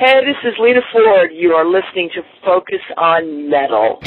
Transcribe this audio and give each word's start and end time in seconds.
Hey, 0.00 0.24
this 0.24 0.50
is 0.50 0.58
Lita 0.58 0.80
Ford. 0.94 1.28
You 1.30 1.50
are 1.50 1.66
listening 1.66 2.08
to 2.14 2.22
Focus 2.42 2.80
on 2.96 3.50
Metal. 3.50 4.00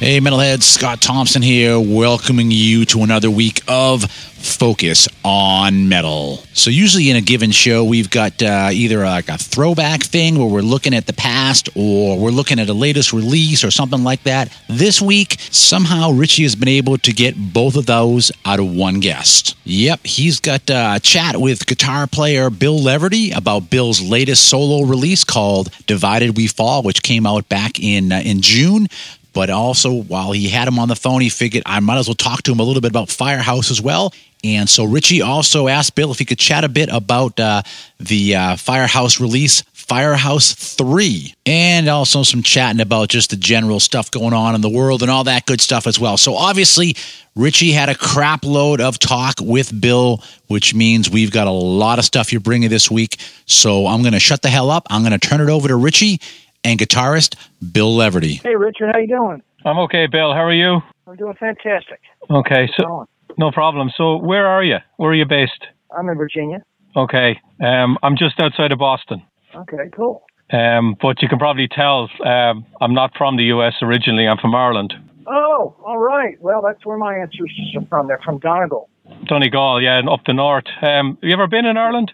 Hey, 0.00 0.18
Metalheads, 0.18 0.62
Scott 0.62 1.02
Thompson 1.02 1.42
here, 1.42 1.78
welcoming 1.78 2.50
you 2.50 2.86
to 2.86 3.02
another 3.02 3.30
week 3.30 3.60
of 3.68 4.10
Focus 4.10 5.06
on 5.22 5.90
Metal. 5.90 6.38
So, 6.54 6.70
usually 6.70 7.10
in 7.10 7.16
a 7.16 7.20
given 7.20 7.50
show, 7.50 7.84
we've 7.84 8.08
got 8.08 8.42
uh, 8.42 8.70
either 8.72 9.04
like 9.04 9.28
a 9.28 9.36
throwback 9.36 10.02
thing 10.02 10.38
where 10.38 10.48
we're 10.48 10.62
looking 10.62 10.94
at 10.94 11.06
the 11.06 11.12
past 11.12 11.68
or 11.74 12.18
we're 12.18 12.30
looking 12.30 12.58
at 12.58 12.70
a 12.70 12.72
latest 12.72 13.12
release 13.12 13.62
or 13.62 13.70
something 13.70 14.02
like 14.02 14.22
that. 14.22 14.50
This 14.70 15.02
week, 15.02 15.36
somehow 15.50 16.12
Richie 16.12 16.44
has 16.44 16.56
been 16.56 16.68
able 16.68 16.96
to 16.96 17.12
get 17.12 17.34
both 17.36 17.76
of 17.76 17.84
those 17.84 18.32
out 18.46 18.58
of 18.58 18.74
one 18.74 19.00
guest. 19.00 19.54
Yep, 19.64 20.06
he's 20.06 20.40
got 20.40 20.70
uh, 20.70 20.94
a 20.96 21.00
chat 21.00 21.36
with 21.36 21.66
guitar 21.66 22.06
player 22.06 22.48
Bill 22.48 22.78
Leverty 22.78 23.36
about 23.36 23.68
Bill's 23.68 24.00
latest 24.00 24.48
solo 24.48 24.86
release 24.86 25.24
called 25.24 25.68
Divided 25.86 26.38
We 26.38 26.46
Fall, 26.46 26.82
which 26.82 27.02
came 27.02 27.26
out 27.26 27.50
back 27.50 27.78
in, 27.78 28.12
uh, 28.12 28.22
in 28.24 28.40
June. 28.40 28.88
But 29.32 29.50
also, 29.50 29.92
while 29.92 30.32
he 30.32 30.48
had 30.48 30.66
him 30.66 30.78
on 30.78 30.88
the 30.88 30.96
phone, 30.96 31.20
he 31.20 31.28
figured 31.28 31.62
I 31.66 31.80
might 31.80 31.98
as 31.98 32.08
well 32.08 32.14
talk 32.14 32.42
to 32.42 32.52
him 32.52 32.60
a 32.60 32.64
little 32.64 32.80
bit 32.80 32.90
about 32.90 33.10
Firehouse 33.10 33.70
as 33.70 33.80
well. 33.80 34.12
And 34.42 34.68
so 34.68 34.84
Richie 34.84 35.22
also 35.22 35.68
asked 35.68 35.94
Bill 35.94 36.10
if 36.10 36.18
he 36.18 36.24
could 36.24 36.38
chat 36.38 36.64
a 36.64 36.68
bit 36.68 36.88
about 36.90 37.38
uh, 37.38 37.62
the 37.98 38.36
uh, 38.36 38.56
Firehouse 38.56 39.20
release, 39.20 39.62
Firehouse 39.72 40.54
3, 40.54 41.34
and 41.44 41.88
also 41.88 42.22
some 42.22 42.42
chatting 42.42 42.80
about 42.80 43.10
just 43.10 43.30
the 43.30 43.36
general 43.36 43.80
stuff 43.80 44.10
going 44.10 44.32
on 44.32 44.54
in 44.54 44.62
the 44.62 44.68
world 44.68 45.02
and 45.02 45.10
all 45.10 45.24
that 45.24 45.44
good 45.46 45.60
stuff 45.60 45.86
as 45.86 46.00
well. 46.00 46.16
So 46.16 46.36
obviously, 46.36 46.96
Richie 47.36 47.72
had 47.72 47.90
a 47.90 47.94
crap 47.94 48.44
load 48.44 48.80
of 48.80 48.98
talk 48.98 49.34
with 49.40 49.78
Bill, 49.78 50.22
which 50.46 50.74
means 50.74 51.10
we've 51.10 51.32
got 51.32 51.46
a 51.46 51.52
lot 51.52 51.98
of 51.98 52.04
stuff 52.04 52.32
you're 52.32 52.40
bringing 52.40 52.70
this 52.70 52.90
week. 52.90 53.18
So 53.46 53.86
I'm 53.86 54.00
going 54.00 54.14
to 54.14 54.20
shut 54.20 54.40
the 54.42 54.48
hell 54.48 54.70
up. 54.70 54.86
I'm 54.88 55.02
going 55.02 55.18
to 55.18 55.28
turn 55.28 55.40
it 55.40 55.50
over 55.50 55.68
to 55.68 55.76
Richie 55.76 56.20
and 56.64 56.78
guitarist 56.78 57.36
Bill 57.72 57.94
Leverty. 57.96 58.42
Hey, 58.42 58.56
Richard, 58.56 58.90
how 58.92 58.98
you 58.98 59.06
doing? 59.06 59.42
I'm 59.64 59.78
okay, 59.78 60.06
Bill. 60.06 60.32
How 60.32 60.44
are 60.44 60.52
you? 60.52 60.80
I'm 61.06 61.16
doing 61.16 61.34
fantastic. 61.38 62.00
Okay, 62.30 62.68
so 62.78 63.06
no 63.38 63.50
problem. 63.50 63.90
So 63.96 64.16
where 64.16 64.46
are 64.46 64.62
you? 64.62 64.76
Where 64.96 65.10
are 65.10 65.14
you 65.14 65.26
based? 65.26 65.66
I'm 65.96 66.08
in 66.08 66.16
Virginia. 66.16 66.62
Okay, 66.96 67.38
um, 67.64 67.98
I'm 68.02 68.16
just 68.16 68.40
outside 68.40 68.72
of 68.72 68.78
Boston. 68.78 69.22
Okay, 69.54 69.90
cool. 69.94 70.22
Um, 70.52 70.96
but 71.00 71.22
you 71.22 71.28
can 71.28 71.38
probably 71.38 71.68
tell 71.68 72.08
um, 72.24 72.66
I'm 72.80 72.94
not 72.94 73.12
from 73.16 73.36
the 73.36 73.44
U.S. 73.44 73.74
originally. 73.82 74.26
I'm 74.26 74.38
from 74.38 74.54
Ireland. 74.54 74.94
Oh, 75.26 75.76
all 75.84 75.98
right. 75.98 76.40
Well, 76.40 76.60
that's 76.62 76.84
where 76.84 76.98
my 76.98 77.16
answers 77.16 77.52
are 77.76 77.86
from. 77.88 78.08
They're 78.08 78.20
from 78.24 78.38
Donegal. 78.38 78.88
Donegal, 79.26 79.80
yeah, 79.80 79.98
and 79.98 80.08
up 80.08 80.20
the 80.26 80.32
north. 80.32 80.66
Um, 80.82 81.18
have 81.20 81.28
you 81.28 81.32
ever 81.32 81.46
been 81.46 81.66
in 81.66 81.76
Ireland? 81.76 82.12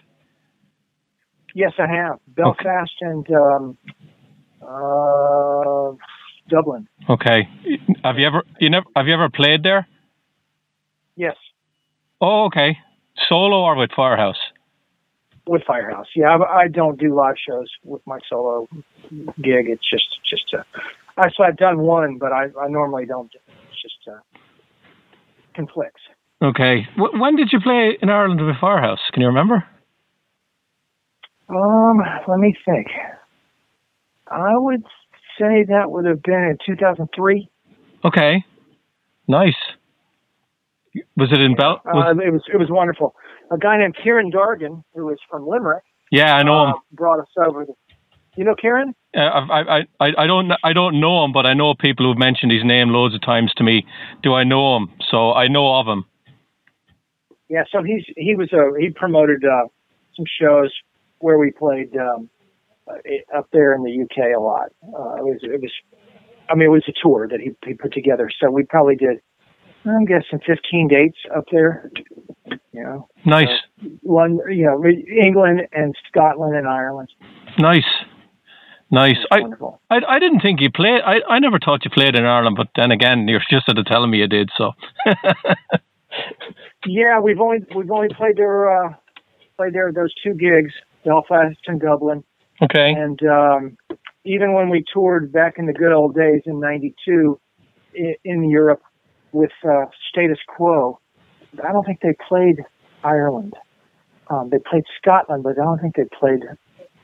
Yes, 1.55 1.73
I 1.79 1.87
have. 1.87 2.19
Belfast 2.27 2.91
and 3.01 3.27
um, 3.31 3.77
uh, 4.67 5.95
Dublin. 6.49 6.87
Okay. 7.09 7.47
Have 8.03 8.17
you 8.19 8.27
ever 8.27 8.43
you 8.59 8.69
never 8.69 8.85
have 8.95 9.07
you 9.07 9.13
ever 9.13 9.29
played 9.29 9.63
there? 9.63 9.87
Yes, 11.15 11.35
Oh, 12.21 12.45
okay. 12.45 12.77
Solo 13.27 13.61
or 13.61 13.75
with 13.75 13.91
Firehouse? 13.95 14.37
with 15.47 15.63
Firehouse. 15.65 16.07
Yeah, 16.15 16.35
I, 16.37 16.63
I 16.63 16.67
don't 16.67 16.99
do 16.99 17.15
live 17.15 17.35
shows 17.47 17.69
with 17.83 18.01
my 18.05 18.19
solo 18.29 18.67
gig. 19.41 19.67
It's 19.69 19.89
just 19.89 20.07
just 20.29 20.53
uh, 20.53 20.63
I 21.17 21.29
so 21.35 21.43
I've 21.43 21.57
done 21.57 21.79
one, 21.79 22.17
but 22.17 22.31
I, 22.33 22.45
I 22.61 22.67
normally 22.67 23.05
don't. 23.05 23.31
It's 23.33 23.81
just 23.81 24.07
uh, 24.11 24.19
conflicts. 25.55 26.01
Okay. 26.43 26.85
W- 26.97 27.19
when 27.21 27.35
did 27.35 27.49
you 27.53 27.59
play 27.61 27.97
in 28.01 28.09
Ireland 28.09 28.45
with 28.45 28.57
Firehouse? 28.59 28.99
Can 29.13 29.21
you 29.21 29.27
remember? 29.27 29.63
Um, 31.49 31.99
let 32.27 32.39
me 32.39 32.53
think. 32.65 32.87
I 34.31 34.57
would 34.57 34.83
say 35.39 35.63
that 35.67 35.91
would 35.91 36.05
have 36.05 36.21
been 36.23 36.43
in 36.43 36.57
2003. 36.65 37.49
Okay. 38.05 38.43
Nice. 39.27 39.55
Was 41.15 41.31
it 41.31 41.39
in 41.41 41.55
Bel? 41.55 41.81
Uh, 41.85 42.11
it 42.11 42.31
was 42.31 42.41
it 42.51 42.57
was 42.57 42.69
wonderful. 42.69 43.13
A 43.51 43.57
guy 43.57 43.77
named 43.77 43.95
Kieran 44.01 44.31
Dargan, 44.31 44.83
who 44.95 45.09
is 45.11 45.19
from 45.29 45.47
Limerick, 45.47 45.83
yeah, 46.11 46.35
I 46.35 46.43
know 46.43 46.63
him. 46.65 46.69
uh, 46.71 46.79
brought 46.91 47.19
us 47.19 47.27
over. 47.37 47.65
You 48.35 48.43
know 48.43 48.55
Kieran? 48.55 48.93
Uh, 49.15 49.19
I, 49.19 49.79
I, 49.79 49.79
I, 49.99 50.07
I 50.19 50.27
don't, 50.27 50.51
I 50.63 50.73
don't 50.73 50.99
know 50.99 51.23
him, 51.25 51.33
but 51.33 51.45
I 51.45 51.53
know 51.53 51.73
people 51.73 52.05
who've 52.05 52.19
mentioned 52.19 52.51
his 52.51 52.63
name 52.63 52.89
loads 52.89 53.15
of 53.15 53.21
times 53.21 53.51
to 53.57 53.63
me. 53.63 53.85
Do 54.21 54.33
I 54.33 54.43
know 54.43 54.77
him? 54.77 54.89
So 55.09 55.33
I 55.33 55.47
know 55.47 55.75
of 55.75 55.87
him. 55.87 56.05
Yeah. 57.49 57.63
So 57.71 57.81
he's 57.81 58.03
he 58.15 58.35
was 58.35 58.51
a 58.53 58.79
he 58.79 58.89
promoted 58.89 59.43
uh, 59.43 59.67
some 60.15 60.25
shows 60.39 60.71
where 61.19 61.39
we 61.39 61.51
played 61.51 61.95
um, 61.97 62.29
uh, 62.36 62.36
up 63.35 63.47
there 63.51 63.73
in 63.73 63.83
the 63.83 64.03
UK 64.03 64.35
a 64.35 64.39
lot. 64.39 64.71
Uh, 64.83 65.15
it 65.17 65.23
was 65.23 65.39
it 65.43 65.61
was 65.61 65.71
I 66.49 66.55
mean 66.55 66.67
it 66.67 66.71
was 66.71 66.83
a 66.87 66.93
tour 67.01 67.27
that 67.27 67.39
he 67.39 67.51
he 67.65 67.73
put 67.73 67.93
together. 67.93 68.29
So 68.41 68.49
we 68.51 68.63
probably 68.63 68.95
did 68.95 69.21
I'm 69.85 70.05
guessing 70.05 70.39
15 70.45 70.87
dates 70.89 71.17
up 71.35 71.45
there. 71.51 71.89
You 72.73 72.83
know. 72.83 73.07
Nice, 73.25 73.47
London, 74.03 74.41
you 74.51 74.65
know, 74.65 74.83
England 74.85 75.61
and 75.71 75.95
Scotland 76.09 76.55
and 76.55 76.67
Ireland. 76.67 77.09
nice, 77.57 77.85
nice. 78.91 79.17
I, 79.31 79.39
I, 79.89 79.99
I 80.07 80.19
didn't 80.19 80.41
think 80.41 80.59
you 80.59 80.69
played. 80.69 81.01
I, 81.05 81.21
I 81.29 81.39
never 81.39 81.57
thought 81.57 81.85
you 81.85 81.91
played 81.91 82.15
in 82.15 82.25
Ireland, 82.25 82.57
but 82.57 82.67
then 82.75 82.91
again, 82.91 83.27
you're 83.27 83.41
just 83.49 83.65
sort 83.65 83.77
of 83.77 83.85
telling 83.85 84.11
me 84.11 84.17
you 84.19 84.27
did. 84.27 84.49
So, 84.57 84.73
Yeah, 86.85 87.19
we've 87.19 87.39
only 87.39 87.59
we've 87.75 87.91
only 87.91 88.09
played 88.15 88.37
there 88.37 88.69
uh, 88.69 88.93
played 89.57 89.73
there 89.73 89.91
those 89.91 90.13
two 90.23 90.33
gigs, 90.33 90.73
Belfast 91.03 91.57
and 91.67 91.81
Dublin, 91.81 92.23
okay, 92.61 92.91
and 92.91 93.19
um, 93.23 93.77
even 94.25 94.53
when 94.53 94.69
we 94.69 94.83
toured 94.93 95.31
back 95.31 95.55
in 95.57 95.65
the 95.65 95.73
good 95.73 95.91
old 95.91 96.15
days 96.15 96.41
in 96.45 96.59
'92 96.59 97.39
in, 97.93 98.15
in 98.23 98.49
Europe 98.49 98.81
with 99.31 99.51
uh, 99.63 99.85
Status 100.09 100.39
Quo, 100.47 100.99
I 101.63 101.71
don't 101.71 101.85
think 101.85 102.01
they 102.01 102.15
played 102.27 102.63
Ireland. 103.03 103.53
Um, 104.29 104.49
they 104.49 104.59
played 104.59 104.83
Scotland, 105.01 105.43
but 105.43 105.51
I 105.51 105.63
don't 105.63 105.79
think 105.79 105.95
they 105.95 106.05
played 106.19 106.41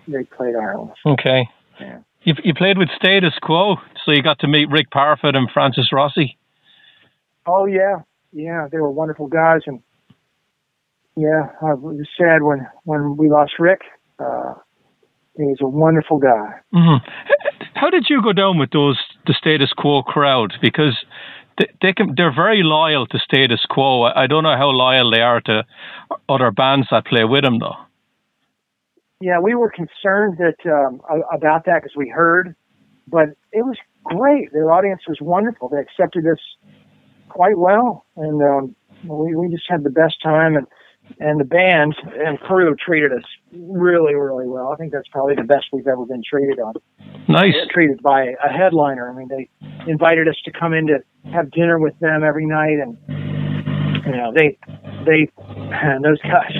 they 0.07 0.23
played 0.23 0.55
Ireland. 0.55 0.91
okay. 1.05 1.47
Yeah. 1.79 1.99
You, 2.23 2.35
you 2.43 2.53
played 2.53 2.77
with 2.77 2.89
Status 2.95 3.33
Quo, 3.41 3.75
so 4.05 4.11
you 4.11 4.21
got 4.21 4.39
to 4.39 4.47
meet 4.47 4.69
Rick 4.69 4.91
Parfitt 4.91 5.35
and 5.35 5.49
Francis 5.51 5.91
Rossi. 5.91 6.37
Oh 7.45 7.65
yeah, 7.65 8.01
yeah, 8.31 8.67
they 8.71 8.77
were 8.77 8.89
wonderful 8.89 9.27
guys, 9.27 9.61
and 9.65 9.81
yeah, 11.17 11.49
I 11.61 11.73
was 11.73 12.07
sad 12.17 12.41
when 12.41 12.65
when 12.83 13.17
we 13.17 13.29
lost 13.29 13.53
Rick. 13.59 13.81
Uh, 14.17 14.53
he 15.35 15.43
was 15.43 15.57
a 15.61 15.67
wonderful 15.67 16.17
guy. 16.19 16.61
hmm 16.71 16.97
How 17.73 17.89
did 17.89 18.05
you 18.09 18.21
go 18.21 18.33
down 18.33 18.57
with 18.59 18.71
those 18.71 18.99
the 19.27 19.33
Status 19.33 19.71
Quo 19.75 20.03
crowd? 20.03 20.53
Because 20.61 20.95
they, 21.57 21.67
they 21.81 21.93
can 21.93 22.13
they're 22.15 22.33
very 22.33 22.61
loyal 22.63 23.07
to 23.07 23.19
Status 23.19 23.65
Quo. 23.69 24.03
I, 24.03 24.23
I 24.23 24.27
don't 24.27 24.43
know 24.43 24.57
how 24.57 24.69
loyal 24.69 25.11
they 25.11 25.21
are 25.21 25.41
to 25.41 25.65
other 26.29 26.51
bands 26.51 26.87
that 26.91 27.05
play 27.05 27.23
with 27.23 27.43
them, 27.43 27.59
though. 27.59 27.77
Yeah, 29.21 29.39
we 29.39 29.55
were 29.55 29.71
concerned 29.71 30.37
that 30.39 30.57
um, 30.69 31.01
about 31.33 31.65
that 31.65 31.81
because 31.81 31.95
we 31.95 32.09
heard, 32.09 32.55
but 33.07 33.29
it 33.51 33.63
was 33.65 33.77
great. 34.03 34.51
Their 34.51 34.71
audience 34.71 35.01
was 35.07 35.17
wonderful. 35.21 35.69
They 35.69 35.79
accepted 35.79 36.25
us 36.27 36.39
quite 37.29 37.57
well, 37.57 38.05
and 38.17 38.41
um, 38.41 38.75
we 39.03 39.35
we 39.35 39.49
just 39.49 39.65
had 39.69 39.83
the 39.83 39.89
best 39.89 40.21
time. 40.21 40.55
And 40.55 40.67
and 41.19 41.39
the 41.39 41.45
band 41.45 41.95
and 42.25 42.39
crew 42.39 42.75
treated 42.75 43.11
us 43.11 43.23
really, 43.51 44.15
really 44.15 44.47
well. 44.47 44.71
I 44.73 44.75
think 44.75 44.91
that's 44.91 45.07
probably 45.09 45.35
the 45.35 45.43
best 45.43 45.65
we've 45.71 45.87
ever 45.87 46.05
been 46.05 46.23
treated 46.27 46.59
on. 46.59 46.73
Nice. 47.27 47.53
treated 47.71 48.01
by 48.01 48.33
a 48.43 48.49
headliner. 48.49 49.09
I 49.09 49.15
mean, 49.15 49.29
they 49.29 49.49
invited 49.87 50.27
us 50.27 50.35
to 50.45 50.51
come 50.51 50.73
in 50.73 50.87
to 50.87 50.99
have 51.31 51.51
dinner 51.51 51.79
with 51.79 51.97
them 51.99 52.23
every 52.23 52.45
night, 52.45 52.79
and 52.81 52.97
you 54.05 54.11
know, 54.11 54.33
they 54.35 54.57
they 55.05 55.31
and 55.37 56.03
those 56.05 56.21
guys 56.21 56.51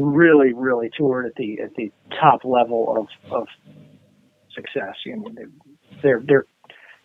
really, 0.00 0.52
really 0.54 0.90
toured 0.96 1.26
at 1.26 1.34
the 1.36 1.60
at 1.60 1.74
the 1.74 1.90
top 2.20 2.44
level 2.44 2.94
of 2.96 3.32
of 3.32 3.46
success. 4.54 4.94
You 5.04 5.16
know, 5.16 5.30
they, 5.34 5.44
they're 6.02 6.22
they're 6.26 6.46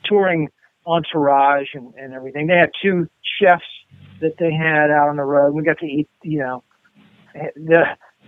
touring 0.06 0.50
entourage 0.86 1.68
and, 1.74 1.94
and 1.96 2.14
everything. 2.14 2.48
They 2.48 2.58
had 2.58 2.72
two 2.82 3.08
chefs 3.40 3.64
that 4.22 4.36
they 4.40 4.54
had 4.54 4.90
out 4.90 5.10
on 5.10 5.18
the 5.18 5.24
road. 5.24 5.54
We 5.54 5.64
got 5.64 5.80
to 5.80 5.86
eat, 5.86 6.10
you 6.24 6.40
know, 6.40 6.64
the, 7.34 7.84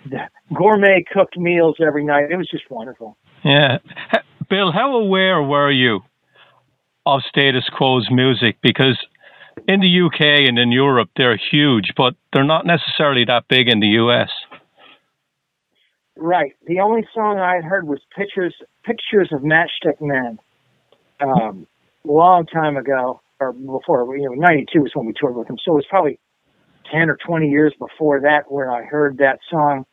the 0.10 0.18
gourmet 0.54 1.04
cooked 1.12 1.38
meals 1.38 1.78
every 1.86 2.04
night. 2.04 2.32
It 2.32 2.38
was 2.38 2.50
just 2.50 2.70
wonderful. 2.70 3.18
Yeah. 3.44 3.78
Bill, 4.50 4.72
how 4.72 4.96
aware 4.96 5.42
were 5.42 5.72
you 5.72 6.02
of 7.06 7.22
status 7.28 7.64
quo's 7.76 8.08
music? 8.12 8.58
Because 8.62 8.98
in 9.68 9.80
the 9.80 10.02
UK 10.06 10.48
and 10.48 10.60
in 10.60 10.72
Europe, 10.72 11.10
they're 11.16 11.40
huge, 11.52 11.94
but 11.96 12.16
they're 12.34 12.44
not 12.44 12.66
necessarily 12.66 13.26
that 13.26 13.48
big 13.48 13.68
in 13.68 13.80
the 13.80 13.88
US. 13.88 14.30
Right. 16.18 16.54
The 16.68 16.80
only 16.80 17.06
song 17.14 17.40
I 17.40 17.56
had 17.56 17.66
heard 17.66 17.88
was 17.88 18.00
"Pictures 18.16 18.56
Pictures 18.84 19.30
of 19.32 19.42
Matchstick 19.42 20.00
Men," 20.00 20.40
um, 21.20 21.68
a 22.08 22.12
long 22.12 22.46
time 22.46 22.78
ago, 22.78 23.22
or 23.40 23.54
before. 23.54 24.18
You 24.18 24.30
know, 24.30 24.36
'92 24.36 24.80
was 24.80 24.92
when 24.94 25.06
we 25.06 25.14
toured 25.20 25.36
with 25.36 25.48
them, 25.48 25.58
so 25.64 25.74
it 25.74 25.76
was 25.76 25.86
probably 25.90 26.20
ten 26.92 27.10
or 27.10 27.18
twenty 27.26 27.50
years 27.50 27.74
before 27.80 28.22
that 28.22 28.44
where 28.50 28.72
I 28.72 28.84
heard 28.84 29.18
that 29.18 29.40
song, 29.50 29.86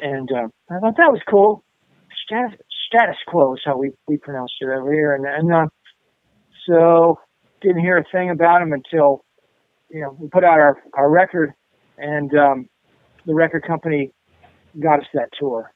and 0.00 0.28
uh, 0.32 0.48
I 0.70 0.78
thought 0.80 0.96
that 0.96 1.12
was 1.12 1.20
cool. 1.28 1.64
Status, 2.26 2.58
status 2.86 3.16
quo 3.26 3.54
is 3.54 3.60
how 3.64 3.76
we 3.76 3.92
we 4.06 4.16
pronounced 4.16 4.54
it 4.60 4.66
over 4.66 4.92
here, 4.92 5.14
and 5.14 5.26
and 5.26 5.52
uh, 5.52 5.66
so 6.66 7.18
didn't 7.60 7.80
hear 7.80 7.98
a 7.98 8.04
thing 8.10 8.30
about 8.30 8.60
them 8.60 8.72
until 8.72 9.24
you 9.90 10.00
know 10.00 10.16
we 10.18 10.28
put 10.28 10.44
out 10.44 10.58
our 10.58 10.82
our 10.94 11.10
record, 11.10 11.52
and 11.98 12.32
um, 12.34 12.68
the 13.26 13.34
record 13.34 13.64
company 13.66 14.12
got 14.78 15.00
us 15.00 15.06
that 15.14 15.28
tour. 15.38 15.72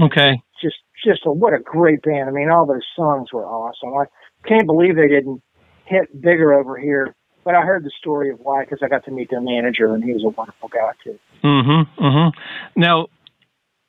Okay. 0.00 0.42
Just 0.62 0.76
just 1.04 1.20
a, 1.26 1.32
what 1.32 1.54
a 1.54 1.58
great 1.58 2.02
band. 2.02 2.28
I 2.28 2.32
mean, 2.32 2.50
all 2.50 2.66
those 2.66 2.86
songs 2.94 3.32
were 3.32 3.46
awesome. 3.46 3.94
I 3.94 4.04
can't 4.48 4.66
believe 4.66 4.96
they 4.96 5.08
didn't 5.08 5.42
hit 5.86 6.20
bigger 6.20 6.52
over 6.54 6.76
here. 6.76 7.14
But 7.44 7.54
I 7.54 7.62
heard 7.62 7.84
the 7.84 7.92
story 7.98 8.30
of 8.30 8.40
why 8.40 8.64
because 8.64 8.80
I 8.82 8.88
got 8.88 9.04
to 9.04 9.10
meet 9.10 9.30
their 9.30 9.40
manager, 9.40 9.94
and 9.94 10.02
he 10.02 10.12
was 10.12 10.24
a 10.24 10.30
wonderful 10.30 10.68
guy 10.68 10.90
too. 11.04 11.18
Mm-hmm. 11.44 12.04
Mm-hmm. 12.04 12.80
Now, 12.80 13.06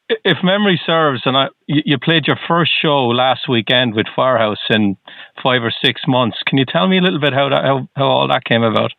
if 0.09 0.37
memory 0.43 0.79
serves, 0.85 1.21
and 1.25 1.35
I, 1.35 1.47
you 1.65 1.97
played 1.97 2.27
your 2.27 2.37
first 2.47 2.71
show 2.81 3.07
last 3.07 3.49
weekend 3.49 3.95
with 3.95 4.05
Firehouse 4.15 4.59
in 4.69 4.95
five 5.43 5.63
or 5.63 5.71
six 5.83 6.01
months. 6.07 6.37
Can 6.45 6.57
you 6.57 6.65
tell 6.65 6.87
me 6.87 6.99
a 6.99 7.01
little 7.01 7.19
bit 7.19 7.33
how 7.33 7.49
that, 7.49 7.63
how, 7.63 7.89
how 7.95 8.05
all 8.05 8.27
that 8.27 8.45
came 8.45 8.63
about? 8.63 8.93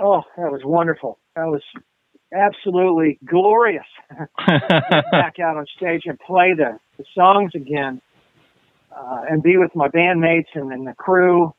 Oh, 0.00 0.22
that 0.36 0.50
was 0.50 0.62
wonderful. 0.64 1.18
That 1.36 1.46
was 1.46 1.62
absolutely 2.34 3.18
glorious. 3.24 3.86
back 4.46 5.38
out 5.38 5.56
on 5.56 5.66
stage 5.76 6.02
and 6.06 6.18
play 6.18 6.52
the, 6.56 6.78
the 6.98 7.04
songs 7.14 7.52
again, 7.54 8.00
uh, 8.96 9.22
and 9.28 9.42
be 9.42 9.56
with 9.56 9.74
my 9.74 9.88
bandmates 9.88 10.54
and, 10.54 10.72
and 10.72 10.86
the 10.86 10.94
crew. 10.94 11.54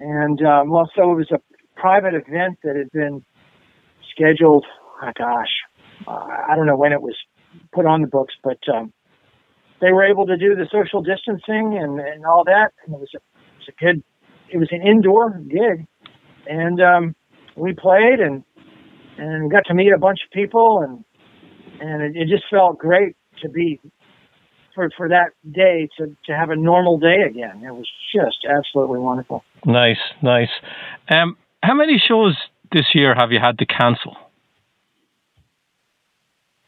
And 0.00 0.40
um, 0.44 0.70
well, 0.70 0.90
so 0.94 1.12
it 1.12 1.16
was 1.16 1.30
a 1.32 1.40
private 1.76 2.14
event 2.14 2.58
that 2.64 2.76
had 2.76 2.90
been 2.92 3.24
scheduled. 4.12 4.66
Oh 5.02 5.10
gosh, 5.16 5.50
uh, 6.06 6.28
I 6.48 6.54
don't 6.56 6.66
know 6.66 6.76
when 6.76 6.92
it 6.92 7.02
was 7.02 7.16
put 7.72 7.86
on 7.86 8.00
the 8.02 8.08
books, 8.08 8.34
but 8.42 8.58
um, 8.72 8.92
they 9.80 9.92
were 9.92 10.04
able 10.04 10.26
to 10.26 10.36
do 10.36 10.54
the 10.54 10.66
social 10.70 11.02
distancing 11.02 11.78
and, 11.80 12.00
and 12.00 12.24
all 12.26 12.44
that. 12.44 12.72
And 12.84 12.94
it 12.94 13.00
was 13.00 13.10
a, 13.14 13.18
it 13.18 13.58
was 13.58 13.68
a 13.68 13.84
good, 13.84 14.02
it 14.52 14.58
was 14.58 14.68
an 14.70 14.86
indoor 14.86 15.30
gig, 15.30 15.86
and 16.48 16.80
um, 16.80 17.16
we 17.56 17.74
played 17.74 18.20
and 18.20 18.44
and 19.18 19.50
got 19.50 19.64
to 19.66 19.74
meet 19.74 19.92
a 19.92 19.98
bunch 19.98 20.20
of 20.24 20.30
people 20.30 20.80
and 20.80 21.04
and 21.80 22.02
it, 22.02 22.20
it 22.20 22.28
just 22.28 22.44
felt 22.50 22.78
great 22.78 23.16
to 23.42 23.48
be 23.48 23.80
for 24.78 24.90
for 24.96 25.08
that 25.08 25.30
day 25.50 25.88
to 25.98 26.16
to 26.26 26.36
have 26.36 26.50
a 26.50 26.56
normal 26.56 26.98
day 26.98 27.22
again. 27.28 27.64
It 27.64 27.72
was 27.72 27.88
just 28.14 28.46
absolutely 28.48 29.00
wonderful. 29.00 29.42
Nice, 29.66 29.98
nice. 30.22 30.50
Um, 31.10 31.36
how 31.64 31.74
many 31.74 31.98
shows 31.98 32.36
this 32.70 32.86
year 32.94 33.12
have 33.18 33.32
you 33.32 33.40
had 33.40 33.58
to 33.58 33.66
cancel? 33.66 34.16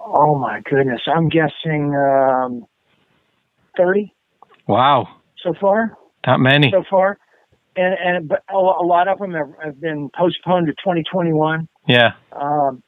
Oh 0.01 0.35
my 0.37 0.61
goodness, 0.69 1.03
I'm 1.07 1.29
guessing 1.29 1.95
um, 1.95 2.67
thirty. 3.77 4.13
Wow. 4.67 5.07
So 5.45 5.55
far. 5.61 5.97
That 6.25 6.41
many. 6.41 6.73
So 6.73 6.83
far, 6.91 7.17
and 7.77 7.95
and 8.05 8.29
but 8.29 8.43
a 8.53 8.59
lot 8.59 9.07
of 9.07 9.21
them 9.21 9.35
have, 9.35 9.53
have 9.63 9.81
been 9.81 10.11
postponed 10.19 10.67
to 10.67 10.73
2021. 10.73 11.69
Yeah. 11.87 12.11
Um, 12.33 12.83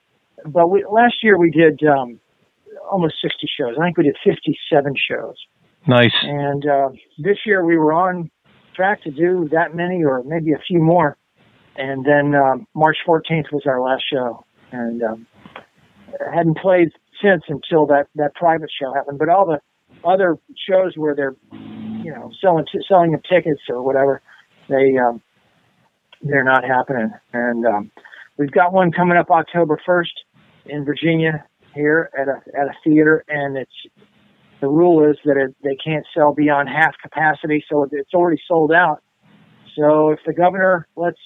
but 0.44 0.68
we, 0.68 0.84
last 0.90 1.14
year 1.22 1.38
we 1.38 1.50
did 1.50 1.80
um, 1.86 2.18
almost 2.90 3.14
60 3.22 3.48
shows. 3.58 3.76
I 3.80 3.84
think 3.84 3.98
we 3.98 4.04
did 4.04 4.16
57 4.24 4.94
shows. 5.10 5.36
Nice. 5.86 6.14
And 6.22 6.66
uh, 6.66 6.90
this 7.18 7.38
year 7.44 7.64
we 7.64 7.76
were 7.76 7.92
on 7.92 8.30
track 8.74 9.02
to 9.02 9.10
do 9.10 9.48
that 9.52 9.74
many 9.74 10.04
or 10.04 10.22
maybe 10.24 10.52
a 10.52 10.58
few 10.66 10.80
more. 10.80 11.16
And 11.76 12.04
then 12.04 12.34
um, 12.34 12.66
March 12.74 12.98
14th 13.06 13.52
was 13.52 13.62
our 13.66 13.80
last 13.80 14.04
show. 14.10 14.44
And 14.70 15.02
um, 15.02 15.26
hadn't 16.32 16.58
played 16.58 16.90
since 17.22 17.42
until 17.48 17.86
that, 17.86 18.06
that 18.14 18.34
private 18.34 18.70
show 18.80 18.92
happened. 18.94 19.18
But 19.18 19.28
all 19.28 19.46
the 19.46 19.60
other 20.04 20.38
shows 20.68 20.94
where 20.96 21.14
they're, 21.14 21.36
you 21.52 22.12
know, 22.12 22.30
selling 22.40 22.64
t- 22.70 22.84
selling 22.88 23.14
of 23.14 23.22
tickets 23.22 23.60
or 23.68 23.82
whatever, 23.82 24.20
they 24.68 24.96
um, 24.96 25.22
they're 26.22 26.44
not 26.44 26.64
happening. 26.64 27.10
And 27.32 27.66
um, 27.66 27.90
we've 28.38 28.50
got 28.50 28.72
one 28.72 28.92
coming 28.92 29.16
up 29.16 29.30
October 29.30 29.80
1st 29.86 30.66
in 30.66 30.84
Virginia 30.84 31.44
here 31.74 32.10
at 32.18 32.28
a 32.28 32.40
at 32.58 32.66
a 32.66 32.74
theater, 32.84 33.24
and 33.28 33.56
it's 33.56 33.72
the 34.60 34.68
rule 34.68 35.08
is 35.08 35.16
that 35.24 35.36
it, 35.36 35.54
they 35.62 35.76
can't 35.76 36.06
sell 36.14 36.32
beyond 36.32 36.68
half 36.68 36.94
capacity, 37.02 37.64
so 37.68 37.86
it's 37.90 38.14
already 38.14 38.40
sold 38.46 38.72
out. 38.72 39.02
So 39.76 40.10
if 40.10 40.20
the 40.24 40.32
governor 40.32 40.86
lets 40.96 41.18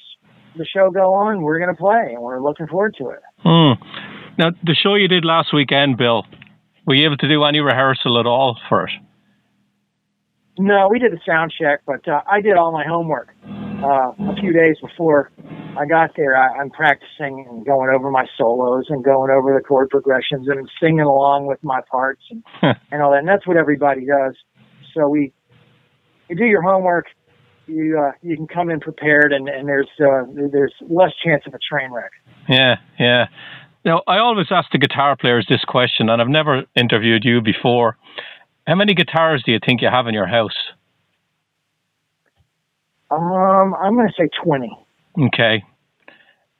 the 0.57 0.65
show 0.65 0.91
go 0.91 1.13
on, 1.13 1.43
we're 1.43 1.59
going 1.59 1.75
to 1.75 1.79
play, 1.79 2.13
and 2.15 2.23
we're 2.23 2.41
looking 2.41 2.67
forward 2.67 2.95
to 2.99 3.11
it. 3.11 3.21
Hmm. 3.41 3.73
Now, 4.39 4.51
the 4.65 4.75
show 4.75 4.95
you 4.95 5.09
did 5.09 5.25
last 5.25 5.53
weekend, 5.53 5.99
Bill, 5.99 6.25
were 6.87 6.95
you 6.95 7.05
able 7.05 7.19
to 7.19 7.29
do 7.29 7.45
any 7.45 7.61
rehearsal 7.61 8.19
at 8.19 8.27
all 8.27 8.59
for 8.69 8.85
it? 8.85 8.93
No, 10.59 10.89
we 10.91 10.99
did 10.99 11.13
a 11.13 11.19
sound 11.27 11.53
check, 11.59 11.81
but 11.87 12.09
uh, 12.09 12.23
I 12.31 12.41
did 12.41 12.57
all 12.57 12.73
my 12.73 12.85
homework 12.87 13.35
uh, 13.87 14.33
a 14.33 14.37
few 14.41 14.53
days 14.53 14.77
before 14.81 15.31
I 15.79 15.87
got 15.87 16.11
there. 16.17 16.37
I, 16.37 16.61
I'm 16.61 16.71
practicing 16.71 17.47
and 17.49 17.65
going 17.65 17.91
over 17.95 18.11
my 18.11 18.27
solos 18.37 18.87
and 18.89 19.05
going 19.05 19.31
over 19.31 19.55
the 19.55 19.63
chord 19.63 19.91
progressions 19.91 20.49
and 20.49 20.69
singing 20.81 21.01
along 21.01 21.47
with 21.47 21.63
my 21.63 21.81
parts 21.91 22.23
and, 22.31 22.43
and 22.91 23.03
all 23.03 23.13
that. 23.13 23.19
And 23.19 23.29
that's 23.29 23.47
what 23.47 23.57
everybody 23.57 24.07
does. 24.07 24.35
So 24.95 25.09
we, 25.09 25.33
you 26.29 26.37
do 26.37 26.45
your 26.45 26.63
homework. 26.63 27.07
You 27.69 28.01
uh, 28.01 28.13
you 28.23 28.37
can 28.37 28.47
come 28.47 28.71
in 28.71 28.79
prepared, 28.79 29.33
and, 29.33 29.49
and 29.49 29.67
there's 29.67 29.89
uh, 30.01 30.23
there's 30.53 30.73
less 30.89 31.11
chance 31.25 31.43
of 31.49 31.55
a 31.55 31.59
train 31.59 31.91
wreck. 31.91 32.13
Yeah, 32.49 32.77
yeah. 32.97 33.27
Now 33.85 34.03
I 34.07 34.19
always 34.19 34.47
ask 34.51 34.71
the 34.71 34.79
guitar 34.79 35.17
players 35.17 35.47
this 35.49 35.65
question, 35.65 36.09
and 36.09 36.23
I've 36.23 36.29
never 36.29 36.63
interviewed 36.77 37.25
you 37.25 37.41
before. 37.41 37.97
How 38.69 38.77
many 38.77 38.95
guitars 38.95 39.43
do 39.45 39.51
you 39.51 39.59
think 39.65 39.83
you 39.83 39.89
have 39.89 40.07
in 40.07 40.15
your 40.15 40.29
house? 40.29 40.57
Um, 43.11 43.75
I'm 43.75 43.95
going 43.95 44.09
to 44.09 44.15
say 44.19 44.29
20. 44.43 44.71
Okay. 45.27 45.65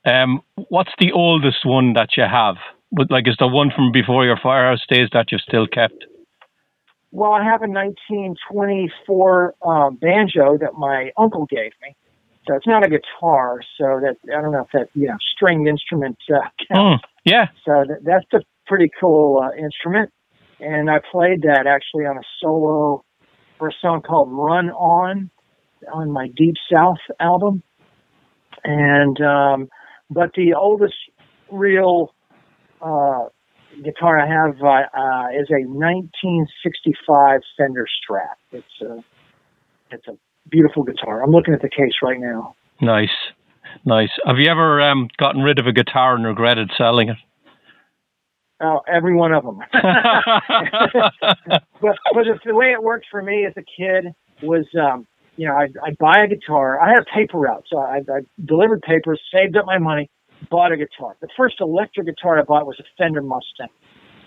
Um, 0.05 0.41
what's 0.69 0.93
the 0.99 1.13
oldest 1.13 1.65
one 1.65 1.95
that 1.95 2.11
you 2.17 2.25
have? 2.25 2.57
Like, 3.11 3.27
is 3.27 3.37
the 3.39 3.49
one 3.49 3.71
from 3.75 3.93
before 3.93 4.25
your 4.25 4.39
firehouse 4.41 4.85
days 4.89 5.09
that 5.13 5.33
you've 5.33 5.41
still 5.41 5.67
kept? 5.67 6.05
Well, 7.11 7.33
I 7.33 7.43
have 7.43 7.63
a 7.63 7.69
1924 7.69 9.55
uh, 9.63 9.91
banjo 9.91 10.59
that 10.59 10.75
my 10.75 11.11
uncle 11.17 11.47
gave 11.47 11.73
me. 11.83 11.97
So 12.47 12.55
it's 12.55 12.67
not 12.67 12.87
a 12.87 12.89
guitar. 12.89 13.61
So 13.77 14.01
that 14.01 14.17
I 14.33 14.41
don't 14.41 14.53
know 14.53 14.61
if 14.61 14.71
that 14.73 14.89
you 14.95 15.09
know 15.09 15.17
stringed 15.35 15.67
instrument 15.67 16.17
uh, 16.31 16.47
counts. 16.69 17.05
Mm, 17.05 17.09
yeah. 17.25 17.47
So 17.65 17.85
that, 17.89 18.05
that's 18.05 18.27
a 18.35 18.47
pretty 18.67 18.89
cool 19.01 19.43
uh, 19.43 19.51
instrument 19.57 20.13
and 20.61 20.91
I 20.91 21.01
played 21.13 21.43
that 21.43 21.67
actually 21.67 22.07
on 22.07 22.17
a 22.17 22.23
solo 22.41 23.05
for 23.59 23.69
a 23.69 23.73
song 23.81 24.03
called 24.03 24.29
"Run 24.31 24.71
On" 24.71 25.31
on 25.93 26.11
my 26.11 26.29
Deep 26.37 26.55
South 26.73 26.99
album. 27.21 27.63
And 28.65 29.21
um, 29.21 29.69
but 30.11 30.33
the 30.35 30.55
oldest 30.55 30.95
real 31.51 32.15
uh, 32.81 33.25
guitar 33.85 34.19
I 34.19 34.27
have 34.27 34.57
uh, 34.63 34.67
uh, 34.67 35.29
is 35.41 35.49
a 35.51 35.67
1965 35.67 37.41
Fender 37.57 37.87
Strat. 37.87 38.37
It's 38.53 38.83
a 38.83 39.05
it's 39.91 40.07
a 40.09 40.17
beautiful 40.49 40.83
guitar. 40.83 41.23
I'm 41.23 41.31
looking 41.31 41.55
at 41.55 41.63
the 41.63 41.69
case 41.69 41.95
right 42.03 42.19
now. 42.19 42.57
Nice, 42.81 43.15
nice. 43.85 44.11
Have 44.27 44.39
you 44.39 44.51
ever 44.51 44.83
um, 44.83 45.09
gotten 45.19 45.43
rid 45.43 45.59
of 45.59 45.67
a 45.67 45.73
guitar 45.73 46.15
and 46.15 46.25
regretted 46.27 46.71
selling 46.77 47.11
it? 47.11 47.17
Oh, 48.61 48.81
every 48.89 49.15
one 49.15 49.33
of 49.33 49.45
them. 49.45 49.59
but 49.73 49.83
but 52.15 52.25
the 52.45 52.55
way 52.55 52.73
it 52.73 52.83
worked 52.83 53.07
for 53.11 53.23
me 53.23 53.47
as 53.47 53.53
a 53.57 53.63
kid 53.63 54.13
was, 54.43 54.67
um, 54.81 55.07
you 55.37 55.47
know, 55.47 55.55
I'd, 55.57 55.75
I'd 55.85 55.99
buy 55.99 56.23
a 56.25 56.29
guitar. 56.29 56.81
I 56.81 56.91
had 56.91 56.99
a 57.01 57.05
paper 57.15 57.39
route, 57.39 57.65
so 57.71 57.79
I, 57.79 57.99
I 57.99 58.21
delivered 58.45 58.83
papers, 58.83 59.21
saved 59.33 59.57
up 59.57 59.67
my 59.67 59.79
money, 59.79 60.11
bought 60.51 60.73
a 60.73 60.77
guitar. 60.77 61.17
The 61.21 61.29
first 61.37 61.57
electric 61.61 62.07
guitar 62.07 62.39
I 62.39 62.43
bought 62.43 62.67
was 62.67 62.79
a 62.81 62.85
Fender 62.99 63.23
Mustang. 63.23 63.69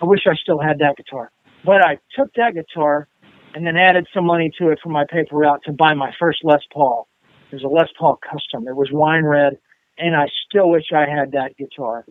I 0.02 0.06
wish 0.06 0.20
I 0.26 0.34
still 0.34 0.58
had 0.58 0.78
that 0.78 0.96
guitar, 0.96 1.30
but 1.64 1.84
I 1.84 1.98
took 2.16 2.32
that 2.34 2.54
guitar 2.54 3.08
and 3.54 3.66
then 3.66 3.76
added 3.76 4.06
some 4.14 4.24
money 4.24 4.50
to 4.58 4.70
it 4.70 4.78
from 4.82 4.92
my 4.92 5.04
paper 5.10 5.36
route 5.36 5.60
to 5.64 5.72
buy 5.72 5.94
my 5.94 6.12
first 6.18 6.38
Les 6.44 6.62
Paul. 6.72 7.08
It 7.50 7.56
was 7.56 7.64
a 7.64 7.68
Les 7.68 7.88
Paul 7.98 8.18
custom. 8.22 8.68
It 8.68 8.76
was 8.76 8.88
wine 8.92 9.24
red, 9.24 9.58
and 9.98 10.14
I 10.14 10.26
still 10.48 10.70
wish 10.70 10.92
I 10.94 11.06
had 11.10 11.32
that 11.32 11.56
guitar 11.56 12.04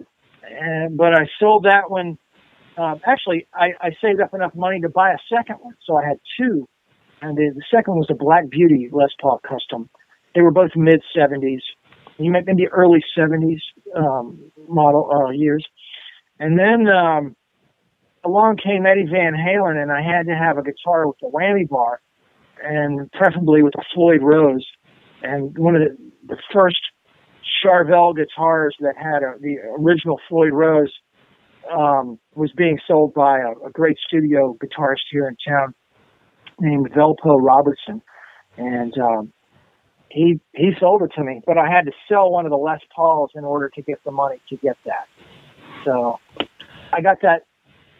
and 0.50 0.98
but 0.98 1.13
I 1.13 1.27
sold 1.39 1.65
that 1.65 1.89
one. 1.89 2.18
Um, 2.77 3.01
actually, 3.06 3.48
I, 3.53 3.72
I 3.82 3.89
saved 4.01 4.22
up 4.22 4.34
enough 4.34 4.56
money 4.56 4.79
to 4.82 4.89
buy 4.89 5.12
a 5.12 5.18
second 5.34 5.58
one, 5.62 5.75
so 5.86 5.98
I 5.98 6.06
had 6.06 6.18
two. 6.39 6.68
And 7.22 7.38
the, 7.38 7.52
the 7.54 7.64
second 7.70 7.96
was 7.96 8.08
a 8.10 8.16
Black 8.16 8.50
Beauty 8.50 8.90
Les 8.92 9.10
Paul 9.22 9.42
Custom. 9.48 9.90
They 10.36 10.42
were 10.42 10.52
both 10.52 10.72
mid 10.76 11.02
70s, 11.16 11.62
You 12.18 12.32
might 12.32 12.46
the 12.46 12.68
early 12.72 13.04
'70s 13.18 13.60
um, 13.96 14.52
model 14.68 15.10
uh, 15.12 15.32
years, 15.32 15.66
and 16.40 16.58
then 16.58 16.88
um, 16.88 17.36
along 18.24 18.58
came 18.58 18.86
Eddie 18.86 19.08
Van 19.10 19.34
Halen, 19.34 19.82
and 19.82 19.92
I 19.92 20.02
had 20.02 20.28
to 20.28 20.36
have 20.36 20.58
a 20.58 20.64
guitar 20.64 21.08
with 21.08 21.18
a 21.24 21.30
whammy 21.36 21.68
bar, 21.68 22.02
and 22.64 23.12
preferably 23.12 23.64
with 23.64 23.74
a 23.76 23.84
Floyd 23.94 24.22
Rose. 24.22 24.66
And 25.22 25.58
one 25.58 25.76
of 25.76 25.82
the, 25.82 25.98
the 26.28 26.38
first 26.54 26.80
Charvel 27.64 28.16
guitars 28.16 28.76
that 28.80 28.96
had 28.98 29.24
a, 29.24 29.36
the 29.42 29.58
original 29.80 30.20
Floyd 30.30 30.54
Rose 30.54 30.94
um, 31.72 32.20
was 32.36 32.52
being 32.56 32.80
sold 32.88 33.14
by 33.14 33.40
a, 33.40 33.52
a 33.68 33.72
great 33.72 33.98
studio 34.08 34.56
guitarist 34.64 35.08
here 35.12 35.28
in 35.28 35.36
town 35.46 35.74
named 36.62 36.92
Velpo 36.92 37.38
Robertson, 37.39 38.01
and 38.58 38.94
um, 38.98 39.34
he 40.10 40.39
he 40.54 40.72
sold 40.80 41.01
it 41.04 41.12
to 41.16 41.24
me. 41.24 41.42
But 41.46 41.58
I 41.58 41.70
had 41.70 41.86
to 41.86 41.92
sell 42.08 42.32
one 42.32 42.46
of 42.46 42.51
the 42.51 42.58
Les 42.58 42.80
Pauls 42.96 43.32
in 43.36 43.44
order 43.44 43.70
to 43.70 43.82
get 43.82 44.04
the 44.04 44.12
money 44.12 44.42
to 44.50 44.58
get 44.58 44.78
that. 44.86 45.08
So 45.86 46.20
I 46.92 47.01
got 47.01 47.22
that 47.22 47.44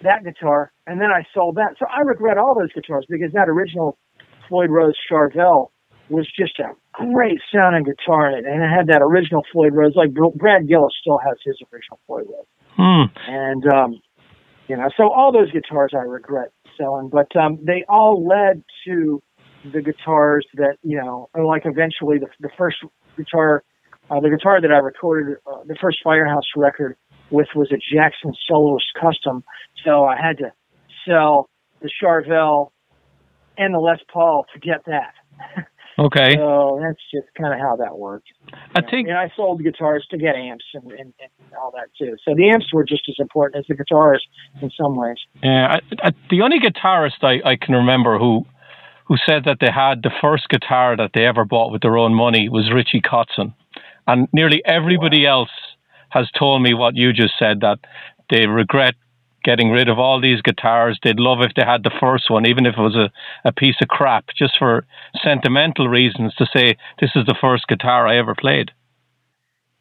that 0.04 0.24
guitar, 0.24 0.72
and 0.88 1.00
then 1.00 1.10
I 1.12 1.26
sold 1.34 1.56
that. 1.56 1.76
So 1.80 1.86
I 1.86 2.02
regret 2.02 2.38
all 2.38 2.58
those 2.58 2.72
guitars 2.74 3.06
because 3.10 3.32
that 3.34 3.50
original 3.50 3.98
Floyd 4.48 4.70
Rose 4.70 4.96
Charvel 5.10 5.72
was 6.10 6.28
just 6.38 6.60
a 6.60 6.72
great 7.14 7.40
sounding 7.54 7.84
guitar, 7.84 8.30
and 8.30 8.46
it 8.46 8.70
had 8.70 8.88
that 8.88 9.02
original 9.02 9.44
Floyd 9.52 9.74
Rose. 9.76 9.94
Like 9.96 10.14
Brad 10.14 10.68
Gillis 10.68 10.94
still 11.00 11.20
has 11.20 11.38
his 11.46 11.58
original 11.72 12.00
Floyd 12.08 12.26
Rose, 12.28 12.46
hmm. 12.76 13.32
and 13.32 13.68
um, 13.68 14.02
you 14.68 14.78
know, 14.78 14.90
so 14.96 15.12
all 15.12 15.32
those 15.32 15.52
guitars 15.52 15.92
I 15.94 16.04
regret 16.04 16.52
selling, 16.80 17.10
but 17.10 17.36
um, 17.36 17.60
they 17.64 17.84
all 17.90 18.26
led 18.26 18.64
to 18.86 19.22
the 19.74 19.82
guitars 19.82 20.46
that 20.56 20.78
you 20.84 20.98
know, 20.98 21.30
like 21.36 21.64
eventually 21.66 22.18
the 22.18 22.28
the 22.40 22.50
first 22.58 22.78
guitar, 23.18 23.64
uh, 24.10 24.20
the 24.20 24.30
guitar 24.30 24.62
that 24.62 24.72
I 24.72 24.78
recorded, 24.78 25.38
uh, 25.46 25.64
the 25.66 25.76
first 25.82 26.00
Firehouse 26.04 26.46
record 26.56 26.96
with 27.30 27.48
was 27.56 27.72
a 27.72 27.78
Jackson 27.94 28.34
Soloist 28.48 28.88
Custom, 29.00 29.44
so 29.86 30.06
I 30.06 30.16
had 30.16 30.38
to 30.38 30.52
sell 31.08 31.50
the 31.82 31.90
Charvel 32.02 32.72
and 33.58 33.74
the 33.74 33.80
Les 33.80 34.00
Paul 34.12 34.46
to 34.54 34.60
get 34.60 34.86
that. 34.86 35.14
Okay. 36.00 36.36
So 36.36 36.80
that's 36.82 37.00
just 37.14 37.28
kind 37.38 37.54
of 37.54 37.60
how 37.60 37.76
that 37.76 37.98
worked. 37.98 38.28
I 38.76 38.82
think. 38.82 39.10
And 39.10 39.18
I 39.18 39.32
sold 39.36 39.62
guitars 39.62 40.06
to 40.12 40.18
get 40.18 40.36
amps 40.36 40.64
and, 40.74 40.90
and, 40.92 41.14
and, 41.20 41.30
all 41.62 41.72
that 41.72 41.90
too. 41.98 42.16
So 42.26 42.34
the 42.36 42.50
amps 42.50 42.74
were 42.74 42.86
just 42.86 43.04
as 43.10 43.16
important 43.20 43.60
as 43.60 43.66
the 43.68 43.76
guitars 43.76 44.26
in 44.62 44.72
some 44.80 44.96
ways. 44.96 45.18
Yeah, 45.44 45.76
I, 45.76 46.08
I, 46.08 46.12
the 46.30 46.42
only 46.42 46.60
guitarist 46.60 47.22
I, 47.22 47.42
I 47.48 47.56
can 47.56 47.76
remember 47.76 48.18
who 48.18 48.46
who 49.06 49.18
said 49.26 49.44
that 49.46 49.58
they 49.60 49.72
had 49.74 50.04
the 50.04 50.12
first 50.22 50.48
guitar 50.50 50.96
that 50.96 51.12
they 51.16 51.26
ever 51.26 51.44
bought 51.44 51.72
with 51.72 51.82
their 51.82 51.98
own 51.98 52.14
money 52.14 52.48
was 52.48 52.72
Richie 52.72 53.02
Kotzen, 53.02 53.54
and 54.08 54.28
nearly 54.32 54.62
everybody 54.66 55.26
wow. 55.26 55.42
else 55.42 55.50
has 56.10 56.30
told 56.38 56.62
me 56.62 56.74
what 56.74 56.96
you 56.96 57.12
just 57.12 57.34
said 57.38 57.62
that 57.62 57.80
they 58.30 58.46
regret 58.46 58.96
getting 59.44 59.70
rid 59.72 59.90
of 59.90 60.00
all 60.00 60.22
these 60.22 60.42
guitars. 60.42 61.00
They'd 61.04 61.20
love 61.20 61.40
if 61.42 61.54
they 61.56 61.64
had 61.64 61.84
the 61.84 61.92
first 62.00 62.30
one, 62.30 62.46
even 62.46 62.66
if 62.66 62.76
it 62.78 62.82
was 62.82 62.96
a, 62.96 63.12
a 63.48 63.52
piece 63.52 63.76
of 63.82 63.88
crap, 63.88 64.26
just 64.38 64.54
for 64.58 64.86
sentimental 65.24 65.88
reasons 65.88 66.34
to 66.36 66.46
say 66.54 66.78
this 67.00 67.12
is 67.16 67.26
the 67.26 67.36
first 67.40 67.68
guitar 67.68 68.08
I 68.08 68.18
ever 68.18 68.36
played. 68.36 68.72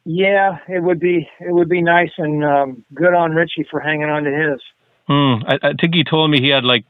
Yeah, 0.05 0.57
it 0.67 0.81
would 0.81 0.99
be 0.99 1.29
it 1.39 1.53
would 1.53 1.69
be 1.69 1.81
nice 1.81 2.11
and 2.17 2.43
um, 2.43 2.85
good 2.93 3.13
on 3.13 3.31
Richie 3.31 3.67
for 3.69 3.79
hanging 3.79 4.09
on 4.09 4.23
to 4.23 4.31
his. 4.31 4.61
Hmm. 5.07 5.43
I, 5.47 5.69
I 5.69 5.73
think 5.79 5.93
he 5.93 6.03
told 6.03 6.31
me 6.31 6.41
he 6.41 6.49
had 6.49 6.63
like 6.63 6.85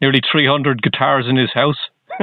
nearly 0.00 0.20
300 0.30 0.82
guitars 0.82 1.26
in 1.28 1.36
his 1.36 1.52
house. 1.52 1.78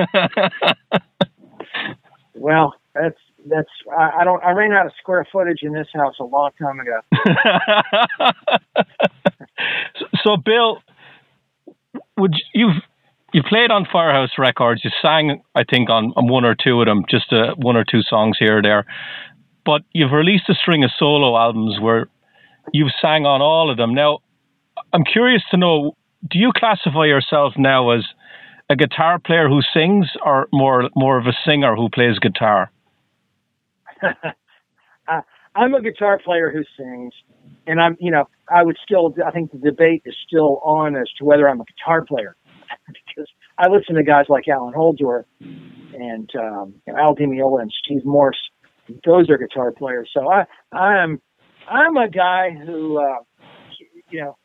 well, 2.36 2.76
that's 2.94 3.18
that's 3.48 3.70
I, 3.98 4.22
I, 4.22 4.24
don't 4.24 4.44
I 4.44 4.52
ran 4.52 4.72
out 4.72 4.86
of 4.86 4.92
square 5.00 5.26
footage 5.32 5.60
in 5.64 5.74
this 5.74 5.88
house 5.94 6.16
a 6.20 6.24
long 6.24 6.52
time 6.60 6.80
ago. 6.80 7.02
so, 10.24 10.38
Bill, 10.38 10.82
would 12.18 12.34
you, 12.54 12.68
you've 12.68 12.84
you 13.34 13.44
played 13.44 13.72
on 13.72 13.88
Firehouse 13.92 14.32
Records? 14.38 14.82
You 14.84 14.92
sang, 15.02 15.42
I 15.56 15.64
think, 15.64 15.90
on, 15.90 16.14
on 16.16 16.28
one 16.28 16.44
or 16.44 16.56
two 16.56 16.82
of 16.82 16.86
them, 16.86 17.04
just 17.10 17.32
uh, 17.32 17.56
one 17.56 17.78
or 17.78 17.86
two 17.90 18.02
songs 18.02 18.38
here 18.38 18.58
or 18.58 18.62
there. 18.62 18.86
But 19.66 19.84
you've 19.94 20.12
released 20.12 20.50
a 20.50 20.54
string 20.54 20.84
of 20.84 20.92
solo 20.98 21.38
albums 21.38 21.80
where 21.80 22.08
you've 22.74 22.92
sang 23.02 23.26
on 23.26 23.42
all 23.42 23.72
of 23.72 23.78
them. 23.78 23.94
Now, 23.94 24.20
I'm 24.92 25.04
curious 25.04 25.44
to 25.52 25.58
know: 25.58 25.96
Do 26.30 26.40
you 26.40 26.52
classify 26.56 27.06
yourself 27.06 27.54
now 27.58 27.92
as 27.92 28.04
a 28.70 28.76
guitar 28.76 29.20
player 29.20 29.48
who 29.48 29.62
sings, 29.74 30.08
or 30.26 30.48
more 30.52 30.90
more 30.96 31.18
of 31.18 31.28
a 31.28 31.34
singer 31.46 31.76
who 31.76 31.90
plays 31.90 32.20
guitar? 32.20 32.72
uh, 34.04 35.22
I'm 35.56 35.74
a 35.74 35.82
guitar 35.82 36.20
player 36.24 36.52
who 36.52 36.64
sings, 36.78 37.14
and 37.68 37.80
I'm, 37.80 37.98
you 38.00 38.12
know, 38.12 38.28
I 38.54 38.64
would 38.64 38.78
still, 38.84 39.14
I 39.26 39.32
think 39.32 39.52
the 39.52 39.58
debate 39.58 40.04
is 40.06 40.16
still 40.28 40.60
on 40.64 40.96
as 40.96 41.10
to 41.18 41.26
whether 41.26 41.48
I'm 41.48 41.62
a 41.62 41.66
guitar 41.66 42.04
player 42.04 42.36
because 42.88 43.30
I 43.58 43.68
listen 43.68 43.96
to 43.96 44.04
guys 44.04 44.26
like 44.30 44.48
Allan 44.48 44.74
Holdsworth 44.74 45.26
and 45.40 46.30
um, 46.36 46.76
you 46.86 46.94
know, 46.94 47.00
Al 47.00 47.14
Di 47.16 47.26
Meola 47.26 47.62
and 47.62 47.74
Steve 47.84 48.06
Morse. 48.06 48.38
Those 49.06 49.30
are 49.30 49.38
guitar 49.38 49.72
players. 49.72 50.10
So 50.14 50.30
I, 50.30 50.46
I'm, 50.76 51.22
I'm 51.70 51.96
a 51.98 52.10
guy 52.10 52.50
who, 52.52 52.98
uh, 52.98 53.20
you 54.10 54.22
know, 54.22 54.38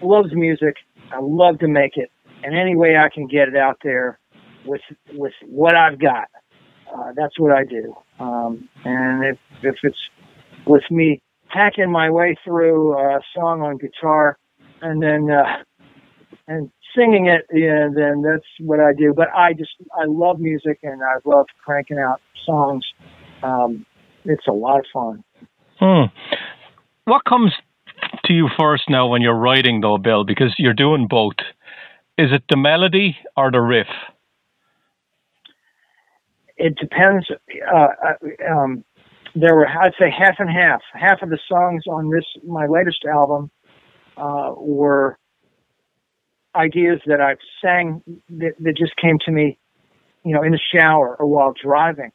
loves 0.00 0.30
music. 0.32 0.76
I 1.12 1.18
love 1.20 1.58
to 1.60 1.68
make 1.68 1.96
it, 1.96 2.10
and 2.42 2.56
any 2.56 2.74
way 2.74 2.96
I 2.96 3.08
can 3.12 3.26
get 3.26 3.48
it 3.48 3.56
out 3.56 3.78
there 3.82 4.18
with 4.64 4.80
with 5.12 5.32
what 5.46 5.76
I've 5.76 5.98
got, 5.98 6.28
uh, 6.92 7.12
that's 7.16 7.38
what 7.38 7.52
I 7.52 7.64
do. 7.64 7.94
Um, 8.18 8.68
and 8.84 9.24
if 9.24 9.38
if 9.62 9.76
it's 9.82 9.98
with 10.66 10.82
me 10.90 11.22
hacking 11.56 11.90
my 11.90 12.10
way 12.10 12.36
through 12.44 12.98
a 12.98 13.20
song 13.34 13.62
on 13.62 13.78
guitar 13.78 14.38
and 14.82 15.02
then 15.02 15.30
uh, 15.30 15.62
and 16.46 16.70
singing 16.94 17.26
it, 17.26 17.46
yeah, 17.52 17.88
then 17.94 18.22
that's 18.22 18.46
what 18.60 18.80
I 18.80 18.92
do. 18.92 19.12
But 19.14 19.28
I 19.34 19.52
just 19.52 19.72
I 19.94 20.04
love 20.06 20.38
music 20.38 20.78
and 20.82 21.02
I 21.02 21.16
love 21.24 21.46
cranking 21.64 21.98
out 21.98 22.20
songs. 22.44 22.84
Um, 23.42 23.86
it's 24.24 24.46
a 24.46 24.52
lot 24.52 24.80
of 24.80 24.86
fun. 24.92 25.24
Hmm. 25.78 26.04
What 27.04 27.24
comes 27.24 27.52
to 28.24 28.32
you 28.32 28.48
first 28.58 28.84
now 28.88 29.08
when 29.08 29.22
you're 29.22 29.38
writing, 29.38 29.80
though, 29.80 29.98
Bill? 29.98 30.24
Because 30.24 30.54
you're 30.58 30.74
doing 30.74 31.06
both. 31.08 31.36
Is 32.18 32.32
it 32.32 32.44
the 32.48 32.56
melody 32.56 33.16
or 33.36 33.50
the 33.50 33.60
riff? 33.60 33.88
it 36.56 36.76
depends. 36.76 37.26
Uh, 37.72 37.76
uh, 37.76 38.52
um, 38.52 38.84
there 39.36 39.54
were, 39.54 39.68
I'd 39.68 39.92
say, 39.98 40.10
half 40.10 40.36
and 40.38 40.50
half. 40.50 40.80
Half 40.94 41.22
of 41.22 41.28
the 41.28 41.38
songs 41.46 41.84
on 41.86 42.10
this 42.10 42.24
my 42.44 42.66
latest 42.66 43.04
album 43.04 43.50
uh, 44.16 44.52
were 44.56 45.18
ideas 46.54 47.00
that 47.06 47.20
I've 47.20 47.38
sang 47.62 48.02
that, 48.30 48.54
that, 48.60 48.76
just 48.76 48.96
came 48.96 49.18
to 49.26 49.30
me, 49.30 49.58
you 50.24 50.32
know, 50.32 50.42
in 50.42 50.52
the 50.52 50.60
shower 50.74 51.16
or 51.18 51.26
while 51.26 51.52
driving. 51.62 52.12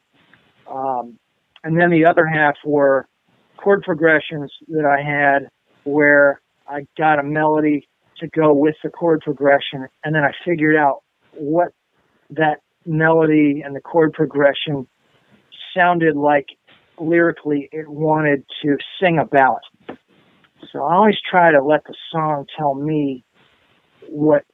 Um, 0.67 1.19
and 1.63 1.79
then 1.79 1.91
the 1.91 2.05
other 2.05 2.25
half 2.25 2.55
were 2.65 3.07
chord 3.57 3.83
progressions 3.83 4.51
that 4.69 4.85
I 4.85 5.03
had 5.03 5.49
where 5.83 6.41
I 6.67 6.87
got 6.97 7.19
a 7.19 7.23
melody 7.23 7.87
to 8.17 8.27
go 8.29 8.51
with 8.51 8.75
the 8.83 8.89
chord 8.89 9.21
progression, 9.21 9.87
and 10.03 10.15
then 10.15 10.23
I 10.23 10.31
figured 10.43 10.75
out 10.75 11.03
what 11.33 11.69
that 12.31 12.61
melody 12.85 13.61
and 13.63 13.75
the 13.75 13.81
chord 13.81 14.13
progression 14.13 14.87
sounded 15.75 16.15
like 16.15 16.47
lyrically 17.01 17.69
it 17.71 17.87
wanted 17.87 18.45
to 18.63 18.77
sing 18.99 19.17
about. 19.19 19.61
So 20.71 20.83
I 20.83 20.95
always 20.95 21.17
try 21.29 21.51
to 21.51 21.63
let 21.63 21.83
the 21.85 21.95
song 22.11 22.45
tell 22.57 22.75
me 22.75 23.25
what 24.07 24.45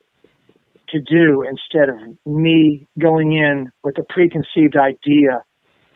to 0.90 1.00
do 1.02 1.44
instead 1.44 1.90
of 1.90 1.98
me 2.26 2.88
going 2.98 3.34
in 3.34 3.72
with 3.84 3.98
a 3.98 4.04
preconceived 4.04 4.78
idea 4.78 5.44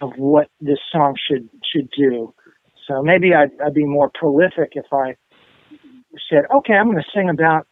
of 0.01 0.12
what 0.17 0.50
this 0.60 0.79
song 0.91 1.15
should 1.27 1.50
should 1.72 1.89
do. 1.98 2.34
So 2.88 3.01
maybe 3.01 3.34
I'd, 3.34 3.51
I'd 3.65 3.74
be 3.74 3.86
more 3.86 4.12
prolific 4.13 4.74
if 4.74 4.91
I 4.91 5.15
said, 6.29 6.43
"Okay, 6.53 6.74
I'm 6.74 6.91
going 6.91 6.98
to 6.98 7.10
sing 7.15 7.29
about 7.29 7.67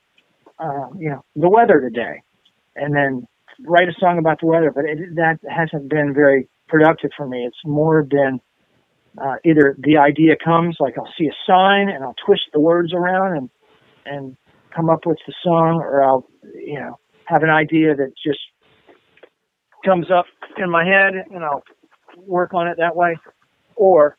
uh, 0.59 0.87
you 0.97 1.09
know 1.09 1.25
the 1.35 1.49
weather 1.49 1.81
today," 1.81 2.21
and 2.75 2.95
then 2.95 3.27
write 3.65 3.89
a 3.89 3.93
song 3.99 4.17
about 4.17 4.39
the 4.39 4.47
weather, 4.47 4.71
but 4.73 4.85
it, 4.85 5.15
that 5.15 5.39
hasn't 5.49 5.89
been 5.89 6.13
very 6.13 6.47
productive 6.69 7.11
for 7.17 7.27
me. 7.27 7.45
It's 7.45 7.57
more 7.65 8.03
been 8.03 8.39
uh, 9.21 9.35
either 9.43 9.75
the 9.79 9.97
idea 9.97 10.35
comes, 10.43 10.77
like 10.79 10.97
I'll 10.97 11.13
see 11.17 11.27
a 11.27 11.35
sign 11.45 11.89
and 11.89 12.03
I'll 12.03 12.15
twist 12.25 12.43
the 12.53 12.59
words 12.59 12.93
around 12.93 13.37
and 13.37 13.49
and 14.05 14.37
come 14.75 14.89
up 14.89 15.05
with 15.05 15.17
the 15.27 15.33
song, 15.43 15.81
or 15.81 16.03
I'll 16.03 16.25
you 16.55 16.79
know 16.79 16.99
have 17.25 17.43
an 17.43 17.49
idea 17.49 17.95
that 17.95 18.13
just 18.23 18.39
comes 19.85 20.11
up 20.11 20.25
in 20.57 20.69
my 20.69 20.85
head 20.85 21.13
and 21.31 21.43
I'll 21.43 21.63
work 22.17 22.53
on 22.53 22.67
it 22.67 22.77
that 22.77 22.95
way, 22.95 23.17
or 23.75 24.17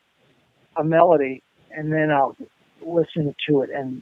a 0.77 0.83
melody 0.83 1.43
and 1.75 1.91
then 1.91 2.11
I'll 2.11 2.35
listen 2.85 3.35
to 3.47 3.61
it 3.61 3.69
and 3.69 4.01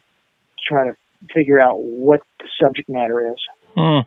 try 0.67 0.85
to 0.85 0.95
figure 1.33 1.59
out 1.59 1.79
what 1.79 2.21
the 2.39 2.47
subject 2.61 2.89
matter 2.89 3.31
is. 3.31 3.37
Hmm. 3.75 3.99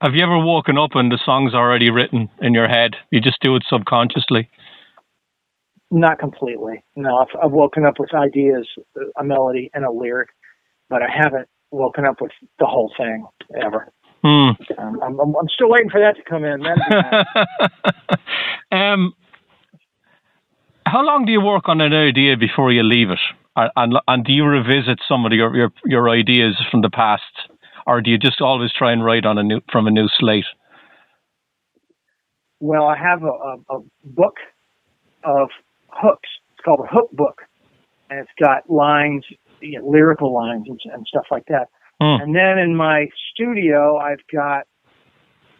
Have 0.00 0.14
you 0.14 0.22
ever 0.22 0.38
woken 0.38 0.78
up 0.78 0.94
and 0.94 1.12
the 1.12 1.18
song's 1.24 1.54
already 1.54 1.90
written 1.90 2.30
in 2.40 2.54
your 2.54 2.68
head? 2.68 2.96
You 3.10 3.20
just 3.20 3.40
do 3.40 3.56
it 3.56 3.64
subconsciously. 3.68 4.48
Not 5.90 6.18
completely. 6.18 6.84
No, 6.96 7.16
I've, 7.18 7.44
I've 7.44 7.52
woken 7.52 7.84
up 7.84 7.98
with 7.98 8.14
ideas, 8.14 8.68
a 9.18 9.24
melody, 9.24 9.70
and 9.74 9.84
a 9.84 9.90
lyric, 9.90 10.28
but 10.88 11.02
I 11.02 11.08
haven't 11.10 11.48
woken 11.70 12.04
up 12.04 12.20
with 12.20 12.32
the 12.58 12.66
whole 12.66 12.92
thing 12.96 13.26
ever. 13.62 13.92
Hmm. 14.22 14.50
Um, 14.78 15.00
I'm, 15.02 15.20
I'm, 15.20 15.34
I'm 15.36 15.48
still 15.54 15.70
waiting 15.70 15.90
for 15.90 16.00
that 16.00 16.16
to 16.16 16.22
come 16.28 16.44
in. 16.44 16.62
Um, 18.72 19.14
how 20.86 21.02
long 21.04 21.24
do 21.26 21.32
you 21.32 21.40
work 21.40 21.68
on 21.68 21.80
an 21.80 21.92
idea 21.92 22.36
before 22.36 22.72
you 22.72 22.82
leave 22.82 23.10
it? 23.10 23.18
And, 23.56 23.70
and, 23.76 23.94
and 24.06 24.24
do 24.24 24.32
you 24.32 24.44
revisit 24.44 25.00
some 25.08 25.26
of 25.26 25.32
your, 25.32 25.54
your, 25.56 25.72
your 25.84 26.08
ideas 26.08 26.60
from 26.70 26.82
the 26.82 26.90
past? 26.90 27.22
Or 27.86 28.00
do 28.00 28.10
you 28.10 28.18
just 28.18 28.40
always 28.40 28.72
try 28.72 28.92
and 28.92 29.04
write 29.04 29.26
on 29.26 29.38
a 29.38 29.42
new, 29.42 29.60
from 29.72 29.86
a 29.86 29.90
new 29.90 30.08
slate? 30.18 30.44
Well, 32.60 32.84
I 32.84 32.96
have 32.96 33.22
a, 33.22 33.26
a, 33.26 33.56
a 33.70 33.80
book 34.04 34.36
of 35.24 35.48
hooks. 35.92 36.28
It's 36.54 36.64
called 36.64 36.80
a 36.80 36.92
hook 36.92 37.10
book, 37.12 37.42
and 38.08 38.20
it's 38.20 38.30
got 38.40 38.68
lines, 38.70 39.24
you 39.60 39.78
know, 39.78 39.88
lyrical 39.88 40.34
lines 40.34 40.66
and, 40.68 40.80
and 40.92 41.06
stuff 41.06 41.26
like 41.30 41.46
that. 41.46 41.68
Hmm. 42.00 42.22
And 42.22 42.34
then 42.34 42.58
in 42.58 42.76
my 42.76 43.08
studio, 43.32 43.96
I've 43.98 44.24
got 44.32 44.66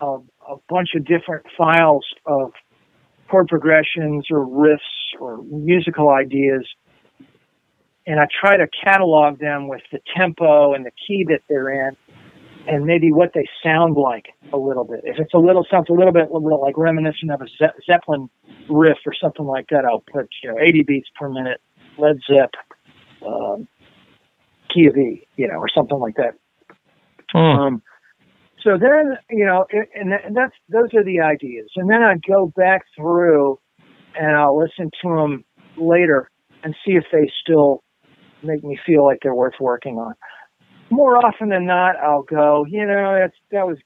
a, 0.01 0.19
a 0.49 0.57
bunch 0.69 0.91
of 0.97 1.05
different 1.05 1.47
files 1.57 2.05
of 2.27 2.53
chord 3.31 3.49
progressions 3.49 4.27
or 4.31 4.47
riffs 4.47 5.21
or 5.21 5.43
musical 5.45 6.11
ideas. 6.11 6.67
And 8.07 8.19
I 8.19 8.27
try 8.41 8.57
to 8.57 8.67
catalog 8.83 9.39
them 9.39 9.69
with 9.69 9.83
the 9.93 10.01
tempo 10.17 10.75
and 10.75 10.85
the 10.85 10.91
key 11.07 11.25
that 11.29 11.43
they're 11.49 11.89
in 11.89 11.97
and 12.69 12.85
maybe 12.85 13.13
what 13.13 13.33
they 13.35 13.47
sound 13.63 13.97
like 13.97 14.27
a 14.53 14.57
little 14.57 14.85
bit. 14.85 15.01
If 15.05 15.19
it's 15.19 15.35
a 15.35 15.39
little 15.39 15.67
sounds 15.71 15.89
a 15.89 15.93
little 15.93 16.13
bit, 16.13 16.31
like 16.31 16.77
reminiscent 16.77 17.31
of 17.31 17.41
a 17.41 17.47
Ze- 17.47 17.83
Zeppelin 17.87 18.29
riff 18.69 18.99
or 19.07 19.15
something 19.21 19.47
like 19.47 19.67
that, 19.71 19.85
I'll 19.85 20.05
put 20.13 20.29
you 20.43 20.51
know 20.51 20.59
80 20.59 20.83
beats 20.83 21.09
per 21.19 21.29
minute, 21.29 21.61
Led 21.99 22.19
Zepp, 22.27 22.51
um, 23.27 23.69
key 24.73 24.87
of 24.87 24.97
E, 24.97 25.27
you 25.37 25.49
know, 25.49 25.55
or 25.55 25.69
something 25.75 25.99
like 25.99 26.17
that. 26.17 26.35
Hmm. 27.33 27.39
Um, 27.39 27.83
so 28.63 28.77
then, 28.79 29.17
you 29.31 29.47
know, 29.47 29.67
and, 29.95 30.13
and 30.13 30.37
that's 30.37 30.55
those 30.69 30.93
are 30.95 31.05
the 31.05 31.21
ideas, 31.21 31.71
and 31.77 31.89
then 31.89 32.03
I 32.03 32.17
go 32.27 32.53
back 32.57 32.83
through 32.97 33.59
and 34.19 34.37
I'll 34.37 34.59
listen 34.59 34.91
to 35.03 35.09
them 35.09 35.45
later 35.77 36.31
and 36.63 36.75
see 36.85 36.93
if 36.93 37.05
they 37.13 37.31
still 37.43 37.83
make 38.43 38.65
me 38.65 38.79
feel 38.85 39.05
like 39.05 39.19
they're 39.23 39.35
worth 39.35 39.55
working 39.61 39.97
on. 39.97 40.15
More 40.91 41.17
often 41.25 41.49
than 41.49 41.67
not, 41.67 41.97
I'll 41.97 42.23
go, 42.23 42.67
you 42.69 42.85
know, 42.85 43.17
that's 43.19 43.37
that 43.53 43.67
was 43.67 43.79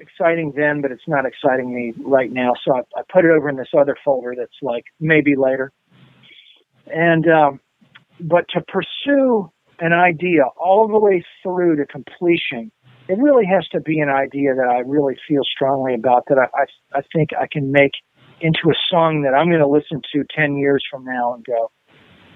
exciting 0.00 0.52
then, 0.56 0.82
but 0.82 0.90
it's 0.90 1.08
not 1.08 1.24
exciting 1.24 1.74
me 1.74 1.94
right 2.04 2.30
now. 2.30 2.52
So 2.64 2.74
I, 2.74 2.80
I 2.98 3.02
put 3.10 3.24
it 3.24 3.30
over 3.30 3.48
in 3.48 3.56
this 3.56 3.68
other 3.78 3.96
folder 4.04 4.34
that's 4.36 4.58
like 4.60 4.84
maybe 5.00 5.34
later. 5.36 5.72
And 6.86 7.26
um, 7.28 7.60
but 8.20 8.44
to 8.50 8.60
pursue 8.60 9.50
an 9.78 9.92
idea 9.92 10.42
all 10.56 10.88
the 10.88 10.98
way 10.98 11.24
through 11.42 11.76
to 11.76 11.86
completion, 11.86 12.70
it 13.08 13.18
really 13.18 13.46
has 13.46 13.66
to 13.68 13.80
be 13.80 14.00
an 14.00 14.10
idea 14.10 14.54
that 14.54 14.68
I 14.68 14.80
really 14.80 15.16
feel 15.26 15.42
strongly 15.44 15.94
about 15.94 16.24
that 16.28 16.38
I, 16.38 16.46
I, 16.96 16.98
I 16.98 17.02
think 17.14 17.30
I 17.38 17.46
can 17.50 17.72
make 17.72 17.92
into 18.40 18.70
a 18.70 18.74
song 18.90 19.22
that 19.22 19.34
I'm 19.34 19.48
going 19.48 19.60
to 19.60 19.68
listen 19.68 20.02
to 20.12 20.24
10 20.36 20.56
years 20.56 20.84
from 20.90 21.04
now 21.04 21.34
and 21.34 21.44
go, 21.44 21.70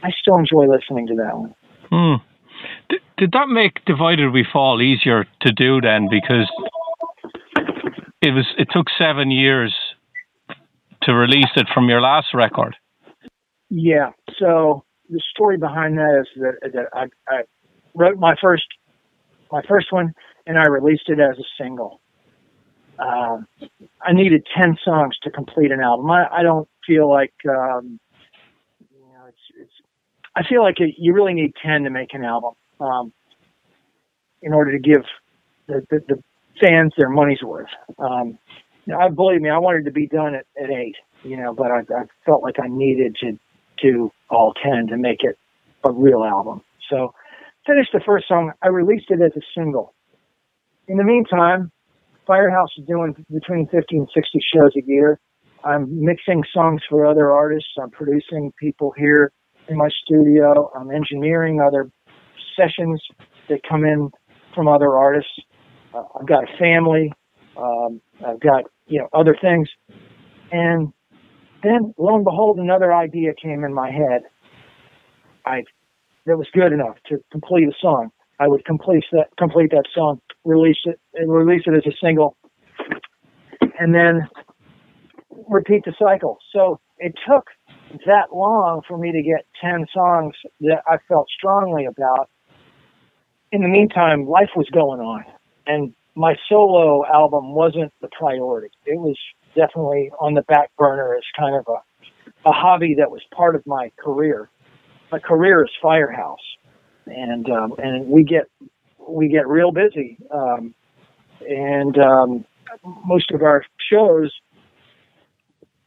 I 0.02 0.10
still 0.20 0.38
enjoy 0.38 0.66
listening 0.72 1.06
to 1.08 1.14
that 1.16 1.36
one. 1.36 1.54
Hmm. 1.90 2.96
Did, 3.18 3.32
that 3.32 3.48
make 3.48 3.84
Divided 3.86 4.30
We 4.30 4.44
Fall 4.50 4.82
easier 4.82 5.24
to 5.40 5.52
do 5.52 5.80
then? 5.80 6.08
Because 6.10 6.50
it 8.20 8.34
was 8.34 8.46
it 8.58 8.68
took 8.70 8.86
seven 8.98 9.30
years 9.30 9.74
to 11.02 11.14
release 11.14 11.50
it 11.56 11.66
from 11.72 11.88
your 11.88 12.00
last 12.00 12.28
record. 12.34 12.76
Yeah. 13.70 14.10
So 14.38 14.84
the 15.08 15.20
story 15.30 15.56
behind 15.56 15.96
that 15.98 16.20
is 16.20 16.42
that, 16.42 16.72
that 16.72 16.86
I, 16.92 17.06
I 17.28 17.42
wrote 17.94 18.18
my 18.18 18.34
first 18.40 18.66
my 19.50 19.62
first 19.66 19.92
one 19.92 20.12
and 20.46 20.58
I 20.58 20.66
released 20.66 21.08
it 21.08 21.20
as 21.20 21.38
a 21.38 21.44
single. 21.62 22.00
Um, 22.98 23.46
I 24.02 24.12
needed 24.12 24.46
ten 24.54 24.76
songs 24.84 25.16
to 25.22 25.30
complete 25.30 25.70
an 25.70 25.80
album. 25.80 26.10
I, 26.10 26.26
I 26.30 26.42
don't 26.42 26.68
feel 26.86 27.08
like 27.08 27.34
um, 27.48 27.98
you 28.90 29.00
know 29.00 29.26
it's 29.28 29.38
it's. 29.58 29.72
I 30.34 30.42
feel 30.46 30.62
like 30.62 30.80
it, 30.80 30.96
you 30.98 31.14
really 31.14 31.32
need 31.32 31.52
ten 31.62 31.84
to 31.84 31.90
make 31.90 32.12
an 32.12 32.24
album 32.24 32.52
um, 32.80 33.12
in 34.42 34.52
order 34.52 34.72
to 34.72 34.78
give 34.78 35.02
the, 35.66 35.84
the, 35.90 36.00
the 36.08 36.22
fans 36.60 36.92
their 36.96 37.10
money's 37.10 37.42
worth. 37.42 37.68
Um, 37.98 38.38
I 38.96 39.08
believe 39.08 39.40
me, 39.40 39.50
I 39.50 39.58
wanted 39.58 39.84
to 39.86 39.90
be 39.90 40.06
done 40.06 40.34
at, 40.34 40.46
at 40.62 40.70
eight, 40.70 40.94
you 41.24 41.36
know, 41.36 41.54
but 41.54 41.70
I, 41.70 41.80
I 41.80 42.04
felt 42.24 42.42
like 42.42 42.56
I 42.62 42.68
needed 42.68 43.16
to 43.20 43.38
do 43.82 44.12
all 44.30 44.54
ten 44.62 44.86
to 44.88 44.96
make 44.96 45.18
it 45.22 45.38
a 45.84 45.90
real 45.90 46.24
album. 46.24 46.62
So 46.90 47.12
finished 47.66 47.90
the 47.92 48.00
first 48.04 48.28
song. 48.28 48.52
I 48.62 48.68
released 48.68 49.06
it 49.10 49.20
as 49.20 49.32
a 49.36 49.44
single. 49.56 49.94
In 50.88 50.96
the 50.98 51.04
meantime, 51.04 51.72
Firehouse 52.26 52.70
is 52.78 52.86
doing 52.86 53.14
between 53.32 53.66
50 53.68 53.96
and 53.96 54.08
60 54.12 54.38
shows 54.54 54.70
a 54.76 54.86
year. 54.86 55.18
I'm 55.64 56.04
mixing 56.04 56.44
songs 56.52 56.82
for 56.88 57.06
other 57.06 57.32
artists. 57.32 57.70
I'm 57.80 57.90
producing 57.90 58.52
people 58.58 58.92
here 58.96 59.32
in 59.68 59.76
my 59.76 59.88
studio. 60.04 60.70
I'm 60.76 60.90
engineering 60.90 61.60
other 61.60 61.90
sessions 62.56 63.02
that 63.48 63.60
come 63.68 63.84
in 63.84 64.10
from 64.54 64.68
other 64.68 64.96
artists. 64.96 65.32
Uh, 65.94 66.02
I've 66.18 66.26
got 66.26 66.44
a 66.44 66.58
family. 66.58 67.12
Um, 67.56 68.00
I've 68.26 68.40
got 68.40 68.64
you 68.86 68.98
know 69.00 69.08
other 69.12 69.36
things, 69.40 69.68
and 70.52 70.92
then 71.62 71.94
lo 71.98 72.14
and 72.16 72.24
behold, 72.24 72.58
another 72.58 72.94
idea 72.94 73.32
came 73.34 73.64
in 73.64 73.72
my 73.72 73.90
head. 73.90 74.22
I 75.44 75.64
that 76.26 76.36
was 76.36 76.48
good 76.52 76.72
enough 76.72 76.96
to 77.08 77.18
complete 77.30 77.68
a 77.68 77.72
song. 77.80 78.10
I 78.38 78.48
would 78.48 78.64
complete 78.64 79.04
that 79.12 79.28
complete 79.38 79.70
that 79.70 79.84
song, 79.94 80.20
release 80.44 80.78
it, 80.84 81.00
and 81.14 81.32
release 81.32 81.62
it 81.66 81.74
as 81.74 81.86
a 81.86 81.96
single, 82.04 82.36
and 83.78 83.94
then 83.94 84.28
repeat 85.48 85.84
the 85.84 85.94
cycle. 85.98 86.38
So 86.52 86.80
it 86.98 87.14
took 87.26 87.46
that 88.06 88.34
long 88.34 88.82
for 88.86 88.98
me 88.98 89.12
to 89.12 89.22
get 89.22 89.46
ten 89.60 89.86
songs 89.92 90.34
that 90.60 90.82
I 90.86 90.98
felt 91.08 91.28
strongly 91.36 91.86
about. 91.86 92.28
In 93.52 93.62
the 93.62 93.68
meantime, 93.68 94.26
life 94.26 94.50
was 94.56 94.68
going 94.70 95.00
on, 95.00 95.24
and 95.66 95.94
my 96.14 96.36
solo 96.48 97.06
album 97.06 97.54
wasn't 97.54 97.92
the 98.00 98.08
priority. 98.18 98.68
It 98.84 98.98
was 98.98 99.16
definitely 99.54 100.10
on 100.20 100.34
the 100.34 100.42
back 100.42 100.70
burner 100.76 101.14
as 101.14 101.22
kind 101.38 101.54
of 101.54 101.66
a, 101.68 102.48
a 102.48 102.52
hobby 102.52 102.94
that 102.98 103.10
was 103.10 103.22
part 103.34 103.54
of 103.54 103.62
my 103.66 103.90
career. 103.98 104.50
My 105.12 105.18
career 105.18 105.64
is 105.64 105.70
Firehouse 105.80 106.40
and 107.06 107.48
um, 107.50 107.74
and 107.78 108.08
we 108.08 108.24
get 108.24 108.48
we 109.08 109.28
get 109.28 109.46
real 109.46 109.70
busy, 109.70 110.18
um, 110.32 110.74
and 111.48 111.96
um, 111.98 112.44
most 113.04 113.30
of 113.30 113.42
our 113.42 113.64
shows 113.90 114.32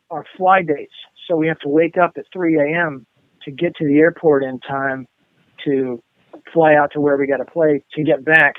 are 0.10 0.26
fly 0.38 0.62
dates, 0.62 0.94
so 1.30 1.36
we 1.36 1.48
have 1.48 1.60
to 1.60 1.70
wake 1.70 1.96
up 1.98 2.14
at 2.18 2.26
3 2.34 2.58
a.m. 2.58 3.06
to 3.44 3.52
get 3.52 3.76
to 3.76 3.86
the 3.86 4.00
airport 4.00 4.44
in 4.44 4.60
time 4.60 5.08
to 5.66 6.02
fly 6.54 6.74
out 6.74 6.92
to 6.94 7.00
where 7.00 7.18
we 7.18 7.28
got 7.28 7.38
to 7.38 7.46
play 7.46 7.84
to 7.94 8.04
get 8.04 8.26
back 8.26 8.56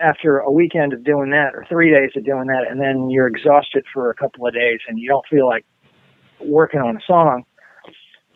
after 0.00 0.38
a 0.38 0.50
weekend 0.50 0.92
of 0.92 1.04
doing 1.04 1.30
that 1.30 1.54
or 1.54 1.64
three 1.68 1.90
days 1.90 2.10
of 2.16 2.24
doing 2.24 2.46
that, 2.46 2.64
and 2.68 2.80
then 2.80 3.10
you're 3.10 3.26
exhausted 3.26 3.84
for 3.92 4.10
a 4.10 4.14
couple 4.14 4.46
of 4.46 4.54
days 4.54 4.80
and 4.88 4.98
you 4.98 5.08
don't 5.08 5.24
feel 5.30 5.46
like 5.46 5.64
working 6.40 6.80
on 6.80 6.96
a 6.96 7.00
song. 7.06 7.44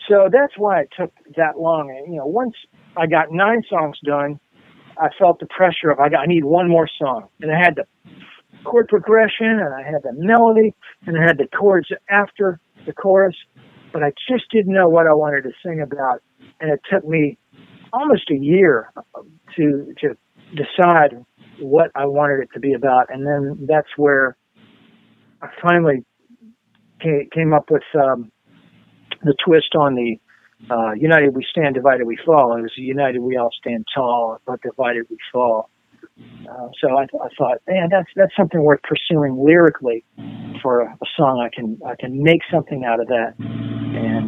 So 0.09 0.29
that's 0.31 0.55
why 0.57 0.81
it 0.81 0.88
took 0.97 1.12
that 1.37 1.59
long. 1.59 1.90
And, 1.90 2.12
you 2.12 2.18
know, 2.18 2.27
once 2.27 2.55
I 2.97 3.07
got 3.07 3.31
nine 3.31 3.62
songs 3.68 3.99
done, 4.05 4.40
I 4.99 5.09
felt 5.18 5.38
the 5.38 5.47
pressure 5.47 5.90
of 5.90 6.01
I 6.01 6.09
got 6.09 6.21
I 6.21 6.27
need 6.27 6.45
one 6.45 6.68
more 6.68 6.88
song, 6.99 7.29
and 7.40 7.51
I 7.51 7.59
had 7.59 7.77
the 7.77 7.85
chord 8.64 8.88
progression, 8.88 9.47
and 9.47 9.75
I 9.75 9.83
had 9.83 10.03
the 10.03 10.12
melody, 10.12 10.75
and 11.07 11.16
I 11.16 11.23
had 11.23 11.38
the 11.38 11.47
chords 11.47 11.88
after 12.11 12.61
the 12.85 12.92
chorus, 12.92 13.37
but 13.92 14.02
I 14.02 14.12
just 14.28 14.44
didn't 14.50 14.72
know 14.72 14.88
what 14.88 15.07
I 15.07 15.14
wanted 15.14 15.42
to 15.42 15.52
sing 15.64 15.81
about, 15.81 16.22
and 16.61 16.70
it 16.70 16.81
took 16.90 17.07
me 17.07 17.38
almost 17.92 18.31
a 18.31 18.37
year 18.37 18.92
to 19.57 19.94
to 20.00 20.16
decide 20.55 21.24
what 21.59 21.90
I 21.94 22.07
wanted 22.07 22.40
it 22.42 22.48
to 22.55 22.61
be 22.61 22.72
about, 22.72 23.07
and 23.11 23.26
then 23.26 23.66
that's 23.68 23.88
where 23.96 24.37
I 25.40 25.48
finally 25.61 26.05
came 27.00 27.52
up 27.52 27.70
with 27.70 27.83
um, 27.94 28.31
the 29.22 29.35
twist 29.44 29.74
on 29.76 29.94
the 29.94 30.16
uh, 30.70 30.92
United 30.92 31.35
we 31.35 31.44
stand, 31.50 31.74
divided 31.74 32.07
we 32.07 32.16
fall. 32.24 32.57
It 32.57 32.62
was 32.62 32.72
United 32.76 33.20
we 33.20 33.37
all 33.37 33.50
stand 33.59 33.85
tall, 33.94 34.38
but 34.46 34.61
divided 34.62 35.07
we 35.11 35.18
fall. 35.33 35.68
Uh, 36.48 36.68
so 36.81 36.96
I, 36.96 37.02
I 37.02 37.28
thought, 37.37 37.59
man, 37.66 37.88
that's 37.90 38.09
that's 38.14 38.35
something 38.37 38.62
worth 38.62 38.81
pursuing 38.83 39.44
lyrically 39.44 40.05
for 40.62 40.83
a, 40.83 40.87
a 40.87 41.07
song. 41.16 41.40
I 41.40 41.55
can 41.55 41.81
I 41.87 41.94
can 41.98 42.22
make 42.22 42.40
something 42.50 42.85
out 42.85 43.00
of 43.00 43.09
that. 43.09 43.82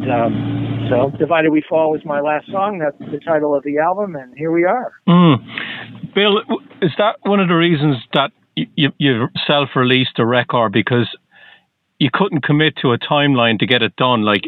Um, 0.09 0.87
so, 0.89 1.11
"Divided 1.17 1.51
We 1.51 1.61
Fall" 1.67 1.95
is 1.95 2.05
my 2.05 2.19
last 2.19 2.51
song. 2.51 2.79
That's 2.79 2.97
the 3.11 3.19
title 3.19 3.55
of 3.55 3.63
the 3.63 3.79
album, 3.79 4.15
and 4.15 4.35
here 4.37 4.51
we 4.51 4.63
are. 4.63 4.93
Mm. 5.07 6.13
Bill, 6.13 6.41
is 6.81 6.91
that 6.97 7.17
one 7.23 7.39
of 7.39 7.47
the 7.47 7.55
reasons 7.55 7.97
that 8.13 8.31
you, 8.55 8.91
you 8.97 9.27
self-released 9.47 10.17
a 10.19 10.25
record 10.25 10.71
because 10.71 11.07
you 11.99 12.09
couldn't 12.13 12.41
commit 12.41 12.75
to 12.77 12.93
a 12.93 12.97
timeline 12.97 13.59
to 13.59 13.65
get 13.65 13.81
it 13.81 13.95
done? 13.95 14.23
Like 14.23 14.45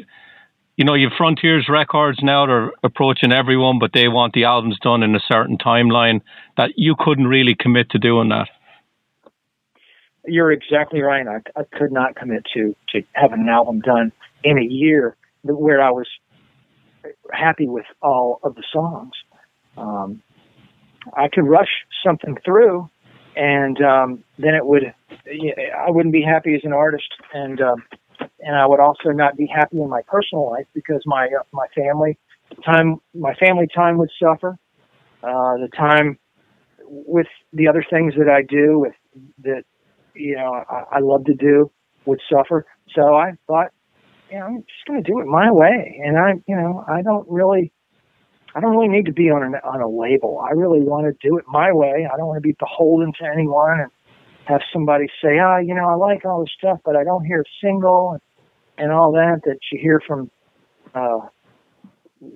you 0.77 0.85
know, 0.85 0.93
your 0.93 1.09
Frontiers 1.17 1.67
Records 1.67 2.19
now, 2.21 2.45
they're 2.45 2.71
approaching 2.83 3.31
everyone, 3.31 3.79
but 3.79 3.91
they 3.93 4.07
want 4.07 4.33
the 4.33 4.43
albums 4.43 4.77
done 4.79 5.01
in 5.01 5.15
a 5.15 5.19
certain 5.19 5.57
timeline 5.57 6.21
that 6.55 6.71
you 6.77 6.95
couldn't 6.97 7.27
really 7.27 7.55
commit 7.59 7.89
to 7.89 7.97
doing 7.97 8.29
that. 8.29 8.47
You're 10.25 10.51
exactly 10.51 11.01
right. 11.01 11.25
I, 11.27 11.59
I 11.59 11.63
could 11.75 11.91
not 11.91 12.15
commit 12.15 12.45
to, 12.53 12.75
to 12.91 13.01
having 13.13 13.41
an 13.41 13.49
album 13.49 13.79
done 13.79 14.11
in 14.43 14.59
a 14.59 14.63
year 14.63 15.16
where 15.43 15.81
I 15.81 15.91
was 15.91 16.07
happy 17.31 17.67
with 17.67 17.85
all 18.01 18.39
of 18.43 18.55
the 18.55 18.63
songs. 18.71 19.13
Um, 19.77 20.21
I 21.15 21.27
could 21.29 21.47
rush 21.47 21.69
something 22.05 22.37
through, 22.43 22.89
and 23.35 23.81
um, 23.81 24.23
then 24.37 24.55
it 24.55 24.65
would. 24.65 24.93
I 25.27 25.89
wouldn't 25.89 26.13
be 26.13 26.21
happy 26.21 26.55
as 26.55 26.61
an 26.63 26.73
artist, 26.73 27.07
and 27.33 27.61
um, 27.61 27.83
and 28.39 28.55
I 28.55 28.65
would 28.65 28.79
also 28.79 29.09
not 29.09 29.37
be 29.37 29.47
happy 29.47 29.81
in 29.81 29.89
my 29.89 30.01
personal 30.07 30.49
life 30.49 30.65
because 30.73 31.01
my 31.05 31.27
uh, 31.27 31.43
my 31.51 31.67
family 31.75 32.17
time 32.65 32.97
my 33.13 33.33
family 33.35 33.67
time 33.73 33.97
would 33.97 34.11
suffer. 34.21 34.57
Uh, 35.23 35.57
the 35.57 35.69
time 35.75 36.17
with 36.85 37.27
the 37.53 37.67
other 37.67 37.83
things 37.89 38.13
that 38.17 38.29
I 38.29 38.43
do 38.43 38.79
with 38.79 38.93
that 39.43 39.63
you 40.13 40.35
know 40.35 40.63
I, 40.69 40.97
I 40.97 40.99
love 40.99 41.25
to 41.25 41.33
do 41.33 41.71
would 42.05 42.21
suffer. 42.31 42.65
So 42.95 43.15
I 43.15 43.33
thought, 43.47 43.71
you 44.31 44.39
know, 44.39 44.45
I'm 44.45 44.57
just 44.61 44.85
going 44.87 45.03
to 45.03 45.09
do 45.09 45.19
it 45.19 45.25
my 45.25 45.51
way, 45.51 46.01
and 46.03 46.17
I 46.17 46.33
you 46.47 46.55
know 46.55 46.83
I 46.87 47.01
don't 47.01 47.27
really. 47.29 47.71
I 48.55 48.59
don't 48.59 48.71
really 48.71 48.87
need 48.87 49.05
to 49.05 49.13
be 49.13 49.29
on 49.29 49.43
an, 49.43 49.53
on 49.63 49.81
a 49.81 49.87
label. 49.87 50.39
I 50.39 50.53
really 50.53 50.79
want 50.79 51.05
to 51.05 51.27
do 51.27 51.37
it 51.37 51.45
my 51.47 51.71
way. 51.71 52.07
I 52.11 52.17
don't 52.17 52.25
want 52.25 52.37
to 52.37 52.41
be 52.41 52.55
beholden 52.57 53.13
to 53.19 53.25
anyone 53.25 53.81
and 53.81 53.91
have 54.45 54.61
somebody 54.73 55.07
say, 55.21 55.37
"Ah, 55.37 55.55
oh, 55.55 55.59
you 55.59 55.75
know, 55.75 55.87
I 55.87 55.93
like 55.93 56.25
all 56.25 56.39
this 56.39 56.53
stuff, 56.57 56.79
but 56.83 56.95
I 56.95 57.03
don't 57.03 57.23
hear 57.23 57.41
a 57.41 57.51
single." 57.61 58.13
And 58.13 58.21
and 58.77 58.91
all 58.91 59.11
that 59.13 59.41
that 59.45 59.59
you 59.71 59.79
hear 59.81 60.01
from 60.05 60.29
uh, 60.93 61.19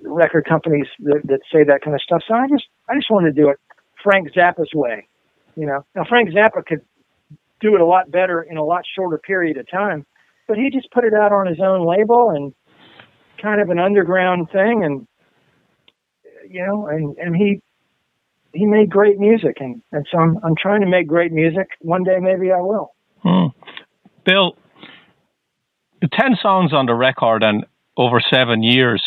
record 0.02 0.44
companies 0.46 0.86
that, 1.00 1.22
that 1.24 1.40
say 1.52 1.64
that 1.64 1.82
kind 1.82 1.94
of 1.94 2.02
stuff. 2.02 2.22
So 2.26 2.34
I 2.34 2.48
just 2.48 2.64
I 2.88 2.94
just 2.94 3.10
wanted 3.10 3.34
to 3.34 3.40
do 3.40 3.48
it 3.48 3.58
Frank 4.02 4.32
Zappa's 4.32 4.70
way, 4.74 5.08
you 5.56 5.66
know. 5.66 5.84
Now 5.94 6.04
Frank 6.08 6.30
Zappa 6.30 6.64
could 6.66 6.82
do 7.60 7.74
it 7.74 7.80
a 7.80 7.86
lot 7.86 8.10
better 8.10 8.42
in 8.42 8.56
a 8.56 8.64
lot 8.64 8.82
shorter 8.94 9.18
period 9.18 9.56
of 9.56 9.70
time, 9.70 10.04
but 10.52 10.58
he 10.58 10.68
just 10.68 10.90
put 10.90 11.04
it 11.04 11.14
out 11.14 11.32
on 11.32 11.46
his 11.46 11.60
own 11.64 11.86
label 11.88 12.28
and 12.28 12.52
kind 13.40 13.62
of 13.62 13.70
an 13.70 13.78
underground 13.78 14.50
thing, 14.50 14.84
and 14.84 15.06
you 16.46 16.62
know, 16.66 16.88
and 16.88 17.16
and 17.16 17.34
he 17.34 17.62
he 18.52 18.66
made 18.66 18.90
great 18.90 19.18
music, 19.18 19.56
and 19.60 19.80
and 19.92 20.06
so 20.12 20.18
I'm 20.18 20.36
I'm 20.44 20.54
trying 20.54 20.82
to 20.82 20.86
make 20.86 21.06
great 21.06 21.32
music. 21.32 21.68
One 21.80 22.04
day 22.04 22.18
maybe 22.20 22.52
I 22.52 22.60
will. 22.60 22.92
Hmm. 23.22 23.46
Bill, 24.26 24.58
the 26.02 26.08
10 26.12 26.36
songs 26.42 26.74
on 26.74 26.84
the 26.84 26.94
record 26.94 27.42
and 27.42 27.64
over 27.96 28.20
seven 28.20 28.62
years, 28.62 29.02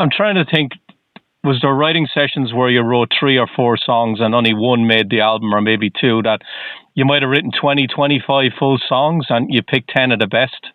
I'm 0.00 0.10
trying 0.10 0.34
to 0.34 0.44
think 0.44 0.72
was 1.44 1.58
there 1.60 1.74
writing 1.74 2.08
sessions 2.12 2.54
where 2.54 2.70
you 2.70 2.80
wrote 2.80 3.10
three 3.18 3.38
or 3.38 3.46
four 3.54 3.76
songs 3.76 4.18
and 4.20 4.34
only 4.34 4.54
one 4.54 4.86
made 4.86 5.10
the 5.10 5.20
album 5.20 5.54
or 5.54 5.60
maybe 5.60 5.90
two 5.90 6.22
that 6.22 6.40
you 6.94 7.04
might 7.04 7.22
have 7.22 7.30
written 7.30 7.50
20 7.60 7.86
25 7.86 8.52
full 8.58 8.78
songs 8.88 9.26
and 9.28 9.52
you 9.52 9.62
picked 9.62 9.90
10 9.94 10.12
of 10.12 10.18
the 10.18 10.26
best? 10.26 10.72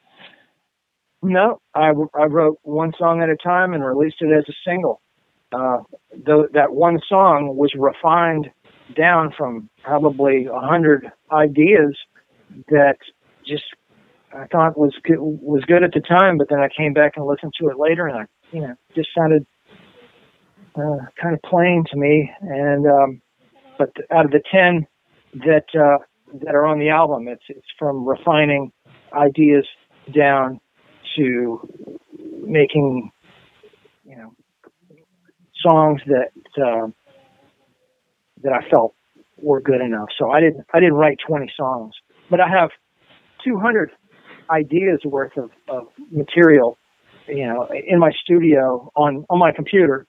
No 1.22 1.60
i, 1.74 1.92
I 2.14 2.26
wrote 2.26 2.60
one 2.62 2.94
song 2.98 3.22
at 3.22 3.30
a 3.30 3.36
time 3.36 3.74
and 3.74 3.84
released 3.84 4.18
it 4.22 4.32
as 4.32 4.46
a 4.48 4.54
single. 4.64 5.02
Uh, 5.52 5.80
the, 6.12 6.48
that 6.54 6.72
one 6.74 7.00
song 7.10 7.56
was 7.58 7.72
refined 7.76 8.52
down 8.96 9.34
from 9.36 9.68
probably 9.84 10.46
a 10.46 10.60
hundred 10.60 11.12
ideas 11.32 11.98
that 12.70 12.98
just 13.46 13.64
I 14.32 14.46
thought 14.46 14.78
was 14.78 14.94
good, 15.04 15.18
was 15.20 15.64
good 15.66 15.84
at 15.84 15.94
the 15.94 16.02
time, 16.02 16.38
but 16.38 16.50
then 16.50 16.60
I 16.60 16.70
came 16.70 16.94
back 16.94 17.14
and 17.16 17.26
listened 17.26 17.54
to 17.60 17.70
it 17.70 17.80
later, 17.80 18.06
and 18.06 18.18
I, 18.20 18.26
you 18.52 18.62
know, 18.62 18.76
just 18.96 19.10
sounded 19.18 19.46
uh, 20.80 21.06
kind 21.22 21.34
of 21.34 21.42
plain 21.42 21.84
to 21.92 21.98
me. 21.98 22.32
And 22.42 22.86
um, 22.88 23.22
but 23.78 23.92
out 24.12 24.26
of 24.26 24.32
the 24.32 24.42
ten 24.52 24.88
that 25.46 25.66
uh, 25.76 26.04
that 26.44 26.56
are 26.56 26.66
on 26.66 26.80
the 26.80 26.90
album, 26.90 27.28
it's 27.28 27.44
it's 27.50 27.68
from 27.78 28.08
refining 28.08 28.72
ideas 29.14 29.66
down 30.14 30.60
to 31.16 31.60
making, 32.44 33.12
you 34.06 34.16
know, 34.16 34.34
songs 35.62 36.02
that 36.08 36.32
uh, 36.62 36.88
that 38.44 38.54
I 38.54 38.68
felt 38.70 38.94
were 39.42 39.62
good 39.62 39.82
enough. 39.82 40.10
So 40.18 40.32
I 40.32 40.40
didn't 40.40 40.66
I 40.74 40.80
didn't 40.80 40.96
write 40.96 41.18
20 41.28 41.52
songs, 41.56 41.94
but 42.30 42.40
I 42.40 42.48
have 42.48 42.70
200 43.44 43.92
ideas 44.50 45.00
worth 45.06 45.38
of, 45.38 45.52
of 45.68 45.88
material, 46.12 46.78
you 47.28 47.46
know, 47.48 47.68
in 47.88 48.00
my 48.00 48.12
studio 48.24 48.92
on 48.96 49.26
on 49.30 49.40
my 49.40 49.52
computer 49.52 50.06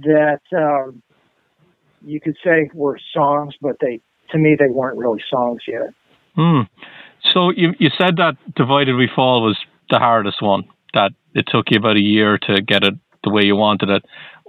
that 0.00 0.40
um, 0.56 1.02
you 2.04 2.20
could 2.20 2.36
say 2.44 2.70
were 2.74 2.98
songs, 3.12 3.54
but 3.60 3.76
they 3.80 4.00
to 4.30 4.38
me 4.38 4.56
they 4.58 4.68
weren't 4.68 4.98
really 4.98 5.22
songs 5.30 5.62
yet. 5.66 5.92
Hmm. 6.36 6.62
So 7.32 7.50
you 7.50 7.74
you 7.78 7.90
said 7.98 8.16
that 8.16 8.36
"Divided 8.54 8.94
We 8.94 9.08
Fall" 9.14 9.42
was 9.42 9.58
the 9.90 9.98
hardest 9.98 10.42
one. 10.42 10.64
That 10.94 11.12
it 11.34 11.46
took 11.48 11.70
you 11.70 11.78
about 11.78 11.96
a 11.96 12.02
year 12.02 12.38
to 12.38 12.62
get 12.62 12.82
it 12.82 12.94
the 13.24 13.30
way 13.30 13.42
you 13.44 13.56
wanted 13.56 13.90
it. 13.90 14.04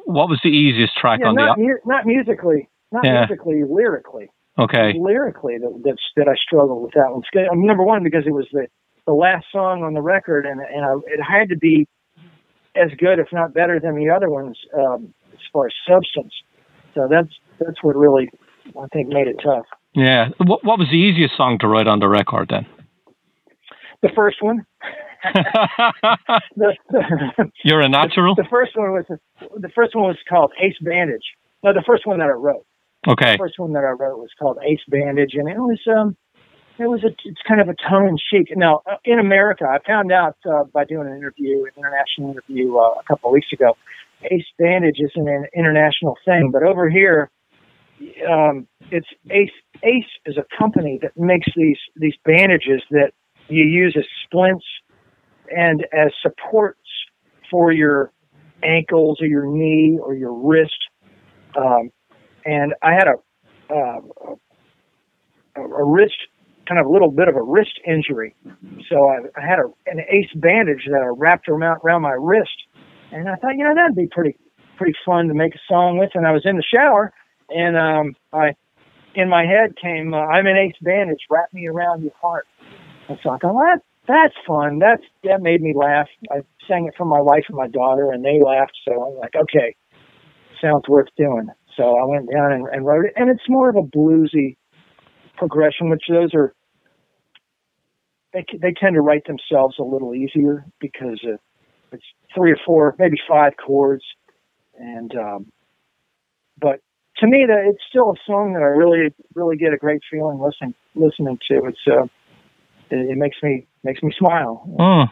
What 0.05 0.29
was 0.29 0.39
the 0.43 0.49
easiest 0.49 0.95
track 0.97 1.19
yeah, 1.21 1.27
on 1.27 1.35
not 1.35 1.57
the? 1.57 1.63
Mu- 1.63 1.79
not 1.85 2.05
musically, 2.05 2.69
not 2.91 3.05
yeah. 3.05 3.25
musically, 3.25 3.63
lyrically. 3.67 4.29
Okay. 4.59 4.93
Lyrically, 4.99 5.57
that 5.57 5.81
that's, 5.85 6.01
that 6.17 6.27
I 6.27 6.35
struggled 6.35 6.83
with 6.83 6.93
that 6.93 7.11
one. 7.11 7.23
I 7.35 7.55
mean, 7.55 7.67
number 7.67 7.83
one 7.83 8.03
because 8.03 8.23
it 8.25 8.33
was 8.33 8.47
the 8.51 8.67
the 9.05 9.13
last 9.13 9.45
song 9.51 9.83
on 9.83 9.93
the 9.93 10.01
record, 10.01 10.45
and 10.45 10.59
and 10.61 10.85
I, 10.85 10.93
it 11.07 11.21
had 11.21 11.49
to 11.49 11.57
be 11.57 11.87
as 12.75 12.89
good, 12.97 13.19
if 13.19 13.27
not 13.31 13.53
better, 13.53 13.79
than 13.79 13.95
the 13.95 14.09
other 14.09 14.29
ones 14.29 14.57
um, 14.77 15.13
far 15.51 15.67
as 15.67 15.73
substance. 15.87 16.33
So 16.93 17.07
that's 17.09 17.29
that's 17.59 17.83
what 17.83 17.95
really 17.95 18.29
I 18.79 18.87
think 18.93 19.09
made 19.09 19.27
it 19.27 19.37
tough. 19.43 19.65
Yeah. 19.93 20.29
What 20.37 20.63
what 20.63 20.79
was 20.79 20.87
the 20.89 20.97
easiest 20.97 21.37
song 21.37 21.57
to 21.59 21.67
write 21.67 21.87
on 21.87 21.99
the 21.99 22.07
record 22.07 22.49
then? 22.49 22.65
The 24.01 24.09
first 24.15 24.41
one. 24.41 24.65
the, 25.23 26.75
the, 26.89 27.51
You're 27.63 27.81
a 27.81 27.89
natural. 27.89 28.35
The, 28.35 28.43
the, 28.43 28.49
first 28.49 28.71
one 28.75 28.91
was 28.91 29.05
the 29.07 29.69
first 29.75 29.95
one 29.95 30.05
was 30.05 30.17
called 30.27 30.51
Ace 30.59 30.77
Bandage. 30.81 31.23
No, 31.63 31.73
the 31.73 31.83
first 31.85 32.07
one 32.07 32.17
that 32.17 32.25
I 32.25 32.31
wrote. 32.31 32.65
Okay. 33.07 33.33
The 33.33 33.37
first 33.37 33.59
one 33.59 33.73
that 33.73 33.83
I 33.83 33.91
wrote 33.91 34.17
was 34.17 34.29
called 34.39 34.57
Ace 34.63 34.81
Bandage, 34.87 35.33
and 35.33 35.47
it 35.47 35.57
was 35.57 35.79
um, 35.87 36.17
it 36.79 36.87
was 36.87 37.03
a, 37.03 37.09
it's 37.25 37.41
kind 37.47 37.61
of 37.61 37.69
a 37.69 37.75
tongue 37.89 38.07
in 38.07 38.17
cheek. 38.17 38.55
Now, 38.55 38.81
uh, 38.89 38.97
in 39.05 39.19
America, 39.19 39.65
I 39.65 39.77
found 39.85 40.11
out 40.11 40.37
uh, 40.45 40.63
by 40.73 40.85
doing 40.85 41.07
an 41.07 41.15
interview, 41.15 41.65
an 41.65 41.71
international 41.77 42.31
interview 42.31 42.77
uh, 42.77 42.95
a 42.99 43.03
couple 43.07 43.29
of 43.29 43.33
weeks 43.33 43.51
ago, 43.53 43.77
Ace 44.23 44.45
Bandage 44.57 44.99
isn't 44.99 45.27
an 45.27 45.45
international 45.55 46.17
thing, 46.25 46.51
but 46.51 46.63
over 46.63 46.89
here, 46.89 47.29
um, 48.29 48.67
it's 48.91 49.07
Ace. 49.29 49.51
Ace 49.83 50.11
is 50.25 50.37
a 50.37 50.45
company 50.57 50.99
that 51.01 51.11
makes 51.15 51.47
these 51.55 51.77
these 51.95 52.15
bandages 52.25 52.81
that 52.91 53.11
you 53.47 53.63
use 53.63 53.95
as 53.97 54.05
splints 54.25 54.65
and 55.49 55.85
as 55.91 56.11
supports 56.21 56.79
for 57.49 57.71
your 57.71 58.11
ankles 58.63 59.19
or 59.21 59.27
your 59.27 59.45
knee 59.45 59.99
or 60.01 60.15
your 60.15 60.33
wrist. 60.33 60.77
Um, 61.55 61.91
and 62.45 62.73
I 62.81 62.93
had 62.93 63.07
a, 63.07 63.73
uh, 63.73 63.99
a, 65.57 65.61
a 65.61 65.83
wrist 65.83 66.15
kind 66.71 66.79
of 66.79 66.87
a 66.87 66.89
little 66.89 67.11
bit 67.11 67.27
of 67.27 67.35
a 67.35 67.41
wrist 67.41 67.81
injury. 67.85 68.33
So 68.87 69.09
I, 69.09 69.17
I 69.35 69.45
had 69.45 69.59
a, 69.59 69.67
an 69.87 69.99
ace 70.09 70.31
bandage 70.35 70.87
that 70.89 71.01
I 71.01 71.07
wrapped 71.07 71.49
around, 71.49 71.81
around 71.83 72.01
my 72.01 72.15
wrist. 72.17 72.63
And 73.11 73.27
I 73.27 73.35
thought, 73.35 73.57
you 73.57 73.65
know, 73.65 73.75
that'd 73.75 73.93
be 73.93 74.07
pretty, 74.09 74.37
pretty 74.77 74.93
fun 75.05 75.27
to 75.27 75.33
make 75.33 75.53
a 75.53 75.59
song 75.67 75.97
with. 75.97 76.11
And 76.13 76.25
I 76.25 76.31
was 76.31 76.43
in 76.45 76.55
the 76.55 76.63
shower 76.63 77.11
and, 77.49 77.75
um, 77.75 78.15
I, 78.31 78.55
in 79.15 79.27
my 79.27 79.43
head 79.43 79.75
came, 79.81 80.13
uh, 80.13 80.19
I'm 80.19 80.47
an 80.47 80.55
ace 80.55 80.77
bandage, 80.81 81.19
wrap 81.29 81.51
me 81.51 81.67
around 81.67 82.03
your 82.03 82.13
heart. 82.21 82.47
And 83.09 83.19
so 83.21 83.31
I 83.31 83.37
thought, 83.37 83.53
well, 83.53 83.65
that, 83.65 83.81
that's 84.07 84.35
fun. 84.47 84.79
That's, 84.79 85.03
that 85.25 85.41
made 85.41 85.61
me 85.61 85.73
laugh. 85.75 86.07
I 86.31 86.37
sang 86.69 86.87
it 86.87 86.93
for 86.97 87.03
my 87.03 87.19
wife 87.19 87.43
and 87.49 87.57
my 87.57 87.67
daughter 87.67 88.13
and 88.13 88.23
they 88.23 88.39
laughed. 88.41 88.77
So 88.87 88.93
I'm 88.93 89.19
like, 89.19 89.35
okay, 89.35 89.75
sounds 90.61 90.87
worth 90.87 91.09
doing. 91.17 91.49
So 91.75 91.97
I 91.97 92.05
went 92.05 92.31
down 92.31 92.53
and, 92.53 92.65
and 92.71 92.85
wrote 92.85 93.03
it. 93.07 93.11
And 93.17 93.29
it's 93.29 93.43
more 93.49 93.69
of 93.69 93.75
a 93.75 93.83
bluesy, 93.83 94.55
progression, 95.35 95.89
which 95.89 96.03
those 96.07 96.33
are 96.33 96.53
they 98.33 98.45
they 98.61 98.73
tend 98.73 98.95
to 98.95 99.01
write 99.01 99.25
themselves 99.25 99.75
a 99.79 99.83
little 99.83 100.15
easier 100.15 100.65
because 100.79 101.19
uh, 101.25 101.37
it's 101.91 102.03
three 102.33 102.51
or 102.51 102.57
four, 102.65 102.95
maybe 102.97 103.17
five 103.27 103.53
chords, 103.57 104.03
and 104.77 105.13
um, 105.15 105.51
but 106.59 106.79
to 107.17 107.27
me 107.27 107.45
that 107.47 107.65
it's 107.69 107.83
still 107.89 108.11
a 108.11 108.15
song 108.25 108.53
that 108.53 108.61
I 108.61 108.67
really 108.67 109.13
really 109.35 109.57
get 109.57 109.73
a 109.73 109.77
great 109.77 110.01
feeling 110.09 110.39
listening 110.39 110.73
listening 110.95 111.37
to. 111.49 111.65
It's 111.65 111.79
uh, 111.87 112.03
it, 112.89 113.11
it 113.11 113.17
makes 113.17 113.37
me 113.43 113.67
makes 113.83 114.01
me 114.01 114.11
smile. 114.17 114.65
Mm. 114.79 115.09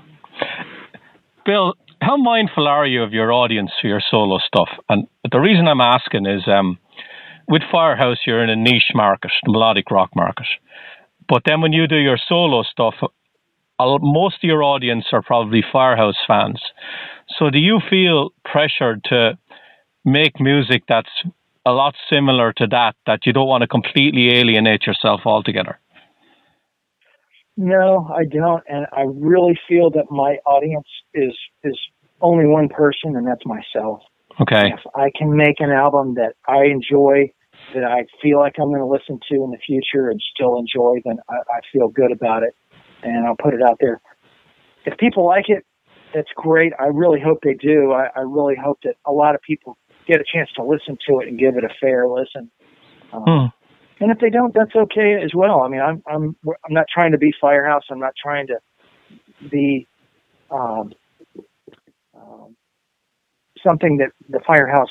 Bill, 1.45 1.73
how 2.01 2.17
mindful 2.17 2.67
are 2.67 2.85
you 2.85 3.03
of 3.03 3.11
your 3.11 3.31
audience 3.33 3.71
for 3.81 3.87
your 3.87 4.01
solo 4.09 4.37
stuff? 4.39 4.69
And 4.87 5.07
the 5.29 5.39
reason 5.39 5.67
I'm 5.67 5.81
asking 5.81 6.25
is 6.25 6.43
um, 6.47 6.77
with 7.47 7.63
Firehouse, 7.71 8.17
you're 8.25 8.43
in 8.43 8.49
a 8.49 8.55
niche 8.55 8.91
market, 8.93 9.31
melodic 9.45 9.89
rock 9.91 10.11
market. 10.15 10.45
But 11.29 11.43
then 11.45 11.61
when 11.61 11.71
you 11.71 11.87
do 11.87 11.97
your 11.97 12.17
solo 12.27 12.63
stuff, 12.63 12.95
most 13.79 14.35
of 14.35 14.43
your 14.43 14.63
audience 14.63 15.05
are 15.13 15.21
probably 15.21 15.63
Firehouse 15.71 16.17
fans. 16.27 16.59
So, 17.37 17.49
do 17.49 17.59
you 17.59 17.79
feel 17.89 18.31
pressured 18.43 19.03
to 19.05 19.37
make 20.03 20.39
music 20.39 20.83
that's 20.89 21.09
a 21.65 21.71
lot 21.71 21.93
similar 22.11 22.51
to 22.53 22.67
that, 22.67 22.95
that 23.05 23.25
you 23.25 23.33
don't 23.33 23.47
want 23.47 23.61
to 23.61 23.67
completely 23.67 24.29
alienate 24.35 24.87
yourself 24.87 25.21
altogether? 25.25 25.79
No, 27.55 28.09
I 28.15 28.23
don't, 28.23 28.63
and 28.67 28.87
I 28.91 29.03
really 29.05 29.59
feel 29.67 29.91
that 29.91 30.05
my 30.09 30.37
audience 30.45 30.87
is 31.13 31.37
is 31.63 31.77
only 32.21 32.45
one 32.47 32.69
person, 32.69 33.15
and 33.15 33.27
that's 33.27 33.45
myself. 33.45 34.01
Okay. 34.41 34.71
If 34.73 34.79
I 34.95 35.11
can 35.15 35.35
make 35.35 35.59
an 35.59 35.71
album 35.71 36.15
that 36.15 36.35
I 36.47 36.65
enjoy, 36.65 37.31
that 37.73 37.83
I 37.83 38.05
feel 38.21 38.39
like 38.39 38.55
I'm 38.59 38.69
going 38.69 38.79
to 38.79 38.85
listen 38.85 39.19
to 39.31 39.43
in 39.43 39.51
the 39.51 39.57
future 39.65 40.09
and 40.09 40.21
still 40.33 40.57
enjoy, 40.57 41.01
then 41.05 41.17
I, 41.29 41.35
I 41.35 41.59
feel 41.71 41.87
good 41.87 42.11
about 42.11 42.43
it, 42.43 42.55
and 43.03 43.25
I'll 43.25 43.35
put 43.35 43.53
it 43.53 43.61
out 43.61 43.77
there. 43.79 44.01
If 44.85 44.97
people 44.97 45.25
like 45.25 45.45
it, 45.49 45.65
that's 46.13 46.29
great. 46.35 46.73
I 46.79 46.85
really 46.85 47.19
hope 47.19 47.39
they 47.43 47.53
do. 47.53 47.91
I, 47.91 48.07
I 48.15 48.21
really 48.21 48.55
hope 48.55 48.79
that 48.83 48.95
a 49.05 49.11
lot 49.11 49.35
of 49.35 49.41
people 49.41 49.77
get 50.07 50.19
a 50.19 50.23
chance 50.31 50.49
to 50.55 50.63
listen 50.63 50.97
to 51.07 51.19
it 51.19 51.27
and 51.27 51.37
give 51.37 51.55
it 51.55 51.63
a 51.63 51.69
fair 51.79 52.07
listen. 52.07 52.49
Um, 53.13 53.23
hmm. 53.25 53.45
And 54.01 54.11
if 54.11 54.19
they 54.19 54.29
don't, 54.29 54.53
that's 54.53 54.75
okay 54.75 55.21
as 55.23 55.31
well. 55.35 55.61
I 55.61 55.67
mean, 55.67 55.81
I'm 55.81 56.01
I'm 56.07 56.35
I'm 56.47 56.73
not 56.73 56.85
trying 56.91 57.11
to 57.11 57.17
be 57.17 57.33
Firehouse. 57.39 57.83
I'm 57.91 57.99
not 57.99 58.13
trying 58.21 58.47
to 58.47 58.59
be 59.49 59.87
um, 60.49 60.93
um, 62.15 62.55
something 63.65 63.97
that 63.97 64.11
the 64.29 64.39
Firehouse 64.47 64.89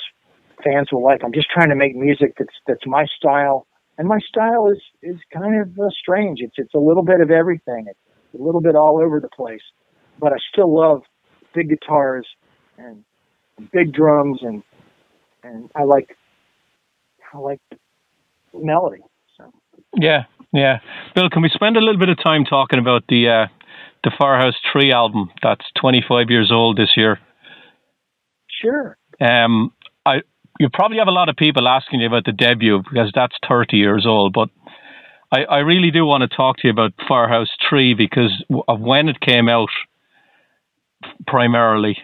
fans 0.64 0.88
will 0.92 1.02
like. 1.02 1.22
I'm 1.24 1.32
just 1.32 1.48
trying 1.50 1.68
to 1.70 1.76
make 1.76 1.94
music 1.94 2.34
that's 2.38 2.54
that's 2.66 2.86
my 2.86 3.04
style, 3.16 3.66
and 3.96 4.08
my 4.08 4.18
style 4.28 4.68
is 4.70 4.80
is 5.02 5.16
kind 5.32 5.60
of 5.60 5.78
uh, 5.78 5.90
strange. 5.90 6.40
It's 6.40 6.54
it's 6.56 6.74
a 6.74 6.78
little 6.78 7.04
bit 7.04 7.20
of 7.20 7.30
everything. 7.30 7.86
It's 7.88 7.98
a 8.38 8.42
little 8.42 8.60
bit 8.60 8.76
all 8.76 9.00
over 9.02 9.20
the 9.20 9.28
place, 9.28 9.62
but 10.20 10.32
I 10.32 10.36
still 10.52 10.74
love 10.74 11.02
big 11.54 11.70
guitars 11.70 12.26
and 12.76 13.04
big 13.72 13.92
drums 13.92 14.40
and 14.42 14.62
and 15.42 15.70
I 15.74 15.84
like 15.84 16.16
I 17.32 17.38
like 17.38 17.60
melody. 18.54 19.02
So. 19.36 19.52
Yeah, 19.96 20.24
yeah. 20.52 20.78
Bill, 21.14 21.30
can 21.30 21.42
we 21.42 21.50
spend 21.52 21.76
a 21.76 21.80
little 21.80 21.98
bit 21.98 22.08
of 22.08 22.18
time 22.22 22.44
talking 22.44 22.78
about 22.78 23.04
the 23.08 23.28
uh, 23.28 23.46
the 24.04 24.10
Firehouse 24.18 24.54
3 24.72 24.92
album 24.92 25.30
that's 25.42 25.64
25 25.80 26.30
years 26.30 26.50
old 26.52 26.76
this 26.76 26.90
year? 26.96 27.18
Sure. 28.62 28.96
Um, 29.20 29.72
I 30.06 30.20
you 30.58 30.68
probably 30.72 30.98
have 30.98 31.08
a 31.08 31.12
lot 31.12 31.28
of 31.28 31.36
people 31.36 31.68
asking 31.68 32.00
you 32.00 32.06
about 32.06 32.24
the 32.24 32.32
debut 32.32 32.82
because 32.82 33.12
that's 33.14 33.36
30 33.48 33.76
years 33.76 34.04
old, 34.06 34.32
but 34.32 34.50
I, 35.32 35.44
I 35.44 35.58
really 35.58 35.90
do 35.90 36.04
want 36.04 36.28
to 36.28 36.36
talk 36.36 36.56
to 36.58 36.66
you 36.66 36.72
about 36.72 36.92
Firehouse 37.06 37.50
3 37.68 37.94
because 37.94 38.44
of 38.66 38.80
when 38.80 39.08
it 39.08 39.20
came 39.20 39.48
out 39.48 39.68
primarily. 41.26 41.98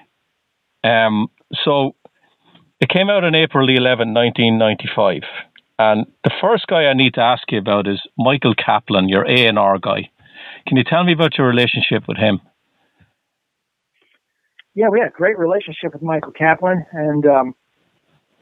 Um, 0.85 1.29
so 1.65 1.97
it 2.81 2.89
came 2.89 3.11
out 3.11 3.25
on 3.25 3.35
April 3.35 3.69
11, 3.69 4.13
1995. 4.15 5.23
And 5.79 6.07
the 6.23 6.31
first 6.41 6.67
guy 6.69 6.85
I 6.85 6.95
need 6.95 7.15
to 7.15 7.21
ask 7.21 7.43
you 7.51 7.59
about 7.59 7.89
is 7.89 8.01
Michael 8.17 8.55
Kaplan, 8.55 9.09
your 9.09 9.27
A&R 9.29 9.79
guy. 9.79 10.11
Can 10.69 10.77
you 10.77 10.85
tell 10.85 11.03
me 11.03 11.13
about 11.13 11.37
your 11.37 11.49
relationship 11.49 12.05
with 12.07 12.19
him? 12.19 12.41
Yeah, 14.75 14.89
we 14.89 14.99
had 15.01 15.09
a 15.09 15.13
great 15.13 15.39
relationship 15.39 15.93
with 15.93 16.03
Michael 16.03 16.33
Kaplan, 16.33 16.85
and 16.93 17.27
um, 17.27 17.55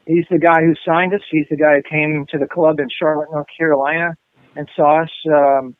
he's 0.05 0.25
the 0.29 0.39
guy 0.39 0.61
who 0.61 0.73
signed 0.85 1.13
us. 1.13 1.21
He's 1.29 1.47
the 1.49 1.57
guy 1.57 1.75
who 1.75 1.83
came 1.89 2.25
to 2.29 2.37
the 2.37 2.47
club 2.47 2.79
in 2.79 2.87
Charlotte, 2.89 3.29
North 3.31 3.47
Carolina, 3.57 4.15
and 4.55 4.69
saw 4.75 5.03
us. 5.03 5.11
Um, 5.27 5.75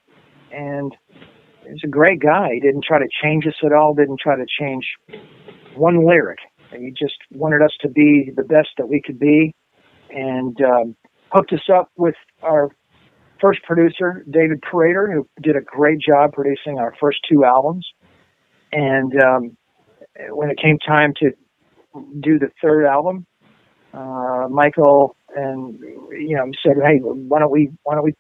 and 0.51 0.95
he's 1.67 1.81
a 1.83 1.87
great 1.87 2.19
guy. 2.19 2.49
He 2.53 2.59
didn't 2.59 2.85
try 2.85 2.99
to 2.99 3.07
change 3.23 3.45
us 3.47 3.55
at 3.65 3.73
all. 3.73 3.93
Didn't 3.93 4.19
try 4.19 4.35
to 4.35 4.45
change 4.59 4.85
one 5.75 6.05
lyric. 6.05 6.39
He 6.71 6.91
just 6.91 7.15
wanted 7.31 7.61
us 7.61 7.71
to 7.81 7.89
be 7.89 8.31
the 8.35 8.43
best 8.43 8.69
that 8.77 8.87
we 8.87 9.01
could 9.01 9.19
be, 9.19 9.53
and 10.09 10.59
um, 10.61 10.95
hooked 11.31 11.53
us 11.53 11.69
up 11.71 11.91
with 11.97 12.15
our 12.41 12.69
first 13.39 13.61
producer, 13.63 14.25
David 14.29 14.61
Prater, 14.61 15.11
who 15.11 15.27
did 15.41 15.55
a 15.55 15.61
great 15.61 15.99
job 15.99 16.33
producing 16.33 16.79
our 16.79 16.95
first 16.99 17.19
two 17.29 17.43
albums. 17.43 17.85
And 18.71 19.13
um, 19.21 19.57
when 20.29 20.49
it 20.49 20.57
came 20.57 20.79
time 20.79 21.13
to 21.19 21.31
do 22.21 22.39
the 22.39 22.49
third 22.61 22.85
album, 22.85 23.27
uh, 23.93 24.47
Michael 24.49 25.15
and 25.35 25.79
you 26.11 26.35
know 26.35 26.51
said, 26.65 26.77
"Hey, 26.83 26.99
why 26.99 27.39
don't 27.39 27.51
we 27.51 27.71
why 27.83 27.95
don't 27.95 28.03
we 28.03 28.15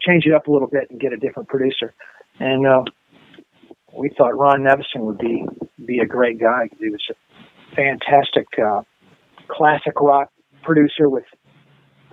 change 0.00 0.24
it 0.26 0.32
up 0.32 0.46
a 0.46 0.52
little 0.52 0.68
bit 0.68 0.90
and 0.90 1.00
get 1.00 1.12
a 1.12 1.16
different 1.16 1.48
producer?" 1.48 1.94
And 2.40 2.66
uh, 2.66 2.84
we 3.92 4.10
thought 4.16 4.36
Ron 4.38 4.60
Nevison 4.60 5.00
would 5.00 5.18
be 5.18 5.44
be 5.84 5.98
a 5.98 6.06
great 6.06 6.40
guy. 6.40 6.68
He 6.78 6.88
was 6.90 7.02
a 7.10 7.74
fantastic 7.74 8.46
uh, 8.58 8.82
classic 9.48 10.00
rock 10.00 10.30
producer 10.62 11.08
with 11.08 11.24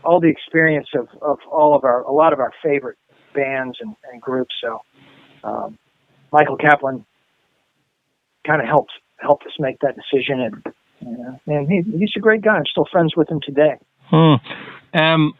all 0.04 0.20
the 0.20 0.30
experience 0.30 0.88
of, 0.94 1.08
of 1.22 1.40
all 1.52 1.76
of 1.76 1.84
our 1.84 2.02
a 2.04 2.12
lot 2.12 2.34
of 2.34 2.40
our 2.40 2.52
favorite 2.64 2.98
bands 3.34 3.78
and, 3.82 3.96
and 4.12 4.22
groups. 4.22 4.56
So 4.62 4.82
um, 5.44 5.78
Michael 6.32 6.58
Kaplan 6.58 7.06
kind 8.46 8.62
of 8.62 8.68
helped 8.68 8.92
helped 9.18 9.46
us 9.46 9.54
make 9.60 9.80
that 9.80 9.96
decision, 9.96 10.42
and 10.42 10.76
know, 11.12 11.40
and 11.48 11.70
he, 11.70 11.82
he's 11.98 12.12
a 12.16 12.20
great 12.20 12.42
guy. 12.42 12.58
I'm 12.58 12.66
still 12.70 12.86
friends 12.92 13.16
with 13.16 13.30
him 13.30 13.40
today. 13.46 13.76
Hmm. 14.10 14.36
Um, 14.94 15.34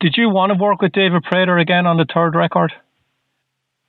did 0.00 0.14
you 0.16 0.28
want 0.30 0.52
to 0.52 0.58
work 0.58 0.82
with 0.82 0.92
David 0.92 1.22
Prater 1.22 1.58
again 1.58 1.86
on 1.86 1.96
the 1.96 2.06
third 2.12 2.34
record? 2.34 2.72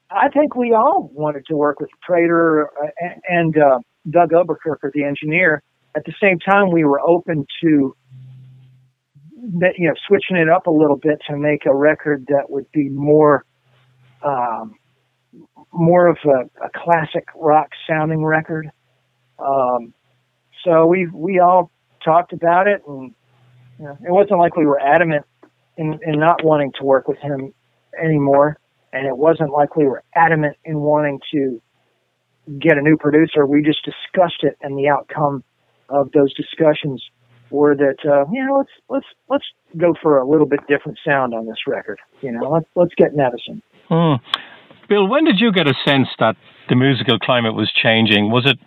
I 0.10 0.28
think 0.30 0.56
we 0.56 0.74
all 0.74 1.10
wanted 1.14 1.46
to 1.48 1.56
work 1.56 1.80
with 1.80 1.90
Prater 2.02 2.68
uh, 2.68 2.88
and 3.28 3.58
uh, 3.58 3.80
Doug 4.10 4.32
Oberkircher, 4.32 4.92
the 4.94 5.04
engineer. 5.04 5.64
At 5.96 6.06
the 6.06 6.14
same 6.22 6.40
time, 6.40 6.72
we 6.72 6.84
were 6.84 7.00
open 7.00 7.46
to 7.62 7.96
you 9.78 9.88
know 9.88 9.94
switching 10.08 10.38
it 10.38 10.50
up 10.50 10.68
a 10.68 10.72
little 10.72 10.98
bit 10.98 11.20
to 11.28 11.38
make 11.38 11.66
a 11.66 11.74
record 11.74 12.26
that 12.28 12.50
would 12.50 12.72
be 12.72 12.90
more 12.90 13.46
um, 14.24 14.76
more 15.72 16.08
of 16.08 16.18
a, 16.26 16.66
a 16.66 16.70
classic 16.76 17.26
rock 17.36 17.70
sounding 17.88 18.24
record. 18.24 18.70
Um, 19.40 19.94
so 20.64 20.86
we 20.86 21.08
we 21.08 21.40
all 21.40 21.72
talked 22.04 22.34
about 22.34 22.68
it, 22.68 22.82
and 22.88 23.14
you 23.80 23.86
know, 23.86 23.98
it 24.06 24.12
wasn't 24.12 24.40
like 24.40 24.56
we 24.56 24.66
were 24.66 24.80
adamant 24.80 25.26
in, 25.78 26.00
in 26.06 26.20
not 26.20 26.44
wanting 26.44 26.72
to 26.80 26.84
work 26.84 27.08
with 27.08 27.18
him 27.20 27.54
anymore 28.02 28.58
and 28.94 29.08
it 29.08 29.18
wasn't 29.18 29.52
like 29.52 29.76
we 29.76 29.86
were 29.86 30.04
adamant 30.16 30.58
in 30.66 30.80
wanting 30.80 31.20
to 31.32 31.62
get 32.60 32.78
a 32.78 32.82
new 32.82 32.98
producer. 32.98 33.46
We 33.46 33.62
just 33.62 33.84
discussed 33.84 34.44
it, 34.44 34.58
and 34.62 34.78
the 34.78 34.90
outcome 34.90 35.44
of 35.90 36.12
those 36.12 36.34
discussions 36.34 37.04
were 37.50 37.76
that 37.76 37.98
uh, 38.06 38.26
you 38.32 38.46
know 38.46 38.58
let's 38.58 38.72
let's 38.90 39.06
let's 39.30 39.46
go 39.78 39.94
for 40.02 40.18
a 40.20 40.28
little 40.28 40.46
bit 40.46 40.60
different 40.68 40.98
sound 41.06 41.34
on 41.34 41.46
this 41.46 41.68
record. 41.68 42.00
You 42.22 42.32
know, 42.32 42.50
let's 42.50 42.68
let's 42.76 42.94
get 42.96 43.16
Nevison. 43.16 43.62
Hmm. 43.88 44.24
Bill, 44.90 45.08
when 45.08 45.24
did 45.24 45.40
you 45.40 45.52
get 45.54 45.68
a 45.68 45.74
sense 45.86 46.10
that 46.20 46.36
the 46.68 46.76
musical 46.76 47.18
climate 47.20 47.56
was 47.56 47.72
changing? 47.72 48.30
Was 48.30 48.46
it 48.46 48.60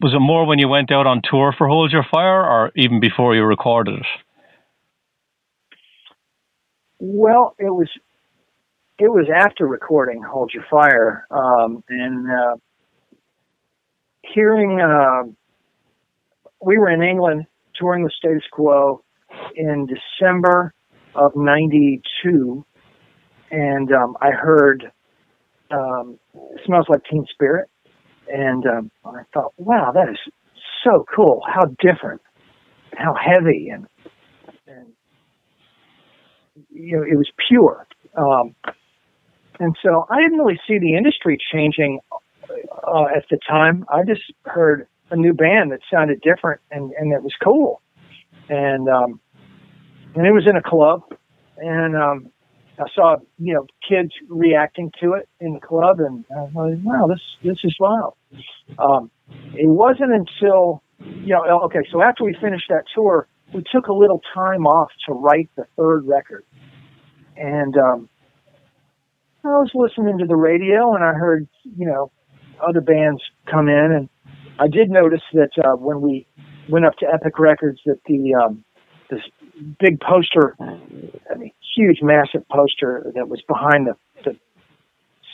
was 0.00 0.14
it 0.14 0.20
more 0.20 0.46
when 0.46 0.58
you 0.58 0.68
went 0.68 0.90
out 0.90 1.06
on 1.06 1.20
tour 1.22 1.54
for 1.56 1.68
Hold 1.68 1.92
Your 1.92 2.06
Fire, 2.10 2.42
or 2.42 2.72
even 2.74 3.00
before 3.00 3.34
you 3.34 3.44
recorded 3.44 4.00
it? 4.00 4.06
Well, 6.98 7.54
it 7.58 7.70
was 7.70 7.88
it 8.98 9.08
was 9.08 9.26
after 9.34 9.66
recording 9.66 10.22
Hold 10.22 10.52
Your 10.52 10.64
Fire, 10.70 11.26
um, 11.30 11.82
and 11.88 12.30
uh, 12.30 12.56
hearing 14.22 14.80
uh, 14.80 15.22
we 16.64 16.78
were 16.78 16.90
in 16.90 17.02
England 17.02 17.46
touring 17.74 18.04
the 18.04 18.10
status 18.16 18.42
quo 18.52 19.02
in 19.54 19.86
December 19.86 20.74
of 21.14 21.32
'92, 21.34 22.64
and 23.50 23.92
um, 23.92 24.16
I 24.20 24.30
heard 24.30 24.92
um, 25.70 26.18
"Smells 26.66 26.86
Like 26.88 27.02
Teen 27.10 27.26
Spirit," 27.32 27.68
and 28.32 28.66
um, 28.66 28.90
I 29.04 29.22
thought, 29.32 29.52
"Wow, 29.58 29.92
that 29.92 30.08
is 30.08 30.18
so 30.84 31.04
cool! 31.14 31.42
How 31.46 31.66
different, 31.80 32.20
how 32.96 33.14
heavy, 33.14 33.68
and 33.68 33.86
and 34.66 34.86
you 36.70 36.96
know, 36.96 37.02
it 37.02 37.16
was 37.16 37.30
pure." 37.48 37.86
Um, 38.16 38.54
and 39.60 39.76
so 39.82 40.06
I 40.08 40.20
didn't 40.22 40.38
really 40.38 40.58
see 40.66 40.78
the 40.78 40.96
industry 40.96 41.38
changing 41.52 42.00
uh, 42.10 43.04
at 43.14 43.24
the 43.30 43.38
time. 43.46 43.84
I 43.88 44.02
just 44.04 44.22
heard 44.46 44.88
a 45.10 45.16
new 45.16 45.34
band 45.34 45.72
that 45.72 45.80
sounded 45.92 46.20
different 46.22 46.60
and, 46.70 46.92
and 46.98 47.12
it 47.12 47.22
was 47.22 47.34
cool. 47.42 47.82
And, 48.48 48.88
um, 48.88 49.20
and 50.14 50.26
it 50.26 50.32
was 50.32 50.46
in 50.48 50.56
a 50.56 50.62
club 50.62 51.02
and, 51.58 51.94
um, 51.94 52.30
I 52.80 52.84
saw, 52.94 53.16
you 53.38 53.54
know, 53.54 53.66
kids 53.86 54.12
reacting 54.28 54.90
to 55.00 55.12
it 55.14 55.28
in 55.40 55.54
the 55.54 55.60
club 55.60 56.00
and 56.00 56.24
I 56.34 56.42
was 56.42 56.52
like, 56.54 56.84
wow, 56.84 57.06
this, 57.06 57.20
this 57.44 57.58
is 57.62 57.76
wild. 57.78 58.14
Um, 58.78 59.10
it 59.54 59.68
wasn't 59.68 60.12
until, 60.12 60.82
you 60.98 61.34
know, 61.34 61.60
okay, 61.64 61.80
so 61.92 62.02
after 62.02 62.24
we 62.24 62.34
finished 62.40 62.66
that 62.68 62.84
tour, 62.94 63.28
we 63.52 63.62
took 63.72 63.88
a 63.88 63.92
little 63.92 64.22
time 64.34 64.66
off 64.66 64.90
to 65.06 65.12
write 65.12 65.50
the 65.56 65.64
third 65.76 66.06
record. 66.06 66.44
And, 67.36 67.76
um, 67.76 68.08
I 69.42 69.48
was 69.48 69.70
listening 69.74 70.18
to 70.18 70.26
the 70.26 70.36
radio 70.36 70.94
and 70.94 71.02
I 71.02 71.14
heard, 71.14 71.48
you 71.64 71.86
know, 71.86 72.12
other 72.66 72.80
bands 72.80 73.22
come 73.50 73.68
in, 73.68 73.92
and 73.92 74.08
I 74.58 74.68
did 74.68 74.90
notice 74.90 75.22
that 75.32 75.50
uh, 75.56 75.76
when 75.76 76.00
we 76.00 76.26
went 76.68 76.84
up 76.84 76.96
to 76.98 77.06
Epic 77.12 77.38
Records, 77.38 77.80
that 77.86 78.00
the 78.06 78.34
um, 78.34 78.64
big 79.78 80.00
poster, 80.00 80.56
I 80.60 81.34
mean, 81.36 81.52
huge, 81.76 81.98
massive 82.02 82.46
poster 82.48 83.10
that 83.14 83.28
was 83.28 83.40
behind 83.46 83.86
the, 83.86 83.96
the 84.24 84.36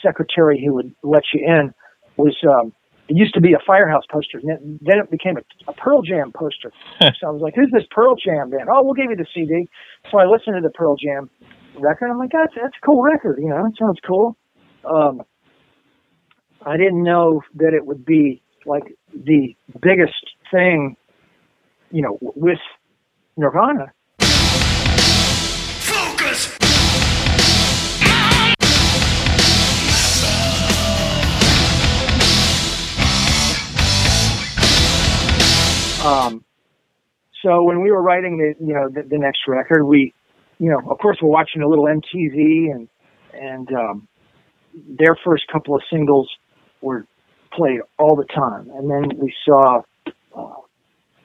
secretary 0.01 0.63
who 0.63 0.73
would 0.75 0.93
let 1.03 1.23
you 1.33 1.45
in 1.45 1.73
was 2.17 2.35
um, 2.47 2.73
it 3.07 3.15
used 3.15 3.33
to 3.35 3.41
be 3.41 3.53
a 3.53 3.59
Firehouse 3.65 4.03
poster, 4.11 4.39
and 4.39 4.79
then 4.81 4.99
it 4.99 5.09
became 5.09 5.37
a, 5.37 5.41
a 5.69 5.73
Pearl 5.73 6.01
Jam 6.01 6.31
poster. 6.33 6.71
so 7.01 7.27
I 7.27 7.29
was 7.29 7.41
like, 7.41 7.55
"Who's 7.55 7.71
this 7.71 7.83
Pearl 7.91 8.15
Jam 8.15 8.49
band?" 8.49 8.69
Oh, 8.71 8.83
we'll 8.83 8.93
give 8.93 9.09
you 9.09 9.15
the 9.15 9.27
CD. 9.33 9.67
So 10.11 10.17
I 10.17 10.25
listened 10.25 10.55
to 10.55 10.61
the 10.61 10.73
Pearl 10.73 10.95
Jam 10.97 11.29
record. 11.79 12.09
I'm 12.09 12.17
like, 12.17 12.31
"That's 12.31 12.53
that's 12.55 12.75
a 12.81 12.85
cool 12.85 13.01
record. 13.01 13.39
You 13.39 13.49
know, 13.49 13.65
it 13.65 13.77
sounds 13.79 13.99
cool." 14.05 14.35
Um, 14.83 15.21
I 16.65 16.75
didn't 16.75 17.03
know 17.03 17.41
that 17.55 17.73
it 17.73 17.85
would 17.85 18.05
be 18.05 18.41
like 18.65 18.83
the 19.13 19.55
biggest 19.81 20.13
thing, 20.51 20.97
you 21.91 22.01
know, 22.01 22.17
with 22.21 22.59
Nirvana. 23.37 23.93
Um, 36.07 36.45
so 37.43 37.63
when 37.63 37.81
we 37.81 37.91
were 37.91 38.01
writing 38.01 38.37
the, 38.37 38.65
you 38.65 38.73
know, 38.73 38.89
the, 38.89 39.03
the 39.03 39.17
next 39.17 39.39
record, 39.47 39.83
we, 39.83 40.13
you 40.57 40.69
know, 40.69 40.79
of 40.89 40.97
course, 40.99 41.17
we're 41.21 41.29
watching 41.29 41.61
a 41.61 41.67
little 41.67 41.85
MTV 41.85 42.71
and 42.71 42.87
and 43.33 43.71
um, 43.73 44.07
their 44.73 45.15
first 45.23 45.43
couple 45.51 45.75
of 45.75 45.81
singles 45.91 46.29
were 46.81 47.05
played 47.53 47.81
all 47.99 48.15
the 48.15 48.25
time, 48.25 48.69
and 48.75 48.89
then 48.89 49.19
we 49.19 49.33
saw 49.45 49.81
uh, 50.35 50.55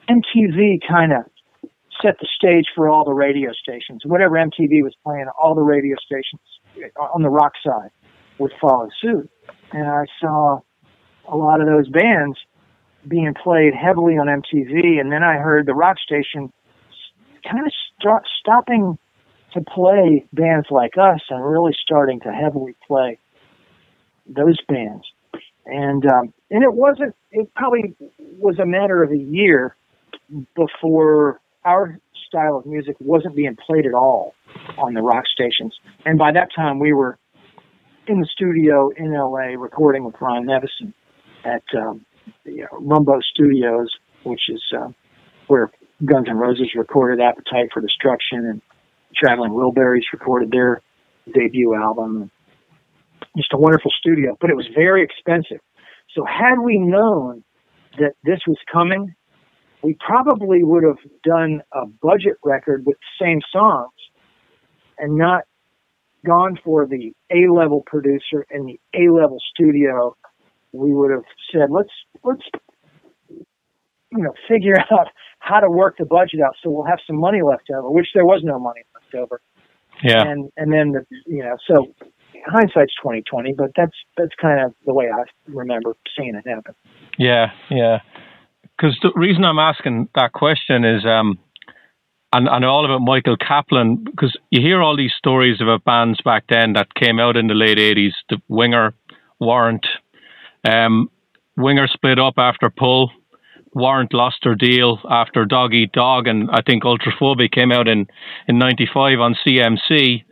MTV 0.09 0.79
kind 0.87 1.13
of 1.13 1.23
set 2.01 2.15
the 2.19 2.27
stage 2.35 2.65
for 2.75 2.89
all 2.89 3.05
the 3.05 3.13
radio 3.13 3.51
stations. 3.51 4.01
Whatever 4.05 4.35
MTV 4.35 4.83
was 4.83 4.93
playing, 5.03 5.25
all 5.41 5.55
the 5.55 5.61
radio 5.61 5.95
stations 6.05 6.41
on 7.13 7.23
the 7.23 7.29
rock 7.29 7.53
side 7.65 7.89
would 8.37 8.51
follow 8.61 8.89
suit, 9.01 9.29
and 9.71 9.87
I 9.87 10.05
saw 10.19 10.59
a 11.27 11.35
lot 11.35 11.61
of 11.61 11.67
those 11.67 11.89
bands 11.89 12.37
being 13.07 13.33
played 13.33 13.73
heavily 13.73 14.13
on 14.13 14.27
MTV, 14.27 14.99
and 14.99 15.11
then 15.11 15.23
I 15.23 15.37
heard 15.37 15.65
the 15.65 15.73
rock 15.73 15.97
station 15.99 16.51
kind 17.49 17.65
of 17.65 17.73
start 17.99 18.23
stopping 18.39 18.97
to 19.53 19.61
play 19.61 20.25
bands 20.33 20.67
like 20.71 20.97
us 20.97 21.21
and 21.29 21.43
really 21.43 21.73
starting 21.83 22.19
to 22.21 22.31
heavily 22.31 22.75
play 22.87 23.19
those 24.27 24.57
bands. 24.67 25.05
And 25.65 26.05
um, 26.05 26.33
and 26.49 26.63
it 26.63 26.73
wasn't. 26.73 27.15
It 27.31 27.53
probably 27.55 27.95
was 28.19 28.59
a 28.59 28.65
matter 28.65 29.01
of 29.01 29.11
a 29.11 29.17
year 29.17 29.75
before 30.55 31.39
our 31.63 31.99
style 32.27 32.57
of 32.57 32.65
music 32.65 32.95
wasn't 32.99 33.35
being 33.35 33.55
played 33.55 33.85
at 33.85 33.93
all 33.93 34.33
on 34.77 34.93
the 34.93 35.01
rock 35.01 35.25
stations. 35.27 35.73
And 36.05 36.17
by 36.17 36.31
that 36.33 36.49
time, 36.53 36.79
we 36.79 36.91
were 36.91 37.17
in 38.07 38.19
the 38.19 38.25
studio 38.25 38.89
in 38.89 39.13
LA 39.13 39.55
recording 39.57 40.03
with 40.03 40.15
Ron 40.19 40.45
Nevison 40.45 40.93
at 41.45 41.63
um, 41.77 42.05
the 42.45 42.63
uh, 42.63 42.67
Rumbo 42.79 43.19
Studios, 43.21 43.89
which 44.23 44.49
is 44.49 44.61
uh, 44.77 44.89
where 45.47 45.71
Guns 46.03 46.27
N' 46.29 46.37
Roses 46.37 46.71
recorded 46.75 47.21
Appetite 47.21 47.69
for 47.73 47.81
Destruction 47.81 48.45
and 48.45 48.61
Traveling 49.15 49.51
Wilburys 49.51 50.03
recorded 50.11 50.51
their 50.51 50.81
debut 51.33 51.75
album. 51.75 52.31
Just 53.37 53.53
a 53.53 53.57
wonderful 53.57 53.91
studio, 53.99 54.37
but 54.39 54.49
it 54.49 54.55
was 54.55 54.67
very 54.75 55.03
expensive. 55.03 55.59
So 56.15 56.25
had 56.25 56.59
we 56.59 56.77
known 56.77 57.43
that 57.97 58.13
this 58.23 58.39
was 58.47 58.57
coming, 58.71 59.15
we 59.81 59.95
probably 60.05 60.63
would 60.63 60.83
have 60.83 60.97
done 61.23 61.61
a 61.71 61.85
budget 61.85 62.37
record 62.43 62.85
with 62.85 62.97
the 62.97 63.25
same 63.25 63.41
songs 63.51 63.91
and 64.97 65.17
not 65.17 65.43
gone 66.25 66.57
for 66.63 66.87
the 66.87 67.13
A 67.31 67.51
level 67.51 67.83
producer 67.85 68.45
and 68.49 68.67
the 68.67 68.79
A 68.93 69.11
level 69.11 69.37
studio 69.53 70.15
we 70.73 70.93
would 70.93 71.11
have 71.11 71.23
said, 71.51 71.69
let's 71.69 71.91
let's 72.23 72.43
you 73.29 74.23
know 74.23 74.33
figure 74.47 74.77
out 74.91 75.07
how 75.39 75.59
to 75.59 75.69
work 75.69 75.97
the 75.97 76.05
budget 76.05 76.39
out 76.41 76.55
so 76.63 76.69
we'll 76.69 76.85
have 76.85 76.99
some 77.05 77.17
money 77.17 77.41
left 77.41 77.69
over, 77.69 77.89
which 77.89 78.07
there 78.13 78.25
was 78.25 78.41
no 78.43 78.59
money 78.59 78.81
left 78.93 79.15
over. 79.15 79.41
Yeah. 80.03 80.23
And 80.23 80.51
and 80.57 80.73
then 80.73 80.91
the 80.91 81.05
you 81.25 81.43
know 81.43 81.57
so 81.67 81.93
hindsight's 82.45 82.93
twenty 83.01 83.21
twenty, 83.21 83.53
but 83.53 83.71
that's 83.75 83.95
that's 84.17 84.33
kind 84.41 84.61
of 84.61 84.73
the 84.85 84.93
way 84.93 85.05
I 85.05 85.23
remember 85.47 85.95
seeing 86.17 86.35
it 86.35 86.47
happen. 86.47 86.75
Yeah, 87.17 87.51
yeah. 87.69 87.99
Because 88.75 88.97
the 89.01 89.11
reason 89.15 89.43
I'm 89.43 89.59
asking 89.59 90.09
that 90.15 90.33
question 90.33 90.83
is, 90.83 91.05
um, 91.05 91.37
and 92.33 92.47
and 92.47 92.65
all 92.65 92.85
about 92.85 93.01
Michael 93.01 93.37
Kaplan, 93.37 94.03
because 94.03 94.35
you 94.49 94.61
hear 94.61 94.81
all 94.81 94.97
these 94.97 95.13
stories 95.17 95.61
about 95.61 95.83
bands 95.83 96.19
back 96.25 96.45
then 96.49 96.73
that 96.73 96.93
came 96.95 97.19
out 97.19 97.37
in 97.37 97.47
the 97.47 97.53
late 97.53 97.77
'80s, 97.77 98.13
the 98.29 98.41
Winger, 98.49 98.93
Warrant, 99.39 99.85
um, 100.63 101.09
Winger 101.57 101.87
split 101.87 102.19
up 102.19 102.35
after 102.37 102.69
Pull. 102.69 103.11
Warrant 103.75 104.13
lost 104.13 104.37
their 104.43 104.55
deal 104.55 104.99
after 105.09 105.45
Dog 105.45 105.73
Eat 105.73 105.91
Dog, 105.93 106.27
and 106.27 106.49
I 106.51 106.61
think 106.61 106.83
Ultraphobic 106.83 107.51
came 107.51 107.71
out 107.71 107.87
in 107.87 108.07
in 108.47 108.59
'95 108.59 109.19
on 109.19 109.35
CMC. 109.45 110.23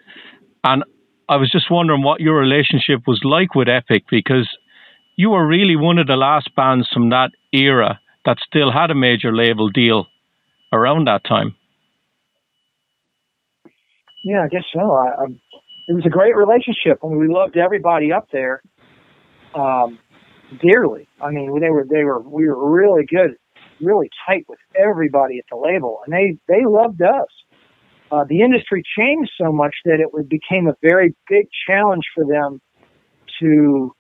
And 0.64 0.84
I 1.28 1.38
was 1.38 1.52
just 1.52 1.72
wondering 1.72 2.04
what 2.04 2.22
your 2.22 2.38
relationship 2.38 3.08
was 3.08 3.22
like 3.24 3.56
with 3.56 3.68
Epic 3.68 4.04
because 4.12 4.48
you 5.16 5.32
were 5.32 5.46
really 5.46 5.76
one 5.76 5.98
of 5.98 6.08
the 6.08 6.16
last 6.16 6.54
bands 6.56 6.88
from 6.94 7.10
that 7.10 7.32
era 7.52 8.00
that 8.26 8.38
still 8.46 8.72
had 8.72 8.92
a 8.92 8.96
major 8.96 9.36
label 9.36 9.70
deal 9.70 10.06
around 10.72 11.08
that 11.08 11.24
time. 11.24 11.56
Yeah, 14.24 14.44
I 14.44 14.48
guess 14.48 14.64
so. 14.74 14.92
I, 14.92 15.08
I, 15.08 15.26
it 15.88 15.94
was 15.94 16.06
a 16.06 16.10
great 16.10 16.36
relationship, 16.36 17.00
and 17.02 17.18
we 17.18 17.28
loved 17.28 17.58
everybody 17.58 18.14
up 18.14 18.28
there. 18.32 18.62
Um, 19.56 19.98
dearly. 20.60 21.08
I 21.22 21.32
mean, 21.32 21.60
they 21.60 21.70
were 21.70 21.86
they 21.90 22.04
were 22.04 22.20
we 22.20 22.48
were 22.48 22.70
really 22.70 23.06
good, 23.06 23.36
really 23.80 24.10
tight 24.28 24.46
with 24.48 24.60
everybody 24.76 25.40
at 25.40 25.46
the 25.50 25.58
label, 25.58 26.00
and 26.06 26.14
they 26.14 26.38
they 26.48 26.66
loved 26.66 27.02
us. 27.02 27.28
Uh, 28.12 28.26
the 28.28 28.42
industry 28.42 28.84
changed 28.98 29.32
so 29.42 29.52
much 29.52 29.74
that 29.86 30.00
it 30.00 30.30
became 30.30 30.68
a 30.68 30.76
very 30.82 31.16
big 31.30 31.48
challenge 31.66 32.04
for 32.14 32.26
them 32.26 32.60
to 33.40 33.96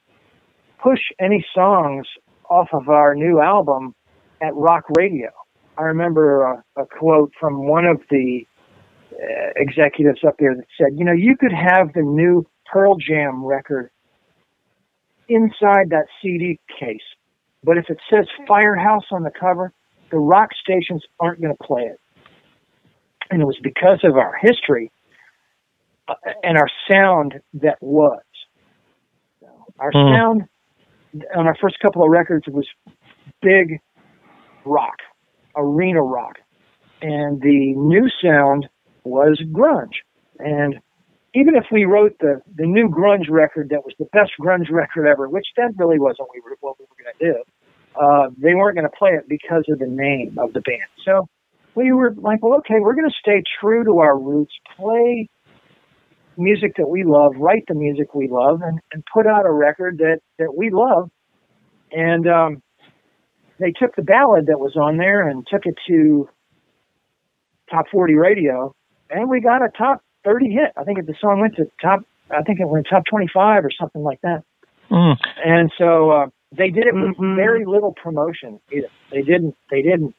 push 0.83 0.99
any 1.19 1.45
songs 1.55 2.05
off 2.49 2.67
of 2.73 2.89
our 2.89 3.15
new 3.15 3.39
album 3.39 3.95
at 4.41 4.53
rock 4.55 4.83
radio. 4.97 5.29
I 5.77 5.83
remember 5.83 6.43
a, 6.43 6.63
a 6.81 6.85
quote 6.85 7.31
from 7.39 7.67
one 7.67 7.85
of 7.85 8.01
the 8.09 8.45
uh, 9.13 9.51
executives 9.55 10.19
up 10.27 10.35
there 10.39 10.55
that 10.55 10.65
said, 10.77 10.97
"You 10.97 11.05
know, 11.05 11.13
you 11.13 11.37
could 11.37 11.53
have 11.53 11.93
the 11.93 12.01
new 12.01 12.45
Pearl 12.71 12.97
Jam 12.97 13.45
record 13.45 13.89
inside 15.34 15.89
that 15.89 16.06
CD 16.22 16.60
case. 16.80 17.02
But 17.63 17.78
if 17.78 17.89
it 17.89 18.00
says 18.10 18.26
Firehouse 18.48 19.06
on 19.12 19.24
the 19.24 19.32
cover, 19.32 19.74
the 20.12 20.17
rock 20.17 20.50
stations 20.62 21.04
aren't 21.20 21.41
going 21.41 21.56
to 21.56 21.63
play 21.63 21.84
it. 21.84 22.00
And 23.30 23.41
it 23.41 23.46
was 23.46 23.58
because 23.62 24.00
of 24.04 24.17
our 24.17 24.36
history 24.41 24.91
uh, 26.08 26.15
and 26.44 26.58
our 26.58 26.67
sound 26.89 27.36
that 27.54 27.78
was. 27.82 28.22
Our 29.80 29.91
mm. 29.91 30.15
sound 30.15 30.41
on 31.36 31.48
our 31.48 31.56
first 31.62 31.80
couple 31.80 32.04
of 32.04 32.10
records 32.10 32.46
was 32.48 32.67
big 33.41 33.80
rock, 34.65 34.98
arena 35.56 36.02
rock. 36.02 36.38
And 37.02 37.41
the 37.41 37.74
new 37.76 38.10
sound 38.24 38.67
was 39.04 39.41
grunge. 39.52 40.02
And 40.39 40.80
even 41.34 41.56
if 41.56 41.65
we 41.72 41.86
wrote 41.86 42.17
the 42.20 42.41
the 42.56 42.65
new 42.65 42.89
grunge 42.89 43.30
record 43.30 43.70
that 43.70 43.84
was 43.86 43.94
the 44.00 44.06
best 44.12 44.32
grunge 44.39 44.70
record 44.70 45.08
ever, 45.08 45.30
which 45.30 45.48
that 45.58 45.72
really 45.78 46.00
wasn't 46.00 46.27
what 46.60 46.77
we 46.79 46.86
were 46.90 46.96
going 47.04 47.15
to 47.19 47.34
do, 47.34 47.44
uh, 48.00 48.29
they 48.38 48.54
weren't 48.54 48.75
going 48.75 48.90
to 48.90 48.98
play 48.98 49.12
it 49.12 49.27
because 49.27 49.65
of 49.69 49.79
the 49.79 49.88
name 49.88 50.38
of 50.38 50.54
the 50.54 50.62
band. 50.62 50.90
So 51.06 51.27
we 51.75 51.92
were 51.94 52.13
like, 52.17 52.44
well, 52.44 52.58
okay, 52.60 52.79
we're 52.79 52.96
going 52.96 53.10
to 53.10 53.15
stay 53.19 53.44
true 53.60 53.84
to 53.86 54.00
our 54.00 54.17
roots, 54.17 54.54
play 54.75 55.29
music 56.38 56.73
that 56.77 56.88
we 56.88 57.04
love, 57.04 57.34
write 57.38 57.63
the 57.67 57.75
music 57.75 58.13
we 58.13 58.27
love, 58.27 58.62
and, 58.62 58.79
and 58.94 59.04
put 59.13 59.27
out 59.27 59.46
a 59.46 59.52
record 59.52 60.00
that 60.00 60.19
that 60.38 60.56
we 60.56 60.69
love. 60.69 61.10
And 61.92 62.27
um, 62.27 62.62
they 63.60 63.71
took 63.71 63.96
the 63.96 64.02
ballad 64.02 64.48
that 64.48 64.60
was 64.60 64.75
on 64.75 64.98
there 64.98 65.27
and 65.27 65.46
took 65.50 65.65
it 65.65 65.75
to 65.88 66.29
top 67.69 67.86
40 67.92 68.15
radio, 68.15 68.73
and 69.10 69.29
we 69.29 69.40
got 69.40 69.62
a 69.62 69.69
top 69.77 70.02
30 70.24 70.52
hit. 70.52 70.72
I 70.78 70.84
think 70.84 71.06
the 71.06 71.15
song 71.19 71.42
went 71.42 71.56
to 71.58 71.69
top. 71.82 72.06
I 72.30 72.44
think 72.44 72.60
it 72.60 72.67
went 72.67 72.88
top 72.90 73.04
25 73.10 73.65
or 73.65 73.72
something 73.72 74.04
like 74.04 74.22
that. 74.22 74.44
Mm. 74.90 75.17
And 75.46 75.72
so 75.78 76.12
uh, 76.12 76.28
they 76.52 76.69
did 76.69 76.86
it 76.86 76.94
with 76.94 77.15
mm-hmm. 77.15 77.36
very 77.36 77.65
little 77.65 77.94
promotion. 77.94 78.60
Either. 78.72 78.88
They 79.12 79.22
didn't. 79.22 79.56
They 79.69 79.82
didn't 79.82 80.15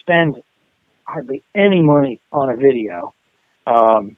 spend 0.00 0.42
hardly 1.04 1.42
any 1.54 1.82
money 1.82 2.20
on 2.32 2.50
a 2.50 2.56
video, 2.56 3.14
um, 3.66 4.16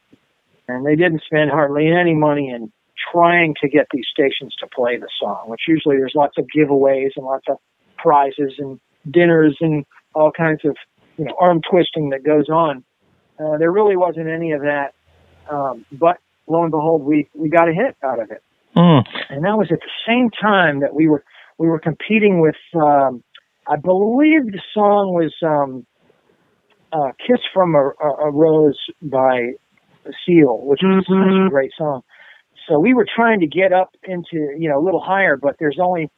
and 0.66 0.86
they 0.86 0.96
didn't 0.96 1.22
spend 1.24 1.50
hardly 1.50 1.88
any 1.88 2.14
money 2.14 2.50
in 2.50 2.72
trying 3.12 3.54
to 3.60 3.68
get 3.68 3.86
these 3.92 4.06
stations 4.10 4.54
to 4.60 4.66
play 4.66 4.96
the 4.96 5.08
song, 5.20 5.44
which 5.46 5.62
usually 5.68 5.96
there's 5.96 6.14
lots 6.14 6.36
of 6.38 6.46
giveaways 6.54 7.10
and 7.16 7.24
lots 7.24 7.44
of 7.48 7.58
prizes 7.96 8.54
and 8.58 8.80
dinners 9.10 9.56
and 9.60 9.84
all 10.14 10.32
kinds 10.32 10.60
of 10.64 10.76
you 11.16 11.24
know 11.24 11.34
arm 11.38 11.60
twisting 11.68 12.10
that 12.10 12.24
goes 12.24 12.48
on. 12.48 12.84
Uh, 13.38 13.56
there 13.58 13.70
really 13.70 13.96
wasn't 13.96 14.26
any 14.26 14.52
of 14.52 14.62
that, 14.62 14.94
um, 15.50 15.84
but 15.92 16.18
lo 16.46 16.62
and 16.62 16.70
behold, 16.70 17.02
we 17.02 17.28
we 17.34 17.48
got 17.48 17.68
a 17.68 17.72
hit 17.72 17.96
out 18.02 18.20
of 18.20 18.30
it, 18.30 18.42
mm. 18.76 19.02
and 19.30 19.44
that 19.44 19.56
was 19.56 19.68
at 19.70 19.80
the 19.80 19.90
same 20.06 20.30
time 20.30 20.80
that 20.80 20.94
we 20.94 21.08
were 21.08 21.24
we 21.58 21.68
were 21.68 21.80
competing 21.80 22.40
with. 22.40 22.56
Um, 22.74 23.22
I 23.66 23.76
believe 23.76 24.46
the 24.46 24.62
song 24.72 25.12
was 25.12 25.34
um, 25.42 25.86
uh, 26.92 27.12
"Kiss 27.26 27.40
from 27.52 27.74
a, 27.74 27.90
a 28.00 28.30
Rose" 28.30 28.78
by 29.02 29.52
Seal, 30.24 30.60
which 30.62 30.82
is 30.82 30.86
mm-hmm. 30.86 31.00
such 31.00 31.08
a 31.08 31.12
mm-hmm. 31.12 31.48
great 31.48 31.72
song. 31.76 32.02
So 32.68 32.78
we 32.78 32.92
were 32.92 33.06
trying 33.14 33.40
to 33.40 33.46
get 33.46 33.72
up 33.72 33.90
into 34.04 34.54
you 34.58 34.68
know 34.68 34.78
a 34.78 34.84
little 34.84 35.00
higher, 35.00 35.36
but 35.36 35.56
there's 35.58 35.78
only 35.82 36.10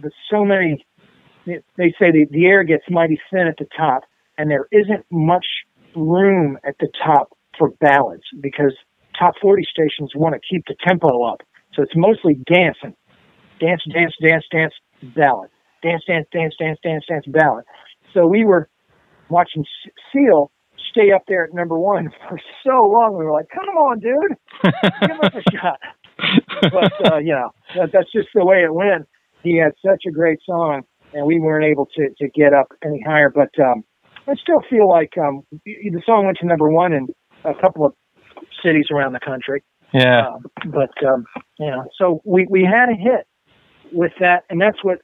there's 0.00 0.14
so 0.30 0.44
many. 0.44 0.84
They 1.46 1.92
say 1.98 2.10
the, 2.10 2.26
the 2.30 2.46
air 2.46 2.64
gets 2.64 2.84
mighty 2.88 3.20
thin 3.30 3.46
at 3.46 3.58
the 3.58 3.66
top, 3.76 4.04
and 4.38 4.50
there 4.50 4.66
isn't 4.72 5.04
much 5.10 5.44
room 5.94 6.58
at 6.66 6.76
the 6.80 6.88
top 7.04 7.33
for 7.58 7.70
ballads 7.80 8.24
because 8.40 8.74
top 9.18 9.34
40 9.40 9.64
stations 9.70 10.12
want 10.14 10.34
to 10.34 10.40
keep 10.48 10.64
the 10.66 10.74
tempo 10.86 11.24
up. 11.24 11.40
So 11.74 11.82
it's 11.82 11.96
mostly 11.96 12.38
dancing, 12.46 12.94
dance, 13.60 13.82
dance, 13.92 14.14
dance, 14.20 14.44
dance, 14.50 14.74
ballad, 15.16 15.50
dance, 15.82 16.02
dance, 16.06 16.26
dance, 16.32 16.54
dance, 16.58 16.78
dance, 16.82 17.04
dance, 17.08 17.24
ballad. 17.26 17.64
So 18.12 18.26
we 18.26 18.44
were 18.44 18.68
watching 19.28 19.64
Seal 20.12 20.52
stay 20.90 21.10
up 21.12 21.22
there 21.26 21.44
at 21.44 21.54
number 21.54 21.78
one 21.78 22.10
for 22.28 22.38
so 22.64 22.86
long. 22.86 23.16
We 23.18 23.24
were 23.24 23.32
like, 23.32 23.48
"Come 23.52 23.68
on, 23.76 23.98
dude, 24.00 24.36
give 25.00 25.20
us 25.20 25.32
a 25.34 25.50
shot." 25.56 25.80
But 26.62 27.12
uh, 27.12 27.18
you 27.18 27.32
know, 27.32 27.50
that, 27.74 27.90
that's 27.92 28.10
just 28.12 28.28
the 28.34 28.44
way 28.44 28.62
it 28.64 28.72
went. 28.72 29.06
He 29.42 29.58
had 29.58 29.72
such 29.84 30.04
a 30.06 30.10
great 30.10 30.38
song, 30.46 30.82
and 31.12 31.26
we 31.26 31.40
weren't 31.40 31.64
able 31.64 31.86
to 31.96 32.08
to 32.18 32.28
get 32.28 32.52
up 32.52 32.68
any 32.84 33.02
higher. 33.06 33.30
But 33.30 33.50
um, 33.62 33.84
I 34.26 34.34
still 34.36 34.62
feel 34.70 34.88
like 34.88 35.18
um, 35.18 35.42
the 35.64 36.02
song 36.06 36.26
went 36.26 36.38
to 36.38 36.46
number 36.46 36.70
one 36.70 36.92
in 36.92 37.08
a 37.44 37.54
couple 37.60 37.86
of 37.86 37.94
cities 38.62 38.86
around 38.90 39.12
the 39.12 39.20
country. 39.20 39.62
Yeah. 39.92 40.28
Uh, 40.28 40.38
but 40.66 41.06
um, 41.06 41.24
you 41.58 41.70
know, 41.70 41.84
so 41.98 42.20
we 42.24 42.46
we 42.50 42.64
had 42.64 42.88
a 42.88 42.96
hit 42.96 43.26
with 43.92 44.12
that, 44.20 44.44
and 44.50 44.60
that's 44.60 44.82
what 44.82 44.98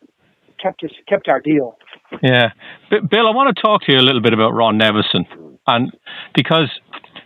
kept 0.61 0.83
us 0.85 0.91
kept 1.09 1.29
our 1.29 1.41
deal. 1.41 1.77
Yeah, 2.23 2.51
Bill, 2.91 3.29
I 3.29 3.31
want 3.31 3.55
to 3.55 3.63
talk 3.63 3.83
to 3.83 3.93
you 3.93 3.99
a 3.99 4.03
little 4.03 4.21
bit 4.21 4.33
about 4.33 4.53
Ron 4.53 4.79
Nevison 4.79 5.25
and 5.67 5.93
because 6.35 6.71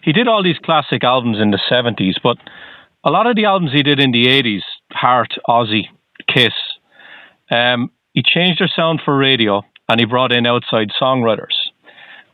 he 0.02 0.12
did 0.12 0.28
all 0.28 0.42
these 0.42 0.58
classic 0.64 1.02
albums 1.02 1.38
in 1.40 1.50
the 1.50 1.60
70s, 1.70 2.14
but 2.22 2.36
a 3.04 3.10
lot 3.10 3.26
of 3.26 3.36
the 3.36 3.44
albums 3.44 3.72
he 3.72 3.82
did 3.82 4.00
in 4.00 4.12
the 4.12 4.26
80s, 4.26 4.62
Heart, 4.92 5.34
Ozzy, 5.48 5.84
Kiss, 6.28 6.52
um, 7.50 7.90
he 8.12 8.22
changed 8.22 8.60
their 8.60 8.70
sound 8.74 9.00
for 9.04 9.16
radio 9.16 9.62
and 9.88 10.00
he 10.00 10.06
brought 10.06 10.32
in 10.32 10.46
outside 10.46 10.88
songwriters. 11.00 11.54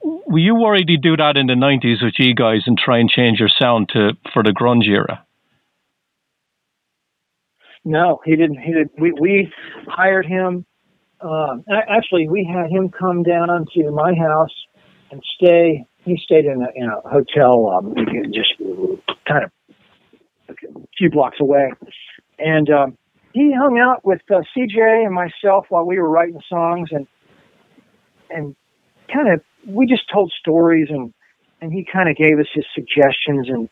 Were 0.02 0.38
you 0.38 0.54
worried 0.54 0.88
he'd 0.88 1.02
do 1.02 1.16
that 1.16 1.36
in 1.36 1.46
the 1.46 1.54
90s 1.54 2.02
with 2.02 2.14
you 2.18 2.34
guys 2.34 2.62
and 2.66 2.78
try 2.78 2.98
and 2.98 3.10
change 3.10 3.38
your 3.38 3.50
sound 3.58 3.90
to 3.90 4.12
for 4.32 4.42
the 4.42 4.50
grunge 4.50 4.88
era? 4.88 5.24
No, 7.84 8.20
he 8.24 8.36
didn't. 8.36 8.58
He 8.58 8.72
did. 8.72 8.90
We 8.98 9.12
we 9.12 9.52
hired 9.86 10.26
him. 10.26 10.66
Uh, 11.20 11.58
actually, 11.88 12.28
we 12.28 12.44
had 12.44 12.70
him 12.70 12.90
come 12.90 13.22
down 13.22 13.48
to 13.74 13.90
my 13.90 14.14
house 14.14 14.54
and 15.10 15.22
stay 15.36 15.86
he 16.04 16.18
stayed 16.22 16.46
in 16.46 16.62
a, 16.62 16.68
in 16.74 16.88
a 16.88 17.08
hotel 17.08 17.68
um, 17.68 17.94
just 18.32 18.54
kind 19.26 19.44
of 19.44 19.50
a 20.48 20.54
few 20.96 21.10
blocks 21.10 21.38
away, 21.40 21.70
and 22.38 22.70
um, 22.70 22.98
he 23.32 23.52
hung 23.54 23.78
out 23.78 24.04
with 24.04 24.20
uh, 24.30 24.40
CJ 24.56 25.04
and 25.04 25.14
myself 25.14 25.66
while 25.68 25.84
we 25.84 25.98
were 25.98 26.08
writing 26.08 26.40
songs, 26.48 26.88
and 26.92 27.06
and 28.30 28.56
kind 29.12 29.32
of 29.32 29.42
we 29.66 29.86
just 29.86 30.02
told 30.12 30.32
stories, 30.38 30.88
and 30.90 31.12
and 31.60 31.72
he 31.72 31.86
kind 31.90 32.08
of 32.08 32.16
gave 32.16 32.38
us 32.38 32.46
his 32.52 32.64
suggestions, 32.74 33.48
and 33.48 33.68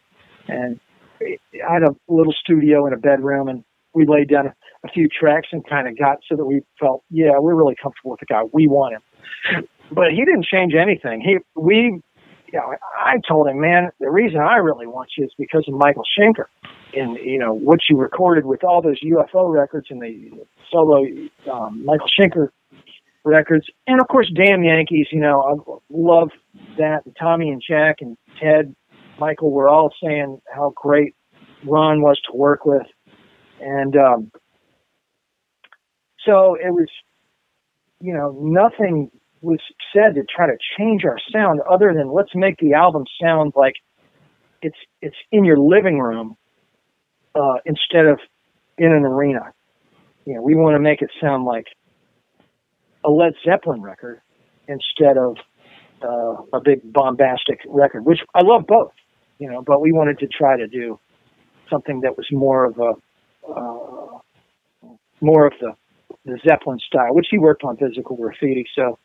and 0.49 0.81
I 1.21 1.73
had 1.73 1.83
a 1.83 1.95
little 2.09 2.33
studio 2.33 2.87
in 2.87 2.93
a 2.93 2.99
bedroom, 2.99 3.49
and 3.49 3.65
we 3.95 4.07
laid 4.07 4.29
down 4.29 4.47
a, 4.47 4.55
few 4.95 5.09
tracks 5.09 5.49
and 5.53 5.67
kind 5.69 5.89
of 5.89 5.99
got 5.99 6.19
so 6.29 6.37
that 6.37 6.45
we 6.45 6.63
felt, 6.81 7.03
yeah, 7.11 7.39
we're 7.39 7.55
really 7.55 7.75
comfortable 7.83 8.13
with 8.13 8.21
the 8.21 8.27
guy. 8.27 8.43
We 8.53 8.67
want 8.67 8.95
him. 8.95 9.69
But 9.91 10.13
he 10.13 10.25
didn't 10.25 10.45
change 10.45 10.75
anything. 10.75 11.21
He 11.21 11.39
we 11.61 12.01
you 12.53 12.59
know, 12.59 12.75
I 12.99 13.17
told 13.27 13.49
him, 13.49 13.61
man, 13.61 13.91
the 14.01 14.11
reason 14.11 14.41
I 14.41 14.57
really 14.57 14.87
want 14.87 15.11
you 15.17 15.25
is 15.25 15.33
because 15.39 15.65
of 15.69 15.75
Michael 15.75 16.05
Schenker 16.19 16.47
and, 16.95 17.17
you 17.17 17.39
know, 17.39 17.53
what 17.53 17.81
you 17.89 17.97
recorded 17.97 18.47
with 18.47 18.65
all 18.65 18.81
those 18.81 19.01
UFO 19.03 19.53
records 19.53 19.89
and 19.91 20.01
the 20.01 20.31
solo 20.71 21.05
um, 21.53 21.85
Michael 21.85 22.09
Schenker 22.19 22.49
records. 23.25 23.67
And 23.87 24.01
of 24.01 24.09
course, 24.09 24.31
Damn 24.35 24.63
Yankees, 24.63 25.09
you 25.11 25.21
know, 25.21 25.43
I 25.43 25.81
love 25.91 26.31
that. 26.77 27.05
And 27.05 27.17
Tommy 27.19 27.51
and 27.51 27.63
Jack 27.67 27.97
and 28.01 28.17
Ted, 28.41 28.75
Michael 29.19 29.51
were 29.51 29.69
all 29.69 29.93
saying 30.03 30.41
how 30.53 30.73
great 30.77 31.15
Ron 31.65 32.03
was 32.03 32.21
to 32.31 32.37
work 32.37 32.65
with. 32.65 32.87
And, 33.61 33.97
um, 33.97 34.31
so 36.25 36.55
it 36.55 36.71
was, 36.71 36.89
you 38.01 38.13
know, 38.13 38.37
nothing 38.41 39.11
was 39.41 39.61
said 39.93 40.15
to 40.15 40.25
try 40.25 40.47
to 40.47 40.57
change 40.79 41.05
our 41.05 41.19
sound 41.33 41.61
other 41.71 41.93
than 41.95 42.13
let's 42.13 42.35
make 42.35 42.57
the 42.59 42.75
album 42.75 43.05
sound 43.23 43.53
like 43.57 43.75
it's 44.63 44.77
it's 45.01 45.17
in 45.31 45.45
your 45.45 45.59
living 45.59 45.99
room 45.99 46.37
uh, 47.35 47.59
instead 47.65 48.07
of 48.07 48.19
in 48.77 48.93
an 48.93 49.05
arena. 49.05 49.53
You 50.27 50.35
know, 50.35 50.43
we 50.43 50.55
want 50.55 50.75
to 50.75 50.81
make 50.81 51.03
it 51.03 51.11
sound 51.21 51.45
like 51.45 51.67
a 53.05 53.11
Led 53.11 53.35
Zeppelin 53.45 53.83
record 53.83 54.21
instead 54.67 55.17
of 55.17 55.37
uh, 56.03 56.43
a 56.53 56.61
big 56.63 56.81
bombastic 56.93 57.61
record, 57.67 58.05
which 58.05 58.21
I 58.35 58.43
love 58.43 58.67
both. 58.67 58.93
You 59.39 59.51
know, 59.51 59.63
but 59.63 59.81
we 59.81 59.93
wanted 59.93 60.19
to 60.21 60.27
try 60.27 60.57
to 60.57 60.67
do 60.67 60.99
something 61.71 62.01
that 62.01 62.17
was 62.17 62.27
more 62.33 62.65
of 62.65 62.79
a 62.79 62.93
uh, 63.51 64.19
more 65.21 65.47
of 65.47 65.53
the 65.61 65.73
the 66.25 66.39
Zeppelin 66.47 66.79
style, 66.81 67.15
which 67.15 67.29
he 67.31 67.39
worked 67.39 67.65
on 67.65 67.77
physical 67.77 68.17
graffiti. 68.17 68.67
So 68.75 68.99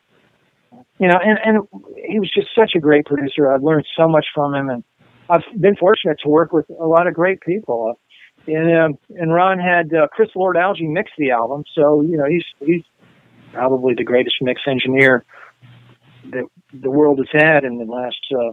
you 0.99 1.07
know, 1.07 1.19
and 1.23 1.39
and 1.43 1.67
he 2.09 2.19
was 2.19 2.31
just 2.33 2.47
such 2.57 2.73
a 2.75 2.79
great 2.79 3.05
producer. 3.05 3.51
I've 3.51 3.63
learned 3.63 3.85
so 3.97 4.07
much 4.07 4.25
from 4.33 4.53
him, 4.55 4.69
and 4.69 4.83
I've 5.29 5.43
been 5.59 5.75
fortunate 5.75 6.17
to 6.23 6.29
work 6.29 6.51
with 6.51 6.69
a 6.69 6.85
lot 6.85 7.07
of 7.07 7.13
great 7.13 7.41
people. 7.41 7.99
And 8.47 8.77
um, 8.77 8.97
and 9.09 9.33
Ron 9.33 9.59
had 9.59 9.93
uh, 9.93 10.07
Chris 10.07 10.29
Lord-Alge 10.35 10.81
mix 10.81 11.11
the 11.17 11.31
album, 11.31 11.63
so 11.73 12.01
you 12.01 12.17
know 12.17 12.25
he's 12.25 12.43
he's 12.59 12.83
probably 13.53 13.93
the 13.93 14.03
greatest 14.03 14.35
mix 14.41 14.61
engineer 14.67 15.23
that 16.31 16.45
the 16.73 16.89
world 16.89 17.19
has 17.19 17.27
had 17.31 17.63
in 17.63 17.77
the 17.77 17.85
last 17.85 18.17
uh, 18.31 18.51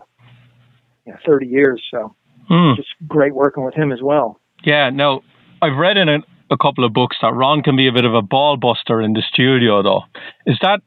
you 1.07 1.13
know, 1.13 1.19
30 1.27 1.47
years. 1.47 1.83
So 1.91 2.15
mm. 2.51 2.77
just 2.77 2.89
great 3.09 3.35
working 3.35 3.65
with 3.65 3.75
him 3.75 3.93
as 3.93 4.01
well. 4.03 4.41
Yeah, 4.65 4.91
no, 4.91 5.23
I've 5.63 5.77
read 5.77 5.97
in 5.97 6.09
a, 6.09 6.19
a 6.51 6.57
couple 6.57 6.85
of 6.85 6.93
books 6.93 7.17
that 7.23 7.33
Ron 7.35 7.63
can 7.63 7.77
be 7.77 7.89
a 7.89 7.93
bit 7.93 8.05
of 8.05 8.15
a 8.15 8.23
ball 8.23 8.57
buster 8.57 9.01
in 9.01 9.15
the 9.15 9.23
studio, 9.33 9.83
though. 9.83 10.03
Is 10.47 10.59
that 10.63 10.81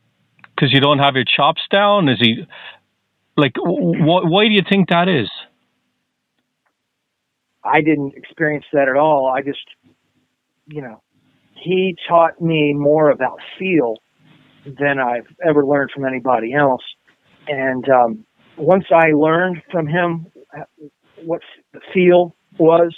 because 0.55 0.72
you 0.72 0.80
don't 0.80 0.99
have 0.99 1.16
your 1.16 1.26
chops 1.26 1.61
down? 1.72 2.09
Is 2.09 2.20
he 2.20 2.45
like? 3.36 3.53
Wh- 3.57 4.30
why 4.30 4.47
do 4.47 4.53
you 4.53 4.61
think 4.68 4.89
that 4.89 5.09
is? 5.09 5.30
I 7.64 7.82
didn't 7.82 8.14
experience 8.16 8.66
that 8.74 8.89
at 8.89 8.97
all. 8.97 9.28
I 9.28 9.41
just, 9.41 9.64
you 10.68 10.82
know, 10.82 11.01
he 11.64 11.95
taught 12.07 12.41
me 12.41 12.74
more 12.74 13.09
about 13.09 13.39
feel 13.57 13.95
than 14.66 14.99
I've 14.99 15.28
ever 15.45 15.66
learned 15.66 15.91
from 15.93 16.05
anybody 16.05 16.53
else. 16.53 16.84
And 17.47 17.88
um, 17.89 18.26
once 18.57 18.86
I 18.91 19.11
learned 19.11 19.61
from 19.72 19.88
him 19.88 20.28
what 21.24 21.41
the 21.74 21.80
feel 21.93 22.36
was, 22.57 22.93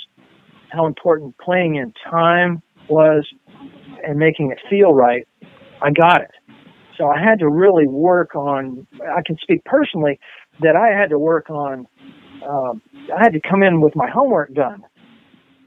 how 0.70 0.86
important 0.86 1.38
playing 1.38 1.76
in 1.76 1.93
time 2.09 2.61
was, 2.89 3.26
and 4.05 4.20
making 4.20 4.51
it 4.51 4.59
feel 4.70 4.93
right, 4.93 5.28
I 5.82 5.91
got 5.91 6.22
it. 6.22 6.32
So 6.97 7.07
I 7.07 7.20
had 7.20 7.39
to 7.39 7.49
really 7.49 7.88
work 7.88 8.36
on. 8.36 8.88
I 9.01 9.22
can 9.26 9.38
speak 9.41 9.63
personally 9.66 10.20
that 10.61 10.76
I 10.76 10.97
had 10.97 11.09
to 11.09 11.20
work 11.20 11.49
on. 11.49 11.88
Um, 12.47 12.82
I 13.16 13.22
had 13.22 13.34
to 13.34 13.41
come 13.41 13.63
in 13.63 13.82
with 13.82 13.95
my 13.95 14.09
homework 14.09 14.53
done. 14.53 14.84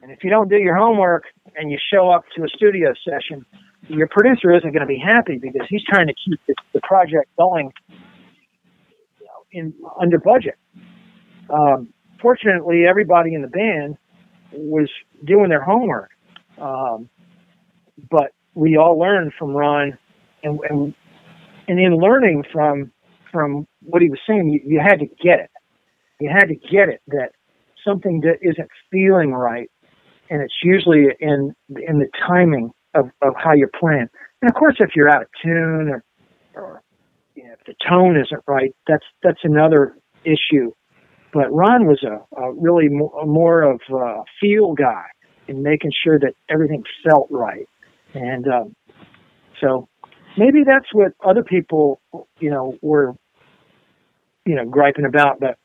And 0.02 0.12
if 0.12 0.24
you 0.24 0.30
don't 0.30 0.48
do 0.48 0.56
your 0.56 0.76
homework 0.76 1.24
and 1.56 1.70
you 1.70 1.78
show 1.92 2.10
up 2.10 2.24
to 2.36 2.44
a 2.44 2.48
studio 2.48 2.92
session, 3.04 3.44
your 3.88 4.08
producer 4.08 4.54
isn't 4.54 4.70
going 4.70 4.80
to 4.80 4.86
be 4.86 4.98
happy 4.98 5.38
because 5.38 5.66
he's 5.68 5.82
trying 5.84 6.06
to 6.06 6.14
keep 6.14 6.40
the, 6.46 6.54
the 6.74 6.80
project 6.82 7.28
going 7.38 7.72
you 7.88 9.26
know, 9.26 9.44
in 9.52 9.74
under 10.00 10.18
budget. 10.18 10.56
Um, 11.50 11.92
fortunately, 12.20 12.84
everybody 12.86 13.34
in 13.34 13.42
the 13.42 13.48
band 13.48 13.96
was 14.52 14.88
doing 15.24 15.48
their 15.48 15.62
homework, 15.62 16.10
um, 16.58 17.08
but 18.10 18.32
we 18.54 18.76
all 18.76 18.98
learned 18.98 19.32
from 19.38 19.50
Ron, 19.50 19.96
and, 20.42 20.60
and 20.68 20.94
and 21.68 21.78
in 21.78 21.96
learning 21.96 22.44
from 22.52 22.92
from 23.30 23.66
what 23.82 24.02
he 24.02 24.10
was 24.10 24.18
saying, 24.26 24.48
you, 24.50 24.60
you 24.64 24.80
had 24.80 24.98
to 25.00 25.06
get 25.06 25.40
it. 25.40 25.50
You 26.20 26.30
had 26.30 26.48
to 26.48 26.54
get 26.54 26.88
it 26.88 27.00
that 27.08 27.32
something 27.86 28.20
that 28.22 28.38
isn't 28.42 28.68
feeling 28.90 29.32
right 29.32 29.70
and 30.30 30.42
it's 30.42 30.54
usually 30.62 31.06
in 31.20 31.54
in 31.70 31.98
the 31.98 32.08
timing 32.26 32.70
of, 32.94 33.10
of 33.22 33.34
how 33.36 33.52
you're 33.52 33.70
playing. 33.78 34.08
And 34.42 34.50
of 34.50 34.54
course, 34.54 34.76
if 34.78 34.90
you're 34.94 35.08
out 35.08 35.22
of 35.22 35.28
tune 35.42 35.90
or, 35.90 36.04
or 36.54 36.82
you 37.34 37.44
know, 37.44 37.52
if 37.52 37.64
the 37.66 37.74
tone 37.88 38.16
isn't 38.16 38.42
right, 38.46 38.74
that's 38.86 39.04
that's 39.22 39.40
another 39.44 39.96
issue. 40.24 40.72
But 41.32 41.52
Ron 41.52 41.86
was 41.86 42.02
a, 42.02 42.40
a 42.40 42.52
really 42.54 42.88
more, 42.88 43.26
more 43.26 43.62
of 43.62 43.80
a 43.92 44.22
feel 44.40 44.72
guy 44.74 45.04
in 45.46 45.62
making 45.62 45.92
sure 46.04 46.18
that 46.18 46.34
everything 46.48 46.82
felt 47.06 47.28
right, 47.30 47.68
and 48.14 48.46
um, 48.48 48.74
so 49.60 49.88
maybe 50.36 50.62
that's 50.64 50.86
what 50.92 51.12
other 51.24 51.42
people, 51.42 52.00
you 52.38 52.50
know, 52.50 52.76
were, 52.80 53.14
you 54.46 54.54
know, 54.54 54.64
griping 54.64 55.04
about. 55.04 55.40
But 55.40 55.58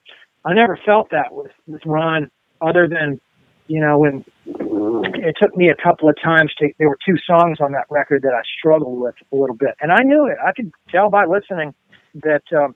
I 0.45 0.53
never 0.53 0.77
felt 0.85 1.11
that 1.11 1.31
with 1.31 1.51
with 1.67 1.81
Ron, 1.85 2.29
other 2.61 2.87
than, 2.87 3.21
you 3.67 3.79
know, 3.79 3.97
when 3.97 4.25
it 4.45 5.35
took 5.41 5.55
me 5.55 5.69
a 5.69 5.81
couple 5.81 6.09
of 6.09 6.15
times 6.21 6.53
to. 6.59 6.69
There 6.79 6.89
were 6.89 6.97
two 7.05 7.15
songs 7.25 7.59
on 7.61 7.71
that 7.73 7.85
record 7.89 8.23
that 8.23 8.33
I 8.33 8.41
struggled 8.59 8.99
with 8.99 9.15
a 9.31 9.35
little 9.35 9.55
bit, 9.55 9.75
and 9.81 9.91
I 9.91 10.03
knew 10.03 10.27
it. 10.27 10.37
I 10.45 10.51
could 10.51 10.71
tell 10.89 11.09
by 11.09 11.25
listening 11.25 11.73
that 12.15 12.43
um, 12.55 12.75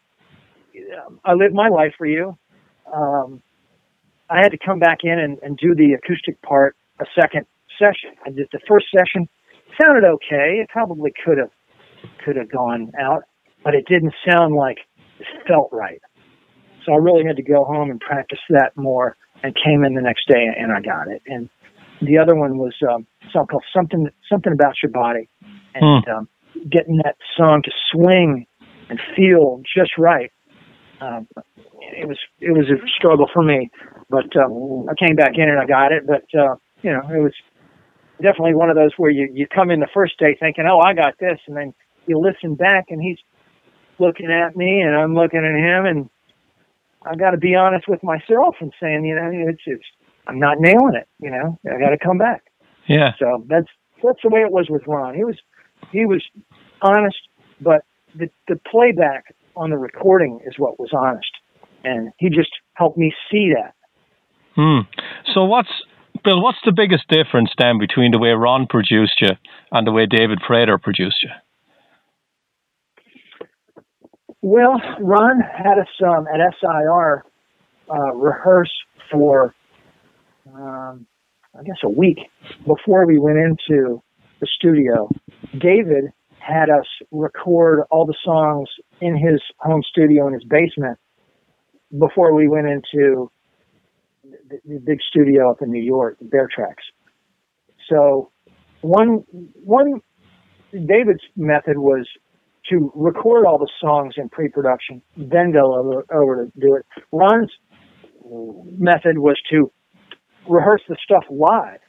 I 1.25 1.33
lived 1.33 1.53
my 1.53 1.67
life 1.67 1.93
for 1.97 2.05
you. 2.05 2.37
Um, 2.93 3.41
I 4.29 4.37
had 4.37 4.49
to 4.49 4.57
come 4.57 4.79
back 4.79 4.99
in 5.03 5.19
and, 5.19 5.37
and 5.41 5.57
do 5.57 5.75
the 5.75 5.93
acoustic 5.93 6.41
part 6.41 6.75
a 6.99 7.05
second 7.19 7.45
session. 7.77 8.15
I 8.25 8.29
did 8.31 8.47
the 8.51 8.59
first 8.67 8.87
session 8.95 9.27
sounded 9.81 10.03
okay. 10.05 10.59
It 10.61 10.69
probably 10.69 11.11
could 11.23 11.37
have 11.37 11.51
could 12.23 12.35
have 12.35 12.51
gone 12.51 12.91
out, 12.99 13.23
but 13.63 13.73
it 13.73 13.85
didn't 13.87 14.13
sound 14.27 14.55
like 14.55 14.77
it 15.19 15.27
felt 15.47 15.69
right. 15.71 16.01
So 16.85 16.93
I 16.93 16.97
really 16.97 17.25
had 17.25 17.35
to 17.37 17.43
go 17.43 17.63
home 17.65 17.89
and 17.91 17.99
practice 17.99 18.39
that 18.49 18.75
more. 18.75 19.17
And 19.43 19.55
came 19.63 19.83
in 19.83 19.93
the 19.93 20.01
next 20.01 20.27
day 20.27 20.47
and 20.57 20.71
I 20.71 20.81
got 20.81 21.07
it. 21.07 21.21
And 21.27 21.49
the 22.01 22.17
other 22.17 22.35
one 22.35 22.57
was 22.57 22.73
um, 22.89 23.05
song 23.31 23.47
called 23.47 23.65
something 23.75 24.09
something 24.31 24.53
about 24.53 24.75
your 24.81 24.91
body, 24.91 25.29
and 25.73 26.03
hmm. 26.05 26.11
um, 26.11 26.29
getting 26.69 26.97
that 27.03 27.15
song 27.35 27.61
to 27.63 27.71
swing 27.91 28.45
and 28.89 28.99
feel 29.15 29.61
just 29.75 29.97
right. 29.97 30.31
Um, 31.01 31.27
it 31.79 32.07
was 32.07 32.17
it 32.39 32.51
was 32.51 32.67
a 32.69 32.77
struggle 32.97 33.27
for 33.31 33.43
me, 33.43 33.69
but 34.09 34.25
uh, 34.35 34.47
I 34.89 34.93
came 34.97 35.15
back 35.15 35.33
in 35.35 35.49
and 35.49 35.59
I 35.59 35.65
got 35.65 35.91
it. 35.91 36.05
But 36.05 36.25
uh, 36.37 36.55
you 36.81 36.91
know, 36.91 37.01
it 37.09 37.21
was 37.21 37.33
definitely 38.21 38.55
one 38.55 38.69
of 38.69 38.75
those 38.75 38.91
where 38.97 39.11
you 39.11 39.29
you 39.31 39.47
come 39.47 39.71
in 39.71 39.79
the 39.79 39.89
first 39.93 40.19
day 40.19 40.37
thinking, 40.39 40.65
oh, 40.69 40.79
I 40.79 40.93
got 40.93 41.15
this, 41.19 41.39
and 41.47 41.55
then 41.55 41.73
you 42.05 42.19
listen 42.19 42.55
back 42.55 42.85
and 42.89 43.01
he's 43.01 43.17
looking 43.99 44.31
at 44.31 44.55
me 44.55 44.81
and 44.81 44.95
I'm 44.95 45.13
looking 45.13 45.39
at 45.39 45.55
him, 45.55 45.85
and 45.85 46.09
I 47.09 47.15
got 47.15 47.31
to 47.31 47.37
be 47.37 47.55
honest 47.55 47.87
with 47.87 48.03
myself 48.03 48.55
and 48.59 48.73
saying, 48.81 49.05
you 49.05 49.15
know, 49.15 49.29
it's 49.33 49.61
it's 49.65 49.83
I'm 50.27 50.39
not 50.39 50.57
nailing 50.59 50.95
it. 50.95 51.07
You 51.19 51.31
know, 51.31 51.57
I 51.65 51.79
got 51.79 51.89
to 51.89 51.97
come 51.97 52.17
back. 52.17 52.43
Yeah. 52.87 53.11
So 53.19 53.45
that's 53.47 53.67
that's 54.03 54.19
the 54.23 54.29
way 54.29 54.41
it 54.41 54.51
was 54.51 54.67
with 54.69 54.83
Ron. 54.87 55.15
He 55.15 55.23
was 55.23 55.37
he 55.91 56.05
was 56.05 56.23
honest, 56.81 57.17
but 57.61 57.81
the 58.15 58.29
the 58.47 58.59
playback 58.69 59.35
on 59.55 59.69
the 59.69 59.77
recording 59.77 60.39
is 60.45 60.55
what 60.57 60.79
was 60.79 60.89
honest, 60.93 61.31
and 61.83 62.11
he 62.17 62.29
just 62.29 62.51
helped 62.73 62.97
me 62.97 63.13
see 63.31 63.53
that. 63.55 63.73
Hmm. 64.55 64.89
So 65.33 65.45
what's 65.45 65.69
Bill, 66.23 66.41
what's 66.41 66.59
the 66.65 66.71
biggest 66.71 67.07
difference 67.09 67.51
then 67.57 67.77
between 67.79 68.11
the 68.11 68.19
way 68.19 68.29
Ron 68.29 68.67
produced 68.67 69.21
you 69.21 69.31
and 69.71 69.85
the 69.85 69.91
way 69.91 70.05
David 70.05 70.39
Prater 70.45 70.77
produced 70.77 71.23
you? 71.23 71.29
Well, 74.47 74.81
Ron 75.01 75.41
had 75.41 75.77
us 75.77 75.89
um, 76.01 76.25
at 76.33 76.39
SIR 76.61 77.25
uh, 77.93 78.13
rehearse 78.13 78.71
for, 79.11 79.53
um, 80.55 81.05
I 81.53 81.63
guess, 81.63 81.75
a 81.83 81.89
week 81.89 82.19
before 82.65 83.05
we 83.05 83.19
went 83.19 83.39
into 83.39 84.01
the 84.39 84.47
studio. 84.55 85.09
David 85.59 86.13
had 86.39 86.69
us 86.69 86.85
record 87.11 87.83
all 87.91 88.05
the 88.05 88.15
songs 88.23 88.69
in 89.01 89.17
his 89.17 89.41
home 89.57 89.81
studio 89.83 90.27
in 90.27 90.33
his 90.33 90.45
basement 90.45 90.97
before 91.99 92.33
we 92.33 92.47
went 92.47 92.67
into 92.67 93.29
the, 94.23 94.61
the 94.65 94.79
big 94.79 94.99
studio 95.09 95.51
up 95.51 95.61
in 95.61 95.71
New 95.71 95.83
York, 95.83 96.15
Bear 96.21 96.47
Tracks. 96.49 96.85
So 97.89 98.31
one 98.79 99.25
one 99.29 100.01
David's 100.71 101.23
method 101.35 101.77
was 101.77 102.07
to 102.69 102.91
record 102.95 103.45
all 103.45 103.57
the 103.57 103.69
songs 103.79 104.15
in 104.17 104.29
pre-production, 104.29 105.01
then 105.15 105.51
go 105.51 105.75
over, 105.75 106.05
over 106.11 106.45
to 106.45 106.51
do 106.59 106.75
it. 106.75 106.85
Ron's 107.11 107.51
method 108.77 109.19
was 109.19 109.39
to 109.51 109.71
rehearse 110.49 110.81
the 110.87 110.97
stuff 111.03 111.23
live, 111.29 111.79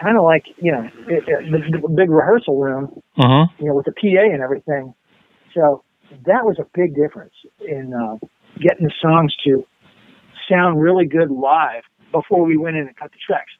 kind 0.00 0.16
of 0.16 0.24
like 0.24 0.44
you 0.56 0.72
know 0.72 0.88
it, 1.08 1.24
it, 1.26 1.52
the, 1.52 1.78
the, 1.80 1.88
big 1.88 2.10
rehearsal 2.10 2.58
room, 2.58 3.00
uh-huh. 3.16 3.46
you 3.58 3.66
know, 3.66 3.74
with 3.74 3.86
the 3.86 3.92
PA 3.92 4.32
and 4.32 4.42
everything. 4.42 4.94
So 5.54 5.84
that 6.26 6.44
was 6.44 6.58
a 6.58 6.66
big 6.74 6.94
difference 6.94 7.34
in 7.60 7.92
uh, 7.94 8.16
getting 8.58 8.86
the 8.86 8.92
songs 9.00 9.34
to 9.44 9.64
sound 10.50 10.80
really 10.80 11.06
good 11.06 11.30
live 11.30 11.82
before 12.12 12.44
we 12.44 12.56
went 12.56 12.76
in 12.76 12.86
and 12.86 12.96
cut 12.96 13.10
the 13.12 13.18
tracks. 13.24 13.52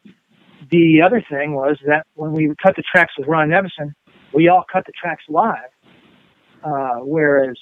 The 0.70 1.02
other 1.04 1.24
thing 1.28 1.54
was 1.54 1.78
that 1.86 2.06
when 2.14 2.32
we 2.32 2.52
cut 2.62 2.76
the 2.76 2.82
tracks 2.82 3.12
with 3.18 3.28
Ron 3.28 3.48
Nevison, 3.48 3.94
we 4.32 4.48
all 4.48 4.64
cut 4.70 4.84
the 4.86 4.92
tracks 4.92 5.24
live. 5.28 5.70
Uh, 6.62 6.98
whereas 7.02 7.56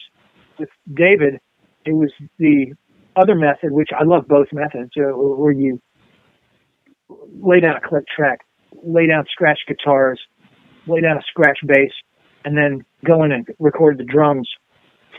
with 0.58 0.68
David, 0.92 1.40
it 1.84 1.92
was 1.92 2.10
the 2.38 2.74
other 3.16 3.34
method, 3.34 3.72
which 3.72 3.90
I 3.98 4.04
love 4.04 4.26
both 4.28 4.48
methods, 4.52 4.90
uh, 4.96 5.10
where 5.14 5.52
you 5.52 5.80
lay 7.40 7.60
down 7.60 7.76
a 7.76 7.80
click 7.80 8.04
track, 8.14 8.40
lay 8.82 9.06
down 9.06 9.24
scratch 9.30 9.60
guitars, 9.66 10.20
lay 10.86 11.00
down 11.00 11.16
a 11.16 11.22
scratch 11.28 11.58
bass, 11.66 11.92
and 12.44 12.56
then 12.56 12.84
go 13.04 13.22
in 13.24 13.32
and 13.32 13.46
record 13.58 13.98
the 13.98 14.04
drums 14.04 14.48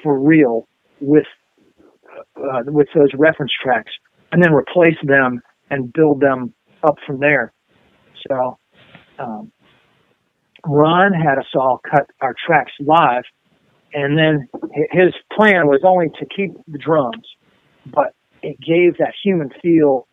for 0.04 0.20
real 0.20 0.68
with 1.00 1.26
uh, 2.38 2.62
with 2.66 2.88
those 2.96 3.10
reference 3.18 3.52
tracks, 3.62 3.92
and 4.32 4.44
then 4.44 4.54
replace 4.54 4.98
them 5.04 5.42
and 5.70 5.92
build 5.94 6.20
them 6.22 6.54
up 6.84 6.96
from 7.06 7.20
there. 7.20 7.54
So, 8.28 8.58
um, 9.20 9.52
Ron 10.66 11.14
had 11.14 11.38
us 11.38 11.46
all 11.56 11.80
cut 11.90 12.08
our 12.22 12.36
tracks 12.46 12.72
live, 12.80 13.24
and 13.94 14.18
then 14.18 14.48
his 14.92 15.14
plan 15.36 15.68
was 15.68 15.82
only 15.84 16.08
to 16.20 16.26
keep 16.26 16.52
the 16.68 16.78
drums, 16.78 17.28
but 17.86 18.14
it 18.42 18.60
gave 18.60 18.98
that 18.98 19.14
human 19.24 19.50
feel 19.62 20.08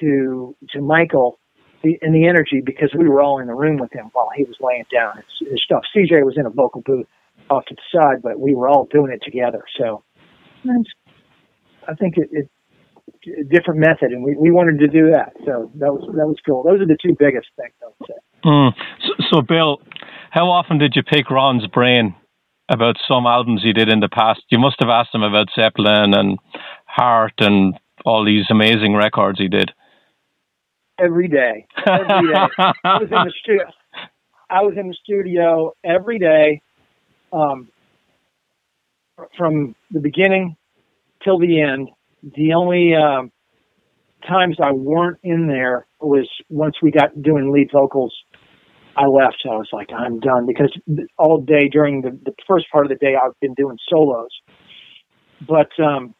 to 0.00 0.56
to 0.70 0.80
Michael 0.80 1.38
the, 1.82 1.98
and 2.00 2.14
the 2.14 2.26
energy 2.26 2.62
because 2.64 2.90
we 2.96 3.08
were 3.08 3.20
all 3.20 3.38
in 3.38 3.46
the 3.46 3.54
room 3.54 3.78
with 3.78 3.92
him 3.92 4.10
while 4.12 4.28
he 4.34 4.44
was 4.44 4.56
laying 4.60 4.84
down 4.92 5.16
his, 5.16 5.48
his 5.50 5.62
stuff. 5.62 5.82
CJ 5.94 6.24
was 6.24 6.34
in 6.36 6.46
a 6.46 6.50
vocal 6.50 6.82
booth 6.84 7.06
off 7.50 7.64
to 7.66 7.74
the 7.74 7.82
side, 7.98 8.22
but 8.22 8.40
we 8.40 8.54
were 8.54 8.68
all 8.68 8.86
doing 8.90 9.12
it 9.12 9.22
together. 9.24 9.64
So 9.78 10.02
I 11.88 11.94
think 11.94 12.16
it, 12.16 12.28
it 12.32 12.50
a 13.26 13.44
different 13.44 13.80
method, 13.80 14.12
and 14.12 14.22
we, 14.22 14.36
we 14.36 14.50
wanted 14.50 14.78
to 14.80 14.88
do 14.88 15.10
that. 15.10 15.32
So 15.44 15.70
that 15.76 15.92
was 15.92 16.02
that 16.16 16.26
was 16.26 16.36
cool. 16.44 16.62
Those 16.62 16.80
are 16.80 16.86
the 16.86 16.96
two 17.00 17.14
biggest 17.18 17.48
things 17.56 17.72
I 17.82 17.86
would 17.86 18.08
say. 18.08 18.14
Mm. 18.44 18.72
So, 19.06 19.24
so, 19.30 19.42
Bill, 19.42 19.80
how 20.30 20.50
often 20.50 20.78
did 20.78 20.94
you 20.96 21.02
pick 21.02 21.30
Ron's 21.30 21.66
brain 21.68 22.14
about 22.68 22.96
some 23.06 23.26
albums 23.26 23.62
he 23.62 23.72
did 23.72 23.88
in 23.88 24.00
the 24.00 24.08
past? 24.08 24.42
You 24.50 24.58
must 24.58 24.76
have 24.80 24.88
asked 24.88 25.14
him 25.14 25.22
about 25.22 25.48
Zeppelin 25.54 26.14
and 26.14 26.38
Heart 26.86 27.34
and 27.38 27.78
all 28.04 28.24
these 28.24 28.46
amazing 28.50 28.94
records 28.94 29.38
he 29.38 29.48
did. 29.48 29.70
Every 30.98 31.28
day, 31.28 31.66
every 31.86 32.32
day. 32.32 32.46
I 32.84 32.98
was 32.98 33.08
in 33.10 33.24
the 33.24 33.32
studio. 33.42 33.66
I 34.50 34.60
was 34.62 34.74
in 34.76 34.88
the 34.88 34.94
studio 35.02 35.72
every 35.82 36.18
day, 36.18 36.60
um, 37.32 37.68
from 39.36 39.74
the 39.90 40.00
beginning 40.00 40.56
till 41.24 41.38
the 41.38 41.60
end. 41.60 41.90
The 42.22 42.52
only 42.54 42.94
uh, 42.94 43.22
times 44.28 44.58
I 44.62 44.72
weren't 44.72 45.18
in 45.22 45.46
there 45.48 45.86
was 46.00 46.28
once 46.48 46.76
we 46.82 46.90
got 46.90 47.20
doing 47.22 47.50
lead 47.52 47.70
vocals. 47.72 48.14
I 48.96 49.06
left. 49.06 49.38
I 49.44 49.54
was 49.56 49.68
like, 49.72 49.90
I'm 49.92 50.20
done 50.20 50.46
because 50.46 50.72
all 51.18 51.40
day 51.40 51.68
during 51.68 52.02
the, 52.02 52.10
the 52.10 52.34
first 52.46 52.66
part 52.70 52.84
of 52.84 52.90
the 52.90 52.96
day, 52.96 53.14
I've 53.14 53.38
been 53.40 53.54
doing 53.54 53.78
solos. 53.88 54.30
But 55.46 55.70
um, 55.82 56.14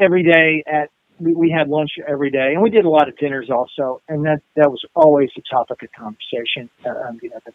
every 0.00 0.22
day 0.22 0.62
at 0.66 0.90
we, 1.18 1.34
we 1.34 1.50
had 1.50 1.68
lunch 1.68 1.92
every 2.06 2.30
day, 2.30 2.52
and 2.52 2.62
we 2.62 2.70
did 2.70 2.84
a 2.84 2.88
lot 2.88 3.08
of 3.08 3.16
dinners 3.16 3.48
also, 3.50 4.02
and 4.08 4.24
that 4.26 4.40
that 4.54 4.70
was 4.70 4.84
always 4.94 5.30
the 5.34 5.42
topic 5.50 5.82
of 5.82 5.88
conversation. 5.92 6.68
Uh, 6.84 7.08
um, 7.08 7.18
you 7.22 7.30
know, 7.30 7.40
the, 7.46 7.52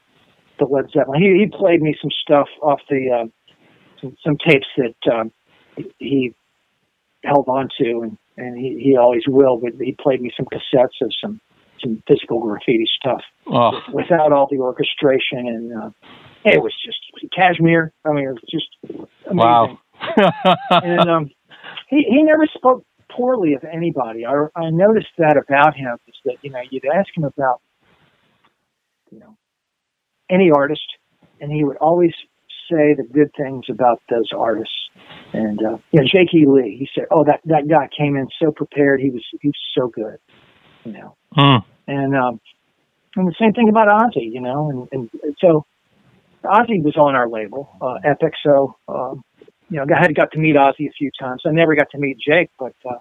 the 0.59 0.65
Led 0.65 0.85
Zeppelin. 0.91 1.21
He, 1.21 1.45
he 1.45 1.57
played 1.57 1.81
me 1.81 1.95
some 2.01 2.11
stuff 2.23 2.47
off 2.61 2.79
the 2.89 3.09
uh, 3.11 3.53
some, 4.01 4.17
some 4.23 4.37
tapes 4.37 4.67
that 4.77 5.13
um, 5.13 5.31
he 5.99 6.33
held 7.23 7.47
on 7.47 7.69
to, 7.79 8.01
and 8.01 8.17
and 8.37 8.57
he, 8.57 8.79
he 8.83 8.97
always 8.97 9.23
will. 9.27 9.57
But 9.57 9.73
he 9.79 9.95
played 9.99 10.21
me 10.21 10.31
some 10.35 10.47
cassettes 10.47 11.01
of 11.01 11.11
some 11.21 11.39
some 11.81 12.01
physical 12.07 12.39
graffiti 12.39 12.85
stuff 12.99 13.21
oh. 13.47 13.79
without 13.93 14.31
all 14.31 14.47
the 14.49 14.57
orchestration, 14.57 15.47
and 15.47 15.83
uh, 15.83 15.89
it 16.45 16.61
was 16.61 16.73
just 16.85 16.99
Kashmir. 17.35 17.93
I 18.05 18.11
mean, 18.11 18.27
it 18.27 18.33
was 18.33 18.43
just 18.49 18.67
amazing. 19.29 19.37
Wow. 19.37 19.77
and 20.71 21.09
um, 21.09 21.31
he 21.87 22.05
he 22.09 22.23
never 22.23 22.47
spoke 22.53 22.85
poorly 23.15 23.53
of 23.53 23.63
anybody. 23.63 24.25
I, 24.25 24.47
I 24.55 24.69
noticed 24.69 25.09
that 25.17 25.37
about 25.37 25.75
him 25.75 25.97
is 26.07 26.15
that 26.25 26.35
you 26.41 26.51
know 26.51 26.61
you'd 26.69 26.85
ask 26.85 27.09
him 27.15 27.23
about 27.23 27.61
you 29.11 29.19
know 29.19 29.37
any 30.29 30.51
artist, 30.51 30.85
and 31.39 31.51
he 31.51 31.63
would 31.63 31.77
always 31.77 32.13
say 32.69 32.95
the 32.95 33.03
good 33.03 33.31
things 33.37 33.65
about 33.69 34.01
those 34.09 34.29
artists. 34.35 34.73
And 35.33 35.59
uh, 35.59 35.77
you 35.91 36.01
know, 36.01 36.05
Jake 36.05 36.33
E. 36.33 36.45
Lee, 36.47 36.77
he 36.79 36.89
said, 36.95 37.05
"Oh, 37.11 37.23
that 37.25 37.41
that 37.45 37.67
guy 37.67 37.89
came 37.95 38.15
in 38.15 38.27
so 38.41 38.51
prepared. 38.51 38.99
He 39.01 39.09
was 39.09 39.23
he 39.41 39.49
was 39.49 39.59
so 39.75 39.87
good." 39.87 40.17
You 40.83 40.93
know, 40.93 41.15
Mm. 41.37 41.63
And 41.87 42.15
um, 42.15 42.39
and 43.15 43.27
the 43.27 43.35
same 43.39 43.53
thing 43.53 43.69
about 43.69 43.87
Ozzy. 43.87 44.31
You 44.31 44.41
know, 44.41 44.87
and, 44.91 45.09
and 45.23 45.35
so 45.39 45.65
Ozzy 46.43 46.83
was 46.83 46.95
on 46.97 47.15
our 47.15 47.29
label, 47.29 47.69
uh, 47.81 47.95
Epic. 48.03 48.33
So 48.45 48.75
um, 48.87 49.23
you 49.69 49.77
know, 49.77 49.85
I 49.95 49.99
had 50.01 50.15
got 50.15 50.31
to 50.33 50.39
meet 50.39 50.55
Ozzy 50.55 50.87
a 50.87 50.93
few 50.97 51.11
times. 51.19 51.41
I 51.45 51.51
never 51.51 51.75
got 51.75 51.89
to 51.91 51.97
meet 51.97 52.17
Jake, 52.19 52.49
but 52.59 52.73
uh, 52.85 52.99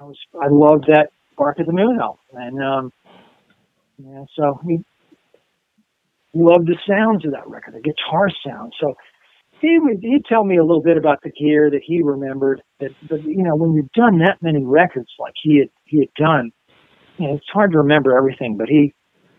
I 0.00 0.04
was 0.04 0.18
I 0.40 0.48
loved 0.48 0.84
that 0.88 1.10
Bark 1.36 1.58
at 1.60 1.66
the 1.66 1.72
Moon 1.72 1.98
album, 2.00 2.18
and 2.32 2.62
um, 2.62 2.92
yeah, 3.98 4.24
so 4.36 4.60
he 4.66 4.84
loved 6.34 6.66
the 6.66 6.76
sounds 6.88 7.24
of 7.24 7.32
that 7.32 7.48
record, 7.48 7.74
the 7.74 7.80
guitar 7.80 8.28
sound. 8.46 8.72
So 8.80 8.94
he 9.60 9.78
would 9.78 10.00
he'd 10.00 10.24
tell 10.26 10.44
me 10.44 10.58
a 10.58 10.64
little 10.64 10.82
bit 10.82 10.96
about 10.96 11.22
the 11.22 11.30
gear 11.30 11.70
that 11.70 11.82
he 11.84 12.02
remembered. 12.02 12.62
That, 12.80 12.90
but 13.08 13.22
you 13.22 13.42
know, 13.42 13.54
when 13.54 13.74
you've 13.74 13.92
done 13.92 14.18
that 14.18 14.42
many 14.42 14.64
records 14.64 15.10
like 15.18 15.34
he 15.42 15.58
had 15.58 15.68
he 15.84 16.00
had 16.00 16.12
done, 16.16 16.50
you 17.22 17.28
know, 17.28 17.34
it's 17.36 17.46
hard 17.52 17.70
to 17.72 17.78
remember 17.78 18.16
everything. 18.16 18.56
But 18.56 18.68
he 18.68 18.92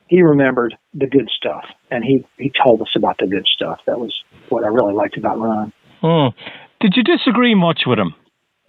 he 0.08 0.22
remembered 0.22 0.76
the 0.94 1.08
good 1.08 1.30
stuff, 1.36 1.66
and 1.92 2.04
he 2.04 2.26
he 2.38 2.52
told 2.64 2.82
us 2.82 2.92
about 2.96 3.18
the 3.20 3.28
good 3.28 3.46
stuff. 3.54 3.80
That 3.86 4.00
was 4.00 4.14
what 4.50 4.64
I 4.64 4.68
really 4.68 4.94
liked 4.94 5.18
about 5.18 5.40
Ron. 5.40 5.74
Mm. 6.02 6.34
Did 6.80 6.94
you 6.96 7.04
disagree 7.04 7.56
much 7.56 7.82
with 7.86 8.00
him 8.00 8.16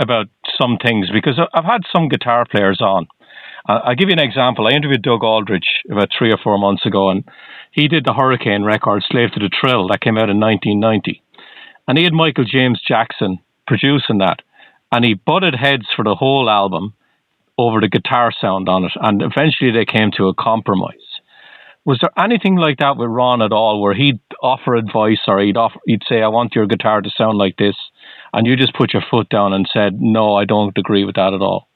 about 0.01 0.27
some 0.61 0.79
things? 0.85 1.09
Because 1.13 1.41
I've 1.55 1.65
had 1.65 1.83
some 1.95 2.09
guitar 2.09 2.45
players 2.51 2.81
on. 2.81 3.07
I'll 3.67 3.95
give 3.95 4.09
you 4.09 4.13
an 4.13 4.19
example. 4.19 4.67
I 4.67 4.73
interviewed 4.73 5.03
Doug 5.03 5.25
Aldrich 5.25 5.65
about 5.91 6.11
three 6.17 6.31
or 6.31 6.39
four 6.43 6.59
months 6.59 6.85
ago, 6.85 7.09
and 7.09 7.25
he 7.71 7.89
did 7.89 8.05
the 8.05 8.13
Hurricane 8.13 8.63
record, 8.63 9.03
Slave 9.11 9.31
to 9.33 9.41
the 9.41 9.51
Thrill, 9.59 9.89
that 9.89 10.03
came 10.03 10.19
out 10.19 10.29
in 10.29 10.39
1990. 10.39 11.23
And 11.89 11.97
he 11.97 12.05
had 12.05 12.13
Michael 12.13 12.45
James 12.45 12.81
Jackson 12.87 13.39
producing 13.67 14.19
that. 14.19 14.43
And 14.93 15.05
he 15.05 15.15
butted 15.15 15.55
heads 15.55 15.87
for 15.97 16.05
the 16.05 16.15
whole 16.15 16.51
album 16.51 16.95
over 17.59 17.81
the 17.81 17.89
guitar 17.89 18.33
sound 18.41 18.69
on 18.69 18.85
it. 18.85 18.93
And 19.01 19.23
eventually 19.23 19.71
they 19.71 19.85
came 19.85 20.11
to 20.17 20.29
a 20.29 20.35
compromise. 20.35 20.95
Was 21.85 21.99
there 22.01 22.25
anything 22.25 22.57
like 22.57 22.79
that 22.79 22.97
with 22.97 23.11
Ron 23.11 23.43
at 23.43 23.53
all, 23.53 23.83
where 23.83 23.95
he'd 23.95 24.19
offer 24.43 24.75
advice 24.75 25.21
or 25.29 25.41
he'd 25.41 25.59
offer, 25.59 25.79
he'd 25.85 26.03
say, 26.09 26.23
"I 26.23 26.29
want 26.29 26.55
your 26.55 26.67
guitar 26.67 27.03
to 27.03 27.11
sound 27.11 27.37
like 27.37 27.57
this," 27.57 27.77
and 28.33 28.47
you 28.47 28.57
just 28.57 28.75
put 28.75 28.95
your 28.95 29.03
foot 29.11 29.29
down 29.29 29.53
and 29.53 29.69
said, 29.71 30.01
"No, 30.01 30.35
I 30.35 30.47
don't 30.47 30.77
agree 30.79 31.05
with 31.05 31.17
that 31.17 31.35
at 31.35 31.43
all." 31.43 31.69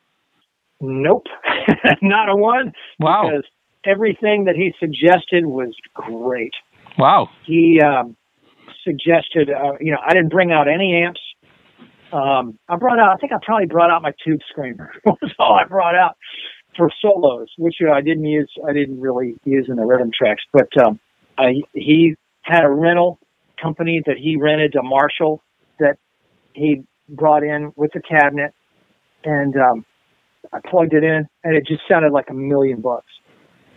Nope, 0.81 1.27
not 2.03 2.31
a 2.31 2.37
one. 2.37 2.73
Wow! 2.99 3.29
Because 3.29 3.45
everything 3.85 4.45
that 4.47 4.57
he 4.57 4.73
suggested 4.81 5.45
was 5.45 5.75
great. 5.93 6.55
Wow! 6.97 7.29
He 7.45 7.79
um, 7.83 8.17
suggested, 8.83 9.51
uh, 9.51 9.73
you 9.79 9.93
know, 9.93 9.99
I 10.03 10.15
didn't 10.15 10.31
bring 10.31 10.53
out 10.53 10.69
any 10.69 11.03
amps. 11.05 11.21
Um, 12.13 12.59
I 12.69 12.77
brought 12.77 12.99
out, 12.99 13.13
I 13.13 13.17
think 13.17 13.33
I 13.33 13.37
probably 13.45 13.67
brought 13.67 13.91
out 13.91 14.03
my 14.03 14.13
tube 14.25 14.41
screamer. 14.51 14.93
was 15.05 15.33
all 15.39 15.55
I 15.55 15.65
brought 15.65 15.95
out 15.95 16.17
for 16.77 16.91
solos, 17.03 17.49
which 17.59 17.77
uh, 17.87 17.93
I 17.93 18.01
didn't 18.01 18.25
use. 18.25 18.51
I 18.67 18.73
didn't 18.73 19.01
really 19.01 19.35
use 19.45 19.67
in 19.69 19.77
the 19.77 19.85
rhythm 19.85 20.11
tracks. 20.17 20.43
But 20.53 20.69
um, 20.83 20.99
I, 21.37 21.55
he 21.75 22.15
had 22.43 22.65
a 22.65 22.71
rental 22.71 23.19
company 23.61 24.03
that 24.07 24.17
he 24.17 24.37
rented 24.37 24.75
a 24.77 24.83
Marshall 24.83 25.43
that 25.81 25.97
he 26.55 26.83
brought 27.09 27.43
in 27.43 27.73
with 27.77 27.91
the 27.93 28.01
cabinet, 28.01 28.53
and 29.25 29.55
um, 29.57 29.85
I 30.53 30.61
plugged 30.69 30.95
it 30.95 31.05
in, 31.05 31.27
and 31.45 31.57
it 31.57 31.67
just 31.67 31.83
sounded 31.89 32.13
like 32.13 32.31
a 32.31 32.35
million 32.35 32.81
bucks. 32.81 33.13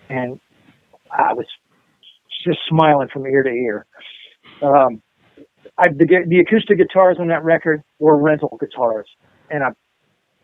And 0.10 0.40
I 1.12 1.34
was 1.34 1.46
just 2.46 2.60
smiling 2.70 3.10
from 3.12 3.26
ear 3.26 3.44
to 3.44 3.50
ear. 3.50 3.86
Um, 4.62 5.02
I, 5.78 5.90
the, 5.90 6.06
the 6.28 6.40
acoustic 6.40 6.78
guitars 6.78 7.18
on 7.20 7.28
that 7.30 7.44
record 7.44 7.82
were 8.00 8.18
rental 8.18 8.58
guitars, 8.60 9.08
and 9.50 9.64
I 9.64 9.70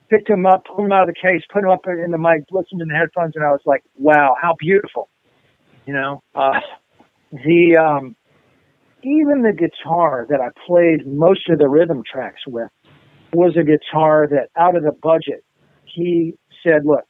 picked 0.09 0.27
them 0.27 0.45
up, 0.45 0.65
pulled 0.65 0.85
them 0.85 0.91
out 0.91 1.07
of 1.07 1.15
the 1.15 1.21
case, 1.21 1.43
put 1.51 1.61
them 1.61 1.71
up 1.71 1.81
in 1.85 2.11
the 2.11 2.17
mic, 2.17 2.43
listened 2.51 2.81
in 2.81 2.87
the 2.87 2.95
headphones, 2.95 3.33
and 3.35 3.43
I 3.43 3.51
was 3.51 3.61
like, 3.65 3.83
"Wow, 3.95 4.35
how 4.41 4.55
beautiful!" 4.57 5.09
You 5.85 5.93
know, 5.93 6.23
uh, 6.35 6.59
the 7.31 7.77
um, 7.77 8.15
even 9.03 9.43
the 9.43 9.53
guitar 9.53 10.25
that 10.29 10.39
I 10.41 10.49
played 10.65 11.05
most 11.05 11.49
of 11.49 11.59
the 11.59 11.67
rhythm 11.67 12.03
tracks 12.09 12.41
with 12.47 12.69
was 13.33 13.55
a 13.57 13.63
guitar 13.63 14.27
that, 14.29 14.49
out 14.57 14.75
of 14.75 14.83
the 14.83 14.91
budget, 14.91 15.43
he 15.85 16.35
said, 16.63 16.85
"Look, 16.85 17.05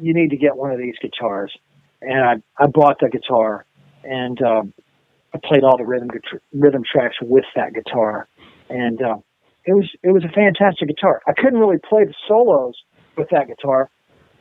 you 0.00 0.12
need 0.14 0.30
to 0.30 0.36
get 0.36 0.56
one 0.56 0.72
of 0.72 0.78
these 0.78 0.96
guitars," 1.00 1.56
and 2.02 2.20
I 2.20 2.62
I 2.62 2.66
bought 2.66 2.98
the 3.00 3.08
guitar, 3.08 3.64
and 4.04 4.40
um, 4.42 4.74
I 5.34 5.38
played 5.38 5.62
all 5.62 5.76
the 5.76 5.84
rhythm 5.84 6.08
rhythm 6.52 6.82
tracks 6.90 7.16
with 7.20 7.44
that 7.54 7.72
guitar, 7.74 8.28
and 8.68 9.00
uh, 9.00 9.16
it 9.64 9.74
was 9.74 9.88
it 10.02 10.10
was 10.10 10.24
a 10.24 10.32
fantastic 10.32 10.88
guitar. 10.88 11.20
I 11.26 11.32
couldn't 11.32 11.58
really 11.58 11.78
play 11.78 12.04
the 12.04 12.14
solos 12.26 12.74
with 13.16 13.28
that 13.30 13.46
guitar, 13.46 13.90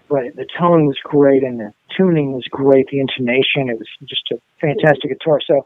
but 0.09 0.35
the 0.35 0.45
tone 0.57 0.87
was 0.87 0.97
great 1.03 1.43
and 1.43 1.59
the 1.59 1.73
tuning 1.95 2.33
was 2.33 2.45
great. 2.49 2.87
The 2.91 2.99
intonation, 2.99 3.69
it 3.69 3.77
was 3.77 3.87
just 4.07 4.23
a 4.31 4.37
fantastic 4.59 5.11
guitar. 5.11 5.39
So 5.45 5.61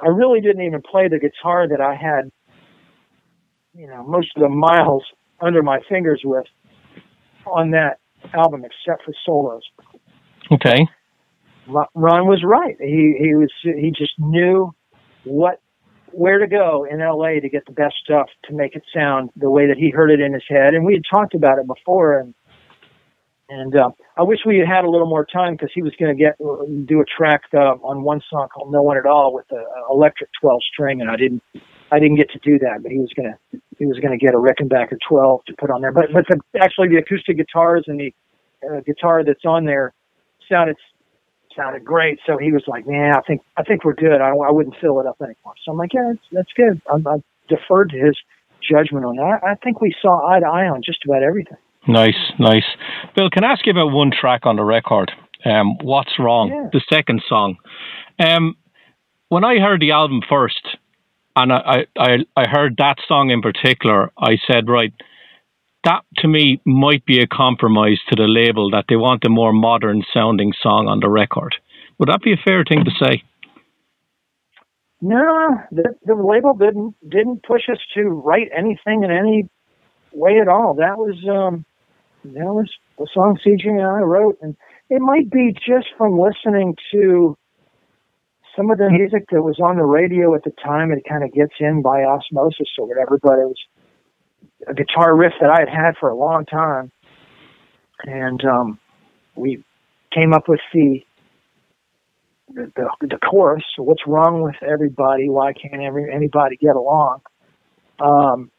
I 0.00 0.08
really 0.08 0.40
didn't 0.40 0.62
even 0.62 0.82
play 0.82 1.08
the 1.08 1.18
guitar 1.18 1.68
that 1.68 1.80
I 1.80 1.94
had, 1.94 2.32
you 3.74 3.86
know, 3.86 4.02
most 4.02 4.28
of 4.36 4.42
the 4.42 4.48
miles 4.48 5.04
under 5.40 5.62
my 5.62 5.80
fingers 5.88 6.22
with 6.24 6.46
on 7.46 7.70
that 7.72 7.98
album, 8.32 8.64
except 8.64 9.04
for 9.04 9.12
solos. 9.24 9.62
Okay. 10.50 10.86
Ron 11.66 12.26
was 12.26 12.42
right. 12.44 12.76
He 12.78 13.16
he 13.18 13.34
was 13.34 13.50
he 13.62 13.92
just 13.96 14.12
knew 14.18 14.74
what 15.24 15.60
where 16.12 16.38
to 16.38 16.46
go 16.46 16.86
in 16.88 17.00
LA 17.00 17.40
to 17.40 17.48
get 17.48 17.66
the 17.66 17.72
best 17.72 17.94
stuff 18.04 18.28
to 18.44 18.54
make 18.54 18.76
it 18.76 18.82
sound 18.94 19.30
the 19.36 19.50
way 19.50 19.66
that 19.66 19.76
he 19.76 19.90
heard 19.90 20.10
it 20.10 20.20
in 20.20 20.32
his 20.32 20.44
head. 20.48 20.74
And 20.74 20.84
we 20.84 20.94
had 20.94 21.02
talked 21.10 21.34
about 21.34 21.58
it 21.58 21.66
before, 21.66 22.18
and 22.18 22.34
and 23.48 23.76
uh, 23.76 23.90
I 24.16 24.22
wish 24.22 24.40
we 24.46 24.58
had 24.58 24.68
had 24.68 24.84
a 24.84 24.90
little 24.90 25.08
more 25.08 25.26
time 25.26 25.54
because 25.54 25.70
he 25.74 25.82
was 25.82 25.92
going 25.98 26.16
to 26.16 26.22
get 26.22 26.38
do 26.86 27.00
a 27.00 27.04
track 27.04 27.42
uh, 27.52 27.76
on 27.82 28.02
one 28.02 28.20
song 28.30 28.48
called 28.54 28.72
"No 28.72 28.82
One 28.82 28.96
at 28.96 29.06
All" 29.06 29.34
with 29.34 29.46
an 29.50 29.64
electric 29.90 30.30
twelve 30.40 30.60
string, 30.72 31.00
and 31.00 31.10
I 31.10 31.16
didn't 31.16 31.42
I 31.90 31.98
didn't 31.98 32.16
get 32.16 32.30
to 32.30 32.38
do 32.38 32.58
that. 32.60 32.82
But 32.82 32.92
he 32.92 32.98
was 32.98 33.10
gonna 33.16 33.38
he 33.78 33.86
was 33.86 33.98
gonna 34.00 34.18
get 34.18 34.34
a 34.34 34.38
Rickenbacker 34.38 34.98
twelve 35.06 35.44
to 35.46 35.54
put 35.58 35.70
on 35.70 35.80
there. 35.80 35.92
But 35.92 36.06
but 36.12 36.24
the, 36.28 36.40
actually 36.60 36.88
the 36.88 36.96
acoustic 36.96 37.36
guitars 37.36 37.84
and 37.86 37.98
the 38.00 38.14
uh, 38.64 38.80
guitar 38.80 39.24
that's 39.24 39.44
on 39.44 39.64
there 39.64 39.92
sounded 40.48 40.76
sounded 41.56 41.84
great. 41.84 42.18
So 42.26 42.36
he 42.38 42.52
was 42.52 42.62
like, 42.66 42.86
"Man, 42.86 43.14
I 43.14 43.20
think 43.20 43.42
I 43.56 43.62
think 43.62 43.84
we're 43.84 43.94
good. 43.94 44.20
I, 44.20 44.30
I 44.30 44.50
wouldn't 44.50 44.76
fill 44.80 45.00
it 45.00 45.06
up 45.06 45.16
anymore." 45.20 45.54
So 45.64 45.72
I'm 45.72 45.78
like, 45.78 45.92
"Yeah, 45.94 46.12
that's, 46.12 46.26
that's 46.32 46.52
good." 46.56 46.80
I, 46.90 46.96
I 47.08 47.22
deferred 47.48 47.90
to 47.90 47.98
his 47.98 48.16
judgment 48.62 49.04
on 49.04 49.16
that. 49.16 49.40
I, 49.42 49.52
I 49.52 49.54
think 49.56 49.80
we 49.80 49.94
saw 50.00 50.26
eye 50.28 50.40
to 50.40 50.46
eye 50.46 50.68
on 50.68 50.82
just 50.84 51.04
about 51.04 51.22
everything. 51.22 51.58
Nice, 51.86 52.32
nice. 52.38 52.64
Bill, 53.14 53.28
can 53.30 53.44
I 53.44 53.52
ask 53.52 53.66
you 53.66 53.72
about 53.72 53.92
one 53.92 54.10
track 54.10 54.46
on 54.46 54.56
the 54.56 54.64
record? 54.64 55.12
Um, 55.44 55.76
What's 55.82 56.18
wrong? 56.18 56.48
Yeah. 56.48 56.70
The 56.72 56.82
second 56.90 57.22
song. 57.28 57.56
Um, 58.18 58.56
when 59.28 59.44
I 59.44 59.58
heard 59.58 59.80
the 59.80 59.90
album 59.90 60.20
first, 60.28 60.66
and 61.36 61.52
I, 61.52 61.86
I 61.98 62.18
I 62.36 62.48
heard 62.48 62.76
that 62.78 62.96
song 63.06 63.30
in 63.30 63.42
particular, 63.42 64.12
I 64.16 64.38
said, 64.50 64.68
right. 64.68 64.92
That 65.84 66.02
to 66.18 66.28
me 66.28 66.60
might 66.64 67.04
be 67.04 67.20
a 67.20 67.26
compromise 67.26 68.00
to 68.08 68.16
the 68.16 68.26
label 68.26 68.70
that 68.70 68.86
they 68.88 68.96
want 68.96 69.24
a 69.24 69.28
more 69.28 69.52
modern 69.52 70.02
sounding 70.12 70.52
song 70.62 70.88
on 70.88 71.00
the 71.00 71.10
record. 71.10 71.54
Would 71.98 72.08
that 72.08 72.22
be 72.22 72.32
a 72.32 72.42
fair 72.42 72.64
thing 72.64 72.84
to 72.84 72.90
say? 72.98 73.22
No, 75.02 75.60
the, 75.70 75.94
the 76.06 76.14
label 76.14 76.54
didn't 76.54 76.94
didn't 77.06 77.42
push 77.42 77.68
us 77.70 77.78
to 77.94 78.04
write 78.04 78.48
anything 78.56 79.04
in 79.04 79.10
any 79.10 79.48
way 80.12 80.38
at 80.40 80.48
all. 80.48 80.74
That 80.74 80.96
was 80.96 81.16
um, 81.28 81.66
that 82.24 82.46
was 82.46 82.70
the 82.98 83.06
song 83.12 83.38
CJ 83.44 83.68
and 83.68 83.82
I 83.82 84.00
wrote, 84.00 84.38
and 84.40 84.56
it 84.88 85.02
might 85.02 85.30
be 85.30 85.52
just 85.52 85.88
from 85.98 86.18
listening 86.18 86.76
to 86.92 87.36
some 88.56 88.70
of 88.70 88.78
the 88.78 88.88
music 88.88 89.26
that 89.30 89.42
was 89.42 89.58
on 89.62 89.76
the 89.76 89.84
radio 89.84 90.34
at 90.34 90.44
the 90.44 90.52
time. 90.64 90.90
It 90.92 91.04
kind 91.06 91.24
of 91.24 91.32
gets 91.34 91.52
in 91.60 91.82
by 91.82 92.04
osmosis 92.04 92.68
or 92.78 92.88
whatever, 92.88 93.18
but 93.22 93.34
it 93.34 93.48
was 93.48 93.60
a 94.66 94.74
guitar 94.74 95.16
riff 95.16 95.32
that 95.40 95.50
I 95.50 95.60
had 95.60 95.68
had 95.68 95.96
for 95.98 96.08
a 96.08 96.16
long 96.16 96.44
time, 96.46 96.90
and 98.04 98.44
um, 98.44 98.78
we 99.34 99.62
came 100.12 100.32
up 100.32 100.48
with 100.48 100.60
the 100.72 101.00
the, 102.54 102.70
the, 102.76 103.06
the 103.06 103.18
chorus. 103.18 103.64
What's 103.78 104.06
wrong 104.06 104.42
with 104.42 104.56
everybody? 104.62 105.28
Why 105.28 105.52
can't 105.52 105.82
every 105.82 106.12
anybody 106.12 106.56
get 106.56 106.76
along? 106.76 107.20
Um, 108.00 108.50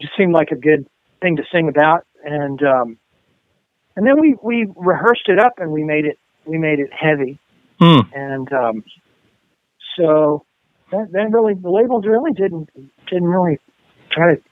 just 0.00 0.12
seemed 0.16 0.32
like 0.32 0.50
a 0.50 0.56
good 0.56 0.86
thing 1.20 1.36
to 1.36 1.42
sing 1.52 1.68
about, 1.68 2.06
and 2.24 2.62
um, 2.62 2.98
and 3.96 4.06
then 4.06 4.20
we 4.20 4.36
we 4.42 4.66
rehearsed 4.76 5.28
it 5.28 5.38
up 5.38 5.54
and 5.58 5.70
we 5.70 5.84
made 5.84 6.04
it 6.04 6.18
we 6.44 6.58
made 6.58 6.78
it 6.78 6.90
heavy, 6.92 7.38
Hmm. 7.80 8.00
and 8.14 8.52
um, 8.52 8.84
so 9.96 10.44
that, 10.90 11.10
that 11.12 11.30
really 11.30 11.54
the 11.54 11.70
labels 11.70 12.04
really 12.06 12.32
didn't 12.32 12.70
didn't 13.08 13.28
really 13.28 13.58
try 14.10 14.34
to 14.34 14.42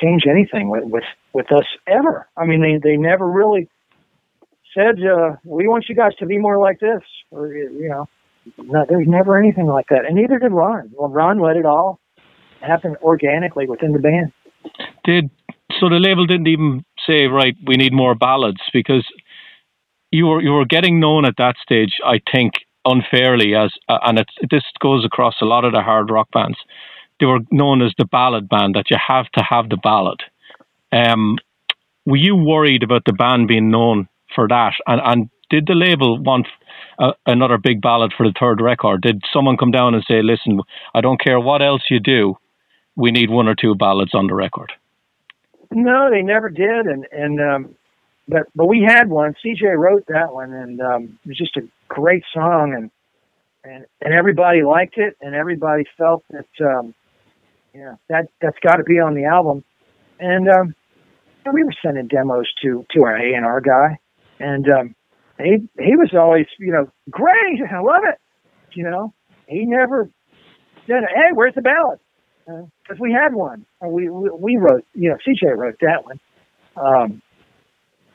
change 0.00 0.22
anything 0.28 0.68
with 0.68 0.84
with, 0.84 1.04
with 1.32 1.52
us 1.52 1.66
ever. 1.86 2.28
I 2.36 2.46
mean, 2.46 2.62
they 2.62 2.78
they 2.82 2.96
never 2.96 3.28
really 3.28 3.68
said 4.74 4.98
uh, 5.04 5.36
we 5.44 5.68
want 5.68 5.86
you 5.88 5.94
guys 5.94 6.14
to 6.18 6.26
be 6.26 6.38
more 6.38 6.58
like 6.58 6.80
this, 6.80 7.02
or 7.30 7.52
you 7.54 7.88
know, 7.88 8.08
no, 8.58 8.84
there's 8.88 9.08
never 9.08 9.38
anything 9.38 9.66
like 9.66 9.86
that, 9.90 10.04
and 10.06 10.16
neither 10.16 10.38
did 10.38 10.52
Ron. 10.52 10.90
Well, 10.94 11.10
Ron 11.10 11.40
let 11.40 11.56
it 11.56 11.66
all 11.66 11.98
happen 12.60 12.96
organically 13.02 13.66
within 13.66 13.92
the 13.92 13.98
band. 13.98 14.32
Did 15.04 15.30
so 15.78 15.88
the 15.88 15.98
label 15.98 16.26
didn't 16.26 16.48
even 16.48 16.84
say 17.06 17.26
right 17.26 17.56
we 17.66 17.76
need 17.76 17.92
more 17.92 18.14
ballads 18.14 18.60
because 18.72 19.06
you 20.10 20.26
were 20.26 20.42
you 20.42 20.50
were 20.50 20.64
getting 20.64 21.00
known 21.00 21.24
at 21.24 21.36
that 21.38 21.56
stage 21.62 21.94
I 22.04 22.20
think 22.30 22.54
unfairly 22.84 23.54
as 23.54 23.70
uh, 23.88 23.98
and 24.02 24.18
it 24.18 24.28
this 24.50 24.64
goes 24.80 25.04
across 25.04 25.34
a 25.40 25.46
lot 25.46 25.64
of 25.64 25.72
the 25.72 25.82
hard 25.82 26.10
rock 26.10 26.28
bands 26.32 26.58
they 27.20 27.26
were 27.26 27.40
known 27.50 27.82
as 27.82 27.92
the 27.98 28.06
ballad 28.06 28.48
band 28.48 28.74
that 28.74 28.90
you 28.90 28.96
have 29.06 29.30
to 29.32 29.42
have 29.42 29.68
the 29.68 29.76
ballad. 29.76 30.22
Um, 30.92 31.38
were 32.06 32.16
you 32.16 32.34
worried 32.34 32.82
about 32.82 33.04
the 33.04 33.12
band 33.12 33.48
being 33.48 33.70
known 33.70 34.08
for 34.34 34.48
that? 34.48 34.72
And 34.86 35.00
and 35.04 35.30
did 35.50 35.66
the 35.66 35.74
label 35.74 36.18
want 36.18 36.46
uh, 36.98 37.12
another 37.26 37.58
big 37.58 37.80
ballad 37.80 38.12
for 38.16 38.26
the 38.26 38.34
third 38.38 38.60
record? 38.60 39.02
Did 39.02 39.22
someone 39.32 39.56
come 39.56 39.70
down 39.70 39.94
and 39.94 40.04
say 40.06 40.22
listen 40.22 40.60
I 40.94 41.00
don't 41.00 41.20
care 41.20 41.38
what 41.38 41.62
else 41.62 41.82
you 41.90 42.00
do 42.00 42.36
we 42.96 43.12
need 43.12 43.30
one 43.30 43.48
or 43.48 43.54
two 43.54 43.74
ballads 43.74 44.14
on 44.14 44.26
the 44.26 44.34
record 44.34 44.72
no, 45.70 46.10
they 46.10 46.22
never 46.22 46.48
did, 46.48 46.86
and 46.86 47.06
and 47.12 47.40
um, 47.40 47.76
but 48.28 48.46
but 48.54 48.66
we 48.66 48.82
had 48.82 49.08
one. 49.08 49.34
CJ 49.44 49.78
wrote 49.78 50.04
that 50.08 50.32
one, 50.32 50.52
and 50.52 50.80
um, 50.80 51.18
it 51.24 51.28
was 51.28 51.38
just 51.38 51.56
a 51.56 51.68
great 51.88 52.24
song, 52.32 52.74
and 52.74 52.90
and 53.62 53.86
and 54.00 54.14
everybody 54.14 54.62
liked 54.62 54.98
it, 54.98 55.16
and 55.20 55.34
everybody 55.34 55.84
felt 55.96 56.24
that 56.30 56.48
um, 56.60 56.94
yeah 57.74 57.94
that 58.08 58.28
that's 58.40 58.58
got 58.62 58.76
to 58.76 58.84
be 58.84 58.98
on 58.98 59.14
the 59.14 59.24
album, 59.24 59.64
and 60.18 60.48
um, 60.48 60.74
we 61.52 61.64
were 61.64 61.74
sending 61.84 62.08
demos 62.08 62.46
to 62.62 62.84
to 62.92 63.04
our 63.04 63.16
A 63.16 63.34
and 63.34 63.44
R 63.44 63.60
guy, 63.60 63.98
and 64.38 64.68
um, 64.70 64.94
he 65.38 65.68
he 65.78 65.96
was 65.96 66.10
always 66.14 66.46
you 66.58 66.72
know 66.72 66.90
great, 67.10 67.60
I 67.70 67.80
love 67.80 68.02
it, 68.04 68.18
you 68.72 68.84
know. 68.84 69.14
He 69.46 69.64
never 69.66 70.08
said, 70.86 71.02
"Hey, 71.14 71.32
where's 71.32 71.54
the 71.54 71.62
ballad?" 71.62 71.98
because 72.46 72.98
uh, 72.98 73.02
we 73.02 73.12
had 73.12 73.34
one. 73.34 73.66
Uh, 73.84 73.88
we, 73.88 74.08
we 74.08 74.30
we 74.30 74.56
wrote, 74.56 74.84
you 74.94 75.10
know, 75.10 75.16
CJ 75.16 75.56
wrote 75.56 75.76
that 75.80 76.04
one, 76.04 76.20
um, 76.76 77.22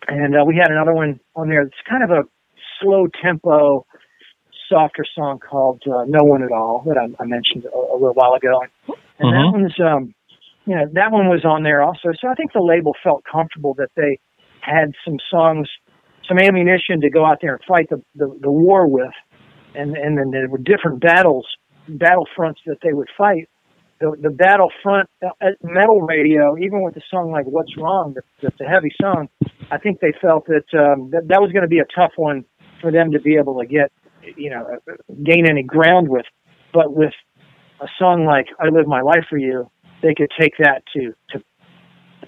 and 0.08 0.36
uh, 0.36 0.44
we 0.46 0.56
had 0.56 0.72
another 0.72 0.94
one 0.94 1.20
on 1.36 1.50
there. 1.50 1.62
It's 1.62 1.76
kind 1.90 2.04
of 2.04 2.12
a 2.12 2.24
slow 2.82 3.08
tempo, 3.24 3.86
softer 4.70 5.06
song 5.16 5.40
called 5.40 5.84
uh, 5.88 6.04
"No 6.08 6.24
One 6.24 6.44
at 6.44 6.52
All" 6.52 6.84
that 6.88 6.98
I, 6.98 7.06
I 7.22 7.26
mentioned 7.26 7.66
a, 7.66 7.78
a, 7.78 7.96
little 7.96 8.14
while 8.14 8.34
ago, 8.34 8.62
and 8.62 8.98
mm-hmm. 9.20 9.32
that 9.32 9.52
one's, 9.52 9.80
um, 9.80 10.14
you 10.66 10.76
know, 10.76 10.86
that 10.94 11.12
one 11.12 11.30
was 11.30 11.46
on 11.46 11.64
there 11.64 11.82
also. 11.82 12.10
So 12.20 12.28
I 12.28 12.36
think 12.36 12.54
the 12.54 12.62
label 12.62 12.94
felt 13.04 13.24
comfortable 13.30 13.74
that 13.76 13.90
they 13.96 14.20
had 14.62 14.94
some 15.06 15.18
songs, 15.30 15.70
some 16.28 16.40
ammunition 16.40 17.02
to 17.02 17.10
go 17.10 17.26
out 17.26 17.40
there 17.42 17.56
and 17.56 17.64
fight 17.68 17.90
the 17.90 18.02
the, 18.16 18.38
the 18.42 18.52
war 18.52 18.88
with, 18.88 19.14
and 19.76 19.96
and 19.96 20.18
then 20.18 20.32
there 20.32 20.48
were 20.50 20.58
different 20.58 21.02
battles, 21.02 21.48
battlefronts 21.90 22.62
that 22.66 22.78
they 22.82 22.94
would 22.94 23.10
fight 23.18 23.48
the, 24.00 24.16
the 24.22 24.30
Battlefront 24.30 25.10
uh, 25.26 25.30
metal 25.64 26.02
radio, 26.02 26.58
even 26.58 26.82
with 26.82 26.96
a 26.98 27.02
song 27.10 27.32
like 27.32 27.46
"What's 27.46 27.76
Wrong," 27.78 28.16
that's 28.42 28.60
a 28.60 28.66
heavy 28.66 28.92
song. 29.00 29.30
I 29.72 29.78
think 29.78 30.00
they 30.00 30.14
felt 30.22 30.46
that 30.48 30.66
um, 30.78 31.10
that, 31.12 31.28
that 31.30 31.42
was 31.42 31.52
going 31.52 31.64
to 31.64 31.70
be 31.70 31.80
a 31.80 31.86
tough 31.96 32.12
one 32.18 32.44
for 32.82 32.92
them 32.92 33.12
to 33.12 33.20
be 33.20 33.38
able 33.38 33.60
to 33.60 33.66
get, 33.66 33.92
you 34.36 34.50
know, 34.50 34.68
gain 35.24 35.48
any 35.48 35.64
ground 35.64 36.10
with. 36.10 36.26
But 36.74 36.94
with 36.94 37.14
a 37.82 37.88
song 38.00 38.26
like 38.26 38.48
"I 38.60 38.70
Live 38.70 38.88
My 38.88 39.02
Life 39.02 39.26
for 39.30 39.38
You," 39.38 39.70
they 40.02 40.14
could 40.14 40.32
take 40.40 40.54
that 40.60 40.84
to 40.94 41.14
to 41.32 41.44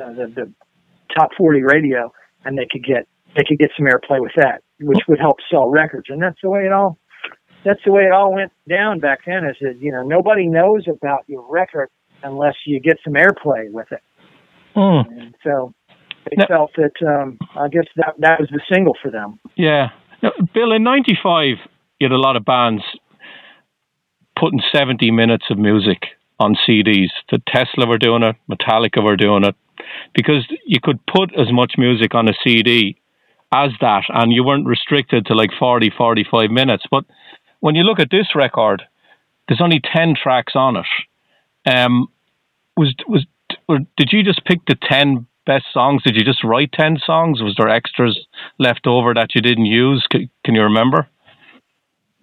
uh, 0.04 0.14
the, 0.14 0.28
the 0.36 0.54
top 1.16 1.32
40 1.38 1.64
radio, 1.64 2.12
and 2.46 2.58
they 2.58 2.68
could 2.70 2.84
get 2.84 3.08
they 3.36 3.44
could 3.48 3.60
get 3.60 3.72
some 3.78 3.86
airplay 3.86 4.22
with 4.22 4.34
that, 4.38 4.62
which 4.80 5.00
would 5.08 5.20
help 5.20 5.38
sell 5.50 5.70
records. 5.70 6.08
And 6.10 6.22
that's 6.22 6.40
the 6.42 6.50
way 6.50 6.62
it 6.62 6.72
all 6.72 6.98
that's 7.64 7.80
the 7.86 7.92
way 7.92 8.04
it 8.04 8.12
all 8.12 8.34
went 8.34 8.52
down 8.68 9.00
back 9.00 9.20
then. 9.26 9.46
Is 9.46 9.58
that 9.62 9.78
you 9.80 9.92
know 9.92 10.04
nobody 10.04 10.48
knows 10.48 10.86
about 10.88 11.24
your 11.28 11.46
record 11.50 11.90
unless 12.24 12.56
you 12.66 12.80
get 12.80 12.98
some 13.04 13.14
airplay 13.14 13.72
with 13.72 13.92
it. 13.92 14.02
Mm. 14.76 15.08
And 15.08 15.36
so 15.44 15.74
they 16.26 16.36
now, 16.38 16.46
felt 16.48 16.72
that 16.78 17.08
um, 17.08 17.38
I 17.56 17.68
guess 17.68 17.86
that 17.96 18.16
that 18.20 18.40
was 18.40 18.50
the 18.52 18.62
single 18.72 18.96
for 19.02 19.12
them. 19.12 19.40
Yeah, 19.56 19.90
now, 20.22 20.32
Bill. 20.54 20.72
In 20.72 20.84
'95, 20.84 21.58
you 22.00 22.06
had 22.06 22.12
a 22.12 22.18
lot 22.18 22.36
of 22.36 22.46
bands 22.46 22.84
putting 24.40 24.62
70 24.72 25.12
minutes 25.12 25.46
of 25.50 25.58
music 25.58 26.04
on 26.40 26.56
CDs. 26.68 27.10
The 27.32 27.42
Tesla 27.48 27.88
were 27.88 27.98
doing 27.98 28.24
it, 28.24 28.36
Metallica 28.50 29.04
were 29.04 29.18
doing 29.18 29.44
it, 29.44 29.56
because 30.14 30.48
you 30.66 30.80
could 30.82 31.00
put 31.06 31.34
as 31.38 31.52
much 31.52 31.74
music 31.78 32.14
on 32.14 32.30
a 32.30 32.34
CD 32.44 32.98
as 33.52 33.72
that, 33.82 34.04
and 34.10 34.32
you 34.32 34.44
weren't 34.44 34.68
restricted 34.68 35.26
to 35.26 35.34
like 35.34 35.52
40, 35.58 35.92
45 35.98 36.52
minutes. 36.52 36.84
But 36.92 37.06
when 37.60 37.76
you 37.76 37.84
look 37.84 38.00
at 38.00 38.12
this 38.12 38.36
record, 38.36 38.84
there's 39.48 39.62
only 39.62 39.80
ten 39.80 40.14
tracks 40.22 40.54
on 40.56 40.76
it. 40.78 40.86
Um, 41.66 42.08
was 42.76 42.94
was 43.08 43.26
did 43.98 44.10
you 44.12 44.24
just 44.24 44.44
pick 44.46 44.60
the 44.68 44.76
ten 44.90 45.26
best 45.46 45.66
songs? 45.74 46.04
Did 46.04 46.16
you 46.16 46.24
just 46.24 46.44
write 46.44 46.72
ten 46.74 46.98
songs? 47.04 47.42
Was 47.42 47.56
there 47.58 47.70
extras 47.70 48.20
left 48.60 48.88
over 48.88 49.14
that 49.14 49.36
you 49.36 49.42
didn't 49.42 49.66
use? 49.66 50.06
Can, 50.12 50.30
can 50.44 50.56
you 50.56 50.64
remember? 50.64 51.08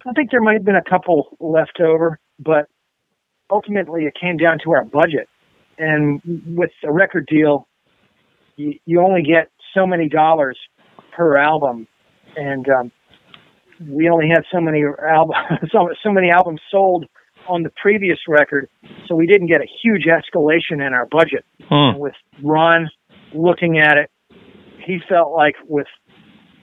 I 0.07 0.13
think 0.13 0.31
there 0.31 0.41
might 0.41 0.55
have 0.55 0.65
been 0.65 0.77
a 0.77 0.91
couple 0.91 1.37
left 1.41 1.81
over, 1.81 2.19
but 2.39 2.69
ultimately 3.51 4.05
it 4.05 4.15
came 4.21 4.37
down 4.37 4.59
to 4.65 4.73
our 4.73 4.85
budget. 4.85 5.29
And 5.79 6.21
with 6.47 6.71
a 6.85 6.93
record 6.93 7.27
deal, 7.27 7.67
you, 8.57 8.75
you 8.85 9.01
only 9.01 9.23
get 9.23 9.51
so 9.75 9.87
many 9.87 10.09
dollars 10.09 10.59
per 11.17 11.37
album, 11.37 11.89
and 12.37 12.69
um, 12.69 12.93
we 13.89 14.09
only 14.09 14.29
had 14.29 14.45
so 14.53 14.61
many 14.61 14.83
albums, 14.85 15.39
so, 15.73 15.89
so 16.03 16.13
many 16.13 16.31
albums 16.31 16.61
sold 16.71 17.07
on 17.49 17.63
the 17.63 17.71
previous 17.83 18.19
record, 18.29 18.69
so 19.07 19.15
we 19.15 19.27
didn't 19.27 19.49
get 19.49 19.61
a 19.61 19.67
huge 19.83 20.05
escalation 20.05 20.85
in 20.87 20.93
our 20.95 21.07
budget. 21.07 21.45
Hmm. 21.69 21.99
With 21.99 22.15
Ron 22.43 22.89
looking 23.35 23.79
at 23.79 23.99
it, 23.99 24.11
he 24.87 24.99
felt 25.09 25.33
like 25.33 25.57
with 25.67 25.87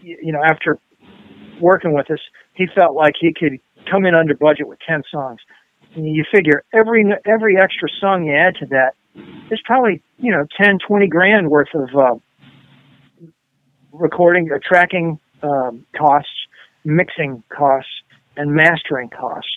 you 0.01 0.31
know 0.31 0.41
after 0.43 0.79
working 1.61 1.93
with 1.93 2.09
us, 2.11 2.19
he 2.53 2.67
felt 2.75 2.95
like 2.95 3.13
he 3.19 3.33
could 3.33 3.59
come 3.89 4.05
in 4.05 4.15
under 4.15 4.35
budget 4.35 4.67
with 4.67 4.79
ten 4.87 5.03
songs. 5.11 5.39
And 5.95 6.05
you 6.05 6.23
figure 6.33 6.63
every 6.73 7.05
every 7.25 7.57
extra 7.57 7.89
song 7.99 8.25
you 8.25 8.35
add 8.35 8.55
to 8.59 8.65
that 8.67 8.93
is 9.51 9.59
probably 9.65 10.01
you 10.17 10.31
know 10.31 10.45
ten 10.59 10.77
twenty 10.85 11.07
grand 11.07 11.49
worth 11.49 11.73
of 11.73 11.89
uh, 11.95 12.15
recording 13.91 14.49
or 14.51 14.59
tracking 14.59 15.19
um, 15.43 15.85
costs 15.97 16.29
mixing 16.83 17.43
costs 17.49 17.91
and 18.37 18.53
mastering 18.53 19.09
costs. 19.09 19.51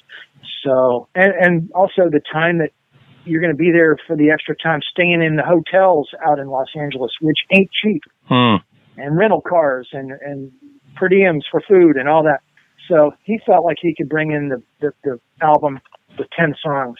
So, 0.64 1.08
and, 1.14 1.32
and 1.40 1.72
also 1.72 2.10
the 2.10 2.20
time 2.32 2.58
that 2.58 2.70
you're 3.24 3.40
going 3.40 3.52
to 3.52 3.56
be 3.56 3.70
there 3.72 3.96
for 4.06 4.16
the 4.16 4.30
extra 4.30 4.54
time 4.56 4.80
staying 4.90 5.22
in 5.22 5.36
the 5.36 5.42
hotels 5.42 6.10
out 6.26 6.38
in 6.38 6.48
Los 6.48 6.68
Angeles, 6.78 7.12
which 7.20 7.38
ain't 7.50 7.70
cheap, 7.82 8.02
hmm. 8.28 8.56
and 8.96 9.16
rental 9.16 9.40
cars 9.40 9.88
and, 9.92 10.12
and 10.12 10.52
per 10.96 11.08
diems 11.08 11.42
for 11.50 11.60
food 11.60 11.96
and 11.96 12.08
all 12.08 12.22
that. 12.24 12.40
So 12.88 13.14
he 13.24 13.40
felt 13.46 13.64
like 13.64 13.78
he 13.80 13.94
could 13.94 14.08
bring 14.08 14.32
in 14.32 14.48
the, 14.48 14.62
the, 14.80 14.92
the 15.04 15.20
album 15.40 15.80
with 16.18 16.28
10 16.38 16.54
songs 16.62 16.96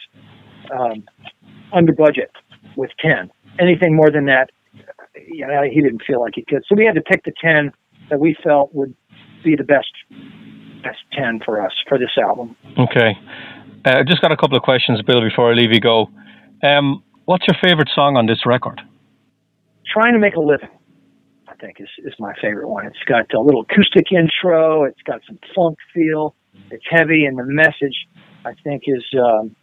um, 0.77 1.03
under 1.73 1.93
budget 1.93 2.31
with 2.75 2.91
10. 2.99 3.31
Anything 3.59 3.95
more 3.95 4.11
than 4.11 4.25
that, 4.25 4.49
you 5.27 5.45
know, 5.45 5.61
he 5.71 5.81
didn't 5.81 6.01
feel 6.05 6.21
like 6.21 6.33
he 6.35 6.43
could. 6.43 6.63
So 6.67 6.75
we 6.75 6.85
had 6.85 6.95
to 6.95 7.01
pick 7.01 7.23
the 7.23 7.33
10 7.41 7.71
that 8.09 8.19
we 8.19 8.35
felt 8.43 8.73
would 8.73 8.95
be 9.43 9.55
the 9.55 9.63
best 9.63 9.91
best 10.83 10.99
ten 11.13 11.39
for 11.43 11.61
us 11.61 11.71
for 11.89 11.97
this 11.97 12.11
album. 12.21 12.55
Okay, 12.77 13.17
uh, 13.85 14.03
just 14.03 14.21
got 14.21 14.31
a 14.31 14.37
couple 14.37 14.55
of 14.55 14.63
questions, 14.63 15.01
Bill, 15.01 15.21
before 15.21 15.51
I 15.51 15.55
leave 15.55 15.71
you 15.71 15.79
go. 15.79 16.09
Um, 16.63 17.03
what's 17.25 17.45
your 17.47 17.57
favorite 17.61 17.89
song 17.93 18.17
on 18.17 18.27
this 18.27 18.45
record? 18.45 18.81
Trying 19.91 20.13
to 20.13 20.19
make 20.19 20.35
a 20.35 20.39
living. 20.39 20.69
I 21.55 21.65
think 21.65 21.77
is 21.79 21.89
is 22.03 22.13
my 22.19 22.33
favorite 22.41 22.67
one. 22.67 22.85
It's 22.85 23.03
got 23.07 23.33
a 23.33 23.39
little 23.39 23.61
acoustic 23.61 24.11
intro. 24.11 24.83
It's 24.83 25.01
got 25.03 25.21
some 25.27 25.39
funk 25.55 25.77
feel. 25.93 26.35
It's 26.71 26.83
heavy, 26.89 27.25
and 27.25 27.37
the 27.37 27.45
message 27.45 28.07
I 28.45 28.53
think 28.63 28.83
is 28.87 29.03
um, 29.17 29.55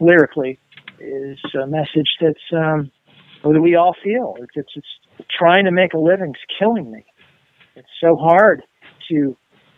lyrically 0.00 0.58
is 0.98 1.38
a 1.60 1.66
message 1.66 2.08
that's 2.20 2.52
um, 2.52 2.90
that 3.42 3.60
we 3.60 3.74
all 3.74 3.94
feel. 4.02 4.34
It's, 4.38 4.52
it's, 4.54 4.72
it's 5.18 5.28
trying 5.36 5.64
to 5.64 5.72
make 5.72 5.94
a 5.94 5.98
living's 5.98 6.38
killing 6.58 6.90
me. 6.90 7.04
It's 7.74 7.88
so 8.00 8.16
hard 8.16 8.62
to 9.10 9.36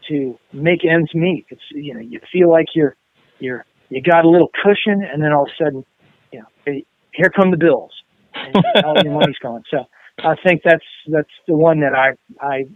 to 0.09 0.39
make 0.53 0.85
ends 0.85 1.15
meet. 1.15 1.47
It's 1.51 1.63
you 1.71 1.95
know 1.95 2.01
you 2.01 2.21
feel 2.33 2.51
like 2.51 2.67
you're 2.75 2.97
you're 3.39 3.65
you 3.91 4.01
got 4.03 4.25
a 4.25 4.31
little 4.31 4.51
cushion, 4.63 5.03
and 5.03 5.23
then 5.23 5.33
all 5.33 5.45
of 5.45 5.49
a 5.49 5.65
sudden, 5.65 5.85
you 6.33 6.41
know, 6.41 6.81
here 7.13 7.31
come 7.31 7.51
the 7.51 7.59
bills, 7.59 7.93
and 8.35 8.85
all 8.85 8.97
your 9.03 9.13
money's 9.13 9.39
gone. 9.43 9.63
So 9.71 9.85
I 10.19 10.37
think 10.45 10.63
that's 10.65 10.85
that's 11.09 11.29
the 11.47 11.55
one 11.55 11.81
that 11.81 11.95
I 11.95 12.13
I 12.41 12.67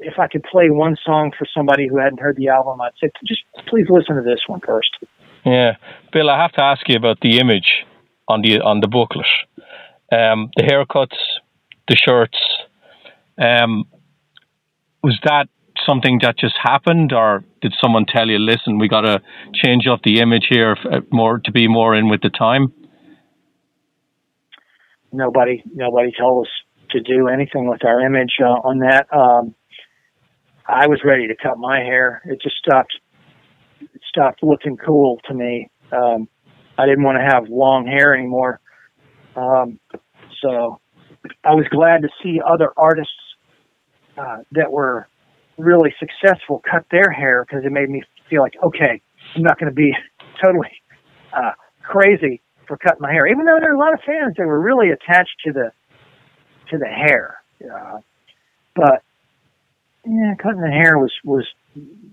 if 0.00 0.18
I 0.18 0.28
could 0.28 0.44
play 0.44 0.70
one 0.70 0.96
song 1.04 1.32
for 1.36 1.46
somebody 1.52 1.88
who 1.88 1.98
hadn't 1.98 2.20
heard 2.20 2.36
the 2.36 2.48
album, 2.48 2.80
I'd 2.80 2.92
say 3.00 3.10
just 3.26 3.42
please 3.68 3.86
listen 3.88 4.16
to 4.16 4.22
this 4.22 4.40
one 4.46 4.60
first. 4.60 4.96
Yeah, 5.44 5.76
Bill, 6.12 6.30
I 6.30 6.40
have 6.40 6.52
to 6.52 6.62
ask 6.62 6.88
you 6.88 6.96
about 6.96 7.20
the 7.20 7.38
image 7.38 7.84
on 8.28 8.42
the 8.42 8.60
on 8.60 8.80
the 8.80 8.88
booklet. 8.88 9.26
um, 10.12 10.50
the 10.56 10.62
haircuts, 10.62 11.18
the 11.86 11.96
shirts. 11.96 12.38
Um, 13.38 13.84
was 15.02 15.18
that 15.24 15.48
something 15.86 16.18
that 16.22 16.38
just 16.38 16.56
happened, 16.60 17.12
or 17.12 17.44
did 17.60 17.74
someone 17.80 18.06
tell 18.06 18.28
you, 18.28 18.38
"Listen, 18.38 18.78
we 18.78 18.88
got 18.88 19.02
to 19.02 19.20
change 19.54 19.86
up 19.86 20.00
the 20.02 20.20
image 20.20 20.46
here 20.48 20.76
uh, 20.90 21.00
more 21.12 21.38
to 21.38 21.52
be 21.52 21.68
more 21.68 21.94
in 21.94 22.08
with 22.08 22.22
the 22.22 22.30
time"? 22.30 22.72
Nobody, 25.12 25.62
nobody 25.72 26.12
told 26.18 26.46
us 26.46 26.52
to 26.90 27.00
do 27.00 27.28
anything 27.28 27.68
with 27.68 27.84
our 27.84 28.00
image 28.00 28.32
uh, 28.40 28.46
on 28.46 28.78
that. 28.80 29.06
Um, 29.12 29.54
I 30.66 30.86
was 30.86 31.00
ready 31.04 31.28
to 31.28 31.34
cut 31.34 31.58
my 31.58 31.78
hair. 31.78 32.22
It 32.26 32.40
just 32.42 32.56
stopped. 32.56 32.94
It 33.80 34.00
stopped 34.08 34.42
looking 34.42 34.76
cool 34.76 35.18
to 35.28 35.34
me. 35.34 35.70
Um, 35.92 36.28
I 36.76 36.86
didn't 36.86 37.04
want 37.04 37.18
to 37.18 37.24
have 37.24 37.48
long 37.48 37.86
hair 37.86 38.14
anymore. 38.14 38.60
Um, 39.34 39.80
so 40.42 40.80
I 41.44 41.54
was 41.54 41.66
glad 41.70 42.02
to 42.02 42.08
see 42.22 42.40
other 42.46 42.72
artists 42.76 43.12
uh, 44.16 44.38
that 44.52 44.70
were 44.70 45.08
really 45.56 45.94
successful 45.98 46.62
cut 46.70 46.84
their 46.90 47.10
hair 47.10 47.44
because 47.44 47.64
it 47.64 47.72
made 47.72 47.88
me 47.88 48.02
feel 48.28 48.42
like, 48.42 48.54
okay, 48.62 49.00
I'm 49.34 49.42
not 49.42 49.58
going 49.58 49.70
to 49.70 49.74
be 49.74 49.92
totally 50.42 50.70
uh, 51.32 51.52
crazy 51.82 52.40
for 52.68 52.76
cutting 52.76 53.00
my 53.00 53.12
hair. 53.12 53.26
Even 53.26 53.46
though 53.46 53.58
there 53.60 53.70
were 53.70 53.76
a 53.76 53.78
lot 53.78 53.94
of 53.94 54.00
fans 54.06 54.34
that 54.36 54.46
were 54.46 54.60
really 54.60 54.90
attached 54.90 55.34
to 55.44 55.52
the 55.52 55.72
to 56.70 56.78
the 56.78 56.86
hair, 56.86 57.38
uh, 57.64 57.98
but 58.76 59.02
yeah, 60.06 60.34
cutting 60.40 60.60
the 60.60 60.68
hair 60.68 60.98
was 60.98 61.12
was 61.24 61.46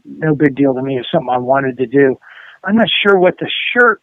no 0.04 0.34
big 0.34 0.56
deal 0.56 0.74
to 0.74 0.82
me. 0.82 0.96
It 0.96 1.00
was 1.00 1.08
something 1.12 1.30
I 1.30 1.38
wanted 1.38 1.78
to 1.78 1.86
do. 1.86 2.18
I'm 2.64 2.76
not 2.76 2.88
sure 3.04 3.18
what 3.18 3.38
the 3.38 3.50
shirt 3.74 4.02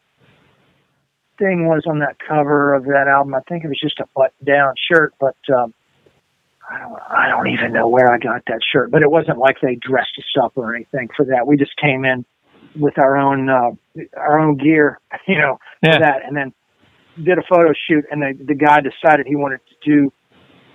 thing 1.39 1.67
was 1.67 1.83
on 1.87 1.99
that 2.01 2.17
cover 2.19 2.75
of 2.75 2.85
that 2.85 3.09
album. 3.09 3.35
I 3.35 3.41
think 3.49 3.65
it 3.65 3.69
was 3.69 3.81
just 3.81 3.99
a 3.99 4.07
button 4.15 4.45
down 4.45 4.75
shirt, 4.91 5.15
but 5.19 5.37
um, 5.53 5.75
I 6.71 6.79
don't, 6.79 7.01
I 7.11 7.29
don't 7.29 7.49
even 7.49 7.73
know 7.73 7.89
where 7.89 8.13
I 8.13 8.19
got 8.19 8.43
that 8.47 8.61
shirt. 8.73 8.91
But 8.91 9.03
it 9.03 9.11
wasn't 9.11 9.39
like 9.39 9.57
they 9.61 9.75
dressed 9.75 10.13
us 10.19 10.43
up 10.43 10.53
or 10.57 10.75
anything 10.75 11.09
for 11.17 11.25
that. 11.27 11.47
We 11.47 11.57
just 11.57 11.77
came 11.77 12.05
in 12.05 12.25
with 12.77 12.99
our 12.99 13.17
own 13.17 13.49
uh, 13.49 13.71
our 14.17 14.39
own 14.39 14.57
gear, 14.57 15.01
you 15.27 15.39
know, 15.39 15.59
Yeah. 15.83 15.99
that, 15.99 16.25
and 16.27 16.37
then 16.37 16.53
did 17.23 17.39
a 17.39 17.43
photo 17.49 17.73
shoot. 17.89 18.05
And 18.11 18.23
the 18.23 18.45
the 18.45 18.55
guy 18.55 18.81
decided 18.81 19.27
he 19.27 19.37
wanted 19.37 19.61
to 19.69 19.91
do 19.91 20.13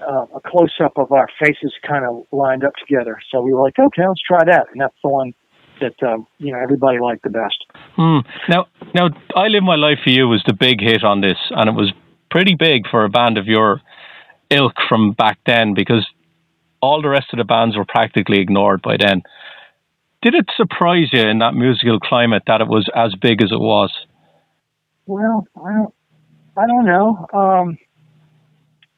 uh, 0.08 0.26
a 0.36 0.42
close 0.46 0.74
up 0.84 0.98
of 0.98 1.12
our 1.12 1.28
faces 1.40 1.74
kind 1.88 2.06
of 2.06 2.24
lined 2.32 2.64
up 2.64 2.74
together. 2.76 3.18
So 3.32 3.42
we 3.42 3.54
were 3.54 3.64
like, 3.64 3.80
okay, 3.80 4.08
let's 4.08 4.22
try 4.22 4.44
that. 4.46 4.68
And 4.72 4.82
that's 4.82 4.96
the 5.04 5.10
one 5.10 5.34
that 5.82 6.02
um, 6.04 6.28
you 6.40 6.52
know 6.52 6.60
everybody 6.60 7.00
liked 7.00 7.24
the 7.24 7.30
best. 7.30 7.58
Hmm. 7.96 8.20
Now, 8.50 8.68
now, 8.94 9.10
I 9.36 9.48
live 9.48 9.64
my 9.64 9.76
life 9.76 10.00
for 10.04 10.10
you 10.10 10.28
was 10.28 10.44
the 10.46 10.54
big 10.54 10.82
hit 10.82 11.04
on 11.04 11.22
this, 11.22 11.38
and 11.52 11.70
it 11.70 11.74
was 11.74 11.92
pretty 12.30 12.56
big 12.56 12.88
for 12.90 13.06
a 13.06 13.10
band 13.10 13.38
of 13.38 13.46
your 13.48 13.82
ilk 14.50 14.74
from 14.88 15.12
back 15.14 15.40
then 15.46 15.74
because 15.74 16.08
all 16.82 17.02
the 17.02 17.10
rest 17.10 17.28
of 17.34 17.38
the 17.38 17.44
bands 17.44 17.76
were 17.76 17.86
practically 17.86 18.40
ignored 18.40 18.82
by 18.82 18.98
then. 18.98 19.24
Did 20.22 20.34
it 20.34 20.46
surprise 20.56 21.10
you 21.14 21.22
in 21.22 21.40
that 21.40 21.54
musical 21.54 22.00
climate 22.00 22.44
that 22.48 22.62
it 22.62 22.68
was 22.68 22.90
as 22.96 23.14
big 23.22 23.42
as 23.42 23.52
it 23.52 23.60
was? 23.60 23.92
Well, 25.06 25.48
I 25.64 25.74
don't, 25.74 25.94
I 26.58 26.68
don't 26.68 26.86
know. 26.86 27.28
Um, 27.34 27.78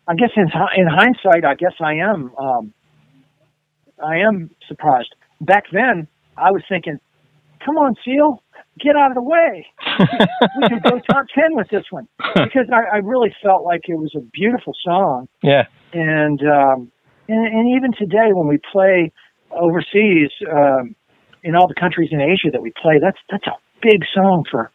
I 0.07 0.15
guess 0.15 0.32
in 0.36 0.49
in 0.76 0.88
hindsight, 0.88 1.45
I 1.45 1.55
guess 1.55 1.74
I 1.80 1.95
am, 1.95 2.32
um, 2.36 2.74
I 4.03 4.17
am 4.17 4.49
surprised. 4.67 5.13
Back 5.41 5.65
then, 5.72 6.07
I 6.36 6.51
was 6.51 6.63
thinking, 6.67 6.99
"Come 7.63 7.78
on, 7.78 7.95
Seal, 8.03 8.41
get 8.80 8.95
out 8.95 9.11
of 9.11 9.15
the 9.15 9.22
way. 9.22 9.67
we 10.61 10.70
could 10.70 10.84
go 10.84 10.99
top 11.11 11.26
ten 11.36 11.55
with 11.55 11.70
this 11.70 11.86
one," 11.91 12.07
because 12.17 12.67
I, 12.74 12.95
I 12.95 12.97
really 12.99 13.36
felt 13.43 13.63
like 13.65 13.82
it 13.88 13.95
was 13.95 14.13
a 14.15 14.22
beautiful 14.22 14.74
song, 14.84 15.28
yeah, 15.43 15.65
and 15.93 16.41
um, 16.41 16.91
and, 17.28 17.45
and 17.45 17.76
even 17.76 17.91
today 17.93 18.32
when 18.34 18.47
we 18.47 18.57
play 18.72 19.11
overseas 19.51 20.32
um, 20.51 20.95
in 21.44 21.56
all 21.56 21.68
the 21.68 21.76
countries 21.76 22.10
in 22.12 22.22
Asia 22.22 22.50
that 22.52 22.62
we 22.62 22.72
play, 22.82 23.00
that's 23.02 23.18
that's 23.30 23.48
a 23.48 23.58
big 23.82 24.04
song 24.14 24.46
for 24.50 24.72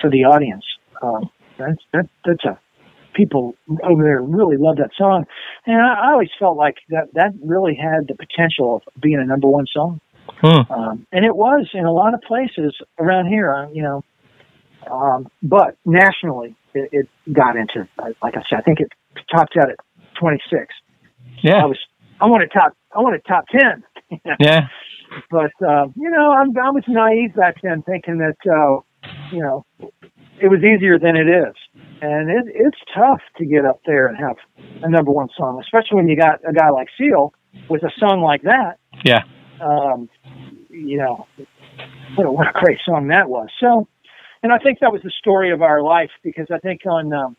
for 0.00 0.10
the 0.10 0.24
audience. 0.24 0.64
Um, 1.02 1.30
that's 1.58 1.82
that 1.92 2.08
that's 2.24 2.44
a 2.44 2.58
people 3.14 3.54
over 3.82 4.02
there 4.02 4.20
really 4.20 4.56
love 4.58 4.76
that 4.76 4.90
song, 4.96 5.24
and 5.66 5.80
I, 5.80 6.08
I 6.08 6.12
always 6.12 6.28
felt 6.38 6.56
like 6.56 6.76
that 6.90 7.08
that 7.14 7.32
really 7.42 7.74
had 7.74 8.08
the 8.08 8.14
potential 8.14 8.76
of 8.76 9.00
being 9.02 9.18
a 9.18 9.24
number 9.24 9.48
one 9.48 9.66
song, 9.72 10.00
Hmm. 10.40 10.70
um, 10.72 11.06
and 11.12 11.24
it 11.24 11.34
was 11.34 11.68
in 11.72 11.84
a 11.86 11.92
lot 11.92 12.12
of 12.14 12.20
places 12.22 12.76
around 12.98 13.26
here. 13.28 13.52
uh, 13.54 13.68
You 13.70 13.82
know, 13.82 14.04
um, 14.90 15.28
but 15.42 15.76
nationally, 15.84 16.54
it, 16.74 16.88
it 16.92 17.08
got 17.32 17.56
into 17.56 17.88
like 18.22 18.36
I 18.36 18.42
said, 18.48 18.58
I 18.58 18.62
think 18.62 18.80
it 18.80 18.92
topped 19.34 19.56
out 19.56 19.70
at 19.70 19.76
26. 20.20 20.74
yeah, 21.42 21.62
I 21.62 21.64
was 21.66 21.78
I 22.20 22.26
wanted 22.26 22.50
top 22.52 22.74
I 22.94 23.00
wanted 23.00 23.22
top 23.26 23.44
10. 23.48 23.84
yeah, 24.40 24.68
but 25.30 25.52
uh, 25.66 25.86
you 25.96 26.10
know, 26.10 26.32
I'm 26.32 26.56
I 26.56 26.70
was 26.70 26.84
naive 26.88 27.34
back 27.34 27.56
then, 27.62 27.82
thinking 27.82 28.18
that 28.18 28.36
uh, 28.46 28.80
you 29.32 29.42
know 29.42 29.64
it 30.40 30.48
was 30.48 30.60
easier 30.62 30.98
than 30.98 31.16
it 31.16 31.28
is, 31.28 31.54
and 32.02 32.30
it, 32.30 32.52
it's 32.54 32.78
tough 32.94 33.20
to 33.38 33.46
get 33.46 33.64
up 33.64 33.80
there 33.86 34.06
and 34.08 34.16
have 34.18 34.36
a 34.82 34.88
number 34.88 35.10
one 35.10 35.28
song, 35.36 35.60
especially 35.60 35.96
when 35.96 36.08
you 36.08 36.16
got 36.16 36.40
a 36.48 36.52
guy 36.52 36.70
like 36.70 36.88
Seal 36.98 37.32
with 37.68 37.82
a 37.82 37.90
song 37.98 38.20
like 38.20 38.42
that. 38.42 38.78
yeah. 39.04 39.22
Um, 39.60 40.10
you 40.68 40.98
know, 40.98 41.26
what 42.16 42.26
a, 42.26 42.30
what 42.30 42.46
a 42.46 42.52
great 42.52 42.78
song 42.84 43.08
that 43.08 43.30
was. 43.30 43.48
So, 43.58 43.88
and 44.42 44.52
I 44.52 44.58
think 44.58 44.80
that 44.80 44.92
was 44.92 45.00
the 45.02 45.12
story 45.18 45.50
of 45.50 45.62
our 45.62 45.82
life 45.82 46.10
because 46.22 46.48
I 46.52 46.58
think 46.58 46.82
on 46.84 47.12
um, 47.12 47.36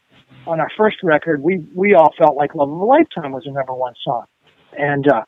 on 0.47 0.59
our 0.59 0.72
first 0.76 0.97
record, 1.03 1.41
we 1.43 1.63
we 1.76 1.93
all 1.93 2.13
felt 2.18 2.36
like 2.36 2.55
"Love 2.55 2.72
of 2.72 2.80
a 2.80 2.86
Lifetime" 2.86 3.32
was 3.32 3.43
a 3.45 3.51
number 3.51 3.74
one 3.74 3.93
song, 4.03 4.26
and 4.78 5.07
uh, 5.07 5.24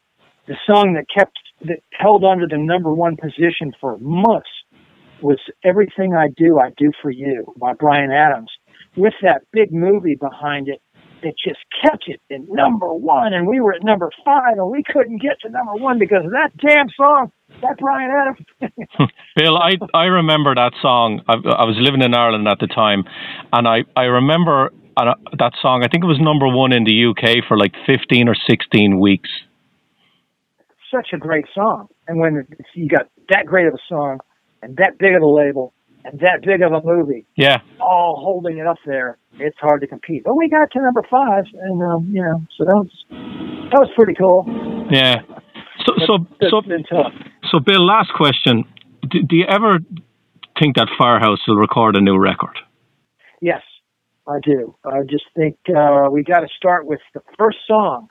the 0.47 0.55
song 0.65 0.93
that 0.95 1.05
kept 1.15 1.37
that 1.61 1.79
held 1.91 2.23
on 2.23 2.39
to 2.39 2.47
the 2.47 2.57
number 2.57 2.93
one 2.93 3.17
position 3.17 3.73
for 3.79 3.97
months 3.99 4.49
was 5.21 5.39
"Everything 5.63 6.13
I 6.13 6.29
Do, 6.35 6.59
I 6.59 6.71
Do 6.77 6.91
for 7.01 7.11
You" 7.11 7.53
by 7.57 7.73
Bryan 7.73 8.11
Adams, 8.11 8.51
with 8.95 9.13
that 9.21 9.41
big 9.51 9.71
movie 9.71 10.15
behind 10.15 10.67
it 10.69 10.81
that 11.21 11.33
just 11.43 11.59
kept 11.83 12.05
it 12.07 12.21
at 12.31 12.41
number 12.47 12.93
one, 12.93 13.33
and 13.33 13.47
we 13.47 13.59
were 13.59 13.73
at 13.73 13.83
number 13.83 14.09
five, 14.23 14.57
and 14.57 14.69
we 14.69 14.83
couldn't 14.83 15.21
get 15.21 15.39
to 15.41 15.49
number 15.49 15.73
one 15.73 15.99
because 15.99 16.25
of 16.25 16.31
that 16.31 16.51
damn 16.57 16.87
song, 16.95 17.31
that 17.61 17.77
Bryan 17.77 18.11
Adams. 18.11 19.11
Bill, 19.35 19.57
I 19.57 19.77
I 19.93 20.05
remember 20.05 20.55
that 20.55 20.73
song. 20.81 21.21
I, 21.27 21.33
I 21.33 21.65
was 21.65 21.75
living 21.79 22.01
in 22.01 22.13
Ireland 22.13 22.47
at 22.47 22.59
the 22.59 22.67
time, 22.67 23.03
and 23.51 23.67
I 23.67 23.83
I 23.95 24.03
remember 24.03 24.71
uh, 24.97 25.13
that 25.37 25.53
song. 25.61 25.83
I 25.83 25.87
think 25.87 26.03
it 26.03 26.07
was 26.07 26.19
number 26.19 26.47
one 26.47 26.71
in 26.71 26.83
the 26.83 27.05
UK 27.05 27.45
for 27.47 27.57
like 27.57 27.73
fifteen 27.85 28.27
or 28.27 28.35
sixteen 28.47 28.99
weeks. 28.99 29.29
Such 30.91 31.09
a 31.13 31.17
great 31.17 31.45
song, 31.53 31.87
and 32.07 32.19
when 32.19 32.47
you 32.73 32.87
got 32.87 33.07
that 33.29 33.45
great 33.45 33.67
of 33.67 33.73
a 33.73 33.77
song, 33.87 34.19
and 34.63 34.75
that 34.77 34.97
big 34.97 35.13
of 35.15 35.21
a 35.21 35.27
label, 35.27 35.73
and 36.03 36.19
that 36.21 36.41
big 36.43 36.61
of 36.63 36.71
a 36.71 36.81
movie, 36.83 37.25
Yeah, 37.35 37.59
all 37.79 38.15
holding 38.19 38.57
it 38.57 38.65
up 38.65 38.77
there, 38.85 39.17
it's 39.33 39.57
hard 39.59 39.81
to 39.81 39.87
compete. 39.87 40.23
But 40.23 40.35
we 40.35 40.49
got 40.49 40.71
to 40.71 40.81
number 40.81 41.03
five, 41.09 41.45
and 41.61 41.83
um, 41.83 42.09
you 42.11 42.21
know, 42.23 42.41
so 42.57 42.65
that 42.65 42.75
was 42.75 42.89
that 43.71 43.79
was 43.79 43.89
pretty 43.95 44.15
cool. 44.15 44.45
yeah. 44.89 45.17
So 45.85 45.93
so 46.07 46.17
so 46.49 46.61
been 46.61 46.83
tough. 46.85 47.13
so, 47.51 47.59
Bill. 47.59 47.85
Last 47.85 48.11
question: 48.15 48.63
do, 49.09 49.21
do 49.21 49.35
you 49.35 49.45
ever 49.47 49.79
think 50.59 50.75
that 50.75 50.87
Firehouse 50.97 51.39
will 51.47 51.55
record 51.57 51.95
a 51.95 52.01
new 52.01 52.17
record? 52.17 52.57
Yes, 53.41 53.61
I 54.27 54.39
do. 54.43 54.75
I 54.83 55.03
just 55.03 55.25
think 55.35 55.55
uh, 55.69 56.07
we 56.11 56.23
got 56.23 56.39
to 56.39 56.47
start 56.57 56.85
with 56.87 56.99
the 57.13 57.21
first 57.37 57.59
song 57.67 58.07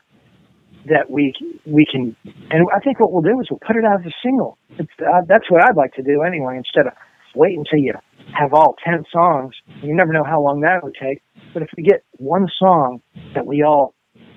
that 0.86 1.10
we 1.10 1.34
we 1.66 1.86
can, 1.90 2.16
and 2.50 2.66
I 2.74 2.80
think 2.80 3.00
what 3.00 3.12
we'll 3.12 3.22
do 3.22 3.40
is 3.40 3.48
we'll 3.50 3.60
put 3.66 3.76
it 3.76 3.84
out 3.84 4.00
as 4.00 4.06
a 4.06 4.14
single. 4.22 4.58
Uh, 4.78 5.22
that's 5.26 5.50
what 5.50 5.62
I'd 5.62 5.76
like 5.76 5.94
to 5.94 6.02
do 6.02 6.22
anyway. 6.22 6.56
Instead 6.56 6.86
of 6.86 6.92
wait 7.34 7.56
until 7.58 7.78
you 7.78 7.94
have 8.38 8.52
all 8.54 8.76
ten 8.84 9.04
songs, 9.12 9.54
you 9.82 9.94
never 9.94 10.12
know 10.12 10.24
how 10.24 10.40
long 10.40 10.60
that 10.60 10.82
would 10.82 10.96
take. 11.00 11.22
But 11.52 11.62
if 11.62 11.68
we 11.76 11.82
get 11.82 12.04
one 12.16 12.48
song 12.58 13.02
that 13.34 13.46
we 13.46 13.62
all 13.62 13.94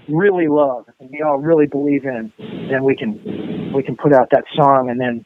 really 0.09 0.47
love 0.47 0.85
and 0.99 1.09
we 1.11 1.21
all 1.21 1.37
really 1.37 1.67
believe 1.67 2.05
in, 2.05 2.31
then 2.37 2.83
we 2.83 2.95
can 2.95 3.71
we 3.73 3.83
can 3.83 3.95
put 3.95 4.13
out 4.13 4.29
that 4.31 4.43
song 4.55 4.89
and 4.89 4.99
then 4.99 5.25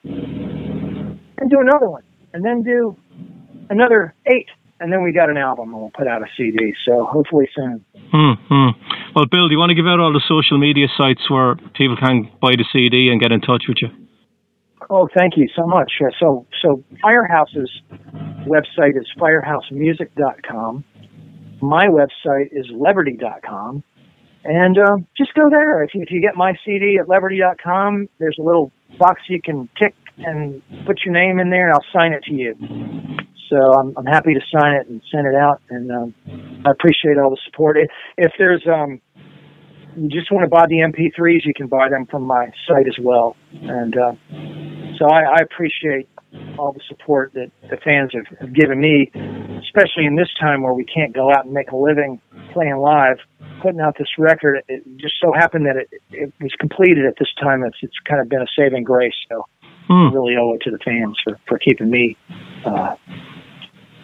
and 1.37 1.49
do 1.49 1.59
another 1.59 1.89
one 1.89 2.03
and 2.33 2.43
then 2.43 2.63
do 2.63 2.95
another 3.69 4.13
eight 4.27 4.47
and 4.79 4.91
then 4.91 5.03
we 5.03 5.11
got 5.11 5.29
an 5.29 5.37
album 5.37 5.71
and 5.71 5.81
we'll 5.81 5.91
put 5.91 6.07
out 6.07 6.21
a 6.21 6.27
CD. 6.37 6.73
So 6.85 7.05
hopefully 7.05 7.47
soon. 7.55 7.85
Hmm, 8.11 8.33
hmm. 8.47 8.69
Well, 9.15 9.25
Bill, 9.31 9.47
do 9.47 9.53
you 9.53 9.59
want 9.59 9.69
to 9.69 9.75
give 9.75 9.87
out 9.87 10.01
all 10.01 10.11
the 10.11 10.21
social 10.27 10.57
media 10.57 10.87
sites 10.97 11.29
where 11.29 11.55
people 11.73 11.95
can 11.95 12.29
buy 12.41 12.51
the 12.57 12.65
CD 12.73 13.07
and 13.09 13.21
get 13.21 13.31
in 13.31 13.39
touch 13.39 13.63
with 13.65 13.77
you? 13.81 13.87
Oh, 14.89 15.07
thank 15.17 15.37
you 15.37 15.47
so 15.55 15.65
much. 15.65 15.93
Uh, 16.01 16.11
so, 16.19 16.45
so 16.61 16.83
Firehouse's 17.01 17.71
website 18.45 18.97
is 18.99 19.07
firehousemusic.com. 19.17 20.83
My 21.61 21.87
website 21.87 22.49
is 22.51 22.67
leverty.com. 22.71 23.83
And 24.43 24.77
uh, 24.77 24.97
just 25.17 25.33
go 25.33 25.49
there. 25.49 25.81
If 25.83 25.95
you, 25.95 26.01
if 26.01 26.11
you 26.11 26.21
get 26.21 26.35
my 26.35 26.53
CD 26.65 26.99
at 26.99 27.07
leverty.com, 27.07 28.09
there's 28.19 28.37
a 28.37 28.43
little 28.43 28.73
box 28.99 29.21
you 29.29 29.41
can 29.41 29.69
tick 29.79 29.95
and 30.17 30.61
put 30.85 30.99
your 31.05 31.13
name 31.13 31.39
in 31.39 31.49
there, 31.49 31.67
and 31.67 31.73
I'll 31.73 31.85
sign 31.93 32.11
it 32.11 32.23
to 32.25 32.33
you. 32.33 33.14
So 33.49 33.57
I'm, 33.57 33.93
I'm 33.97 34.05
happy 34.05 34.33
to 34.33 34.41
sign 34.51 34.73
it 34.75 34.87
and 34.87 35.01
send 35.11 35.27
it 35.27 35.35
out, 35.35 35.61
and 35.69 35.91
um, 35.91 36.15
I 36.65 36.71
appreciate 36.71 37.17
all 37.17 37.29
the 37.29 37.37
support. 37.45 37.77
If, 37.77 37.89
if 38.17 38.31
there's 38.37 38.65
um, 38.67 39.01
you 39.95 40.09
just 40.09 40.31
want 40.31 40.43
to 40.43 40.49
buy 40.49 40.65
the 40.67 40.77
MP3s, 40.77 41.45
you 41.45 41.53
can 41.53 41.67
buy 41.67 41.89
them 41.89 42.05
from 42.05 42.23
my 42.23 42.51
site 42.67 42.87
as 42.87 42.97
well. 42.99 43.35
And 43.53 43.97
uh, 43.97 44.13
so 44.97 45.05
I, 45.05 45.21
I 45.21 45.41
appreciate 45.41 46.09
all 46.57 46.73
the 46.73 46.81
support 46.87 47.33
that 47.33 47.51
the 47.69 47.77
fans 47.77 48.11
have, 48.13 48.25
have 48.39 48.53
given 48.53 48.81
me, 48.81 49.11
especially 49.63 50.05
in 50.05 50.15
this 50.15 50.29
time 50.39 50.63
where 50.63 50.73
we 50.73 50.83
can't 50.83 51.13
go 51.13 51.31
out 51.31 51.45
and 51.45 51.53
make 51.53 51.71
a 51.71 51.77
living 51.77 52.19
playing 52.51 52.77
live. 52.77 53.17
Putting 53.61 53.79
out 53.79 53.95
this 53.97 54.09
record, 54.19 54.61
it 54.67 54.83
just 54.97 55.15
so 55.19 55.31
happened 55.33 55.65
that 55.65 55.77
it, 55.77 55.89
it 56.11 56.33
was 56.41 56.51
completed 56.59 57.05
at 57.05 57.15
this 57.17 57.29
time. 57.41 57.63
It's 57.63 57.77
it's 57.81 57.95
kind 58.07 58.21
of 58.21 58.27
been 58.27 58.41
a 58.41 58.47
saving 58.55 58.83
grace. 58.83 59.15
So 59.29 59.45
Hmm. 59.87 60.07
I 60.07 60.13
really 60.13 60.35
owe 60.35 60.53
it 60.53 60.61
to 60.61 60.71
the 60.71 60.79
fans 60.79 61.17
for 61.23 61.39
for 61.47 61.59
keeping 61.59 61.89
me 61.91 62.17
uh, 62.65 62.95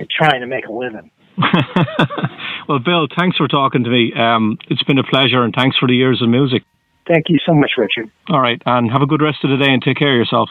trying 0.09 0.41
to 0.41 0.47
make 0.47 0.65
a 0.65 0.71
living. 0.71 1.11
well, 2.67 2.79
Bill, 2.79 3.07
thanks 3.17 3.37
for 3.37 3.47
talking 3.47 3.83
to 3.83 3.89
me. 3.89 4.13
Um, 4.13 4.57
it's 4.69 4.83
been 4.83 4.97
a 4.97 5.03
pleasure, 5.03 5.43
and 5.43 5.53
thanks 5.53 5.77
for 5.77 5.87
the 5.87 5.95
years 5.95 6.21
of 6.21 6.29
music. 6.29 6.63
Thank 7.07 7.25
you 7.29 7.39
so 7.45 7.53
much, 7.53 7.71
Richard. 7.77 8.11
All 8.29 8.39
right, 8.39 8.61
and 8.65 8.91
have 8.91 9.01
a 9.01 9.07
good 9.07 9.21
rest 9.21 9.39
of 9.43 9.49
the 9.49 9.57
day, 9.57 9.71
and 9.71 9.81
take 9.81 9.97
care 9.97 10.13
of 10.13 10.17
yourself. 10.17 10.49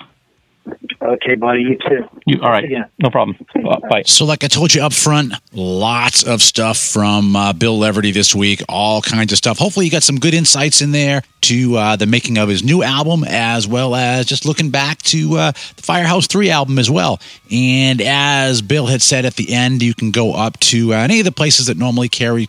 Okay, 1.02 1.34
buddy. 1.34 1.62
You 1.62 1.78
too. 1.78 2.04
You, 2.26 2.40
all 2.42 2.50
right, 2.50 2.68
Yeah. 2.68 2.84
no 2.98 3.08
problem. 3.11 3.36
Bye. 3.90 4.02
So, 4.04 4.26
like 4.26 4.44
I 4.44 4.48
told 4.48 4.74
you 4.74 4.82
up 4.82 4.92
front, 4.92 5.32
lots 5.52 6.22
of 6.22 6.42
stuff 6.42 6.76
from 6.76 7.34
uh, 7.34 7.52
Bill 7.54 7.78
Leverty 7.78 8.12
this 8.12 8.34
week, 8.34 8.62
all 8.68 9.00
kinds 9.00 9.32
of 9.32 9.38
stuff. 9.38 9.58
Hopefully, 9.58 9.86
you 9.86 9.90
got 9.90 10.02
some 10.02 10.18
good 10.20 10.34
insights 10.34 10.82
in 10.82 10.92
there 10.92 11.22
to 11.42 11.76
uh, 11.76 11.96
the 11.96 12.06
making 12.06 12.36
of 12.36 12.48
his 12.50 12.62
new 12.62 12.82
album, 12.82 13.24
as 13.26 13.66
well 13.66 13.94
as 13.94 14.26
just 14.26 14.44
looking 14.44 14.70
back 14.70 14.98
to 15.02 15.36
uh, 15.38 15.52
the 15.52 15.82
Firehouse 15.82 16.26
3 16.26 16.50
album 16.50 16.78
as 16.78 16.90
well. 16.90 17.18
And 17.50 18.02
as 18.02 18.61
Bill 18.61 18.86
had 18.86 19.00
said 19.00 19.24
at 19.24 19.36
the 19.36 19.54
end, 19.54 19.82
you 19.82 19.94
can 19.94 20.11
go 20.11 20.34
up 20.34 20.61
to 20.61 20.92
uh, 20.92 20.98
any 20.98 21.18
of 21.20 21.24
the 21.24 21.32
places 21.32 21.66
that 21.66 21.78
normally 21.78 22.11
carry 22.11 22.48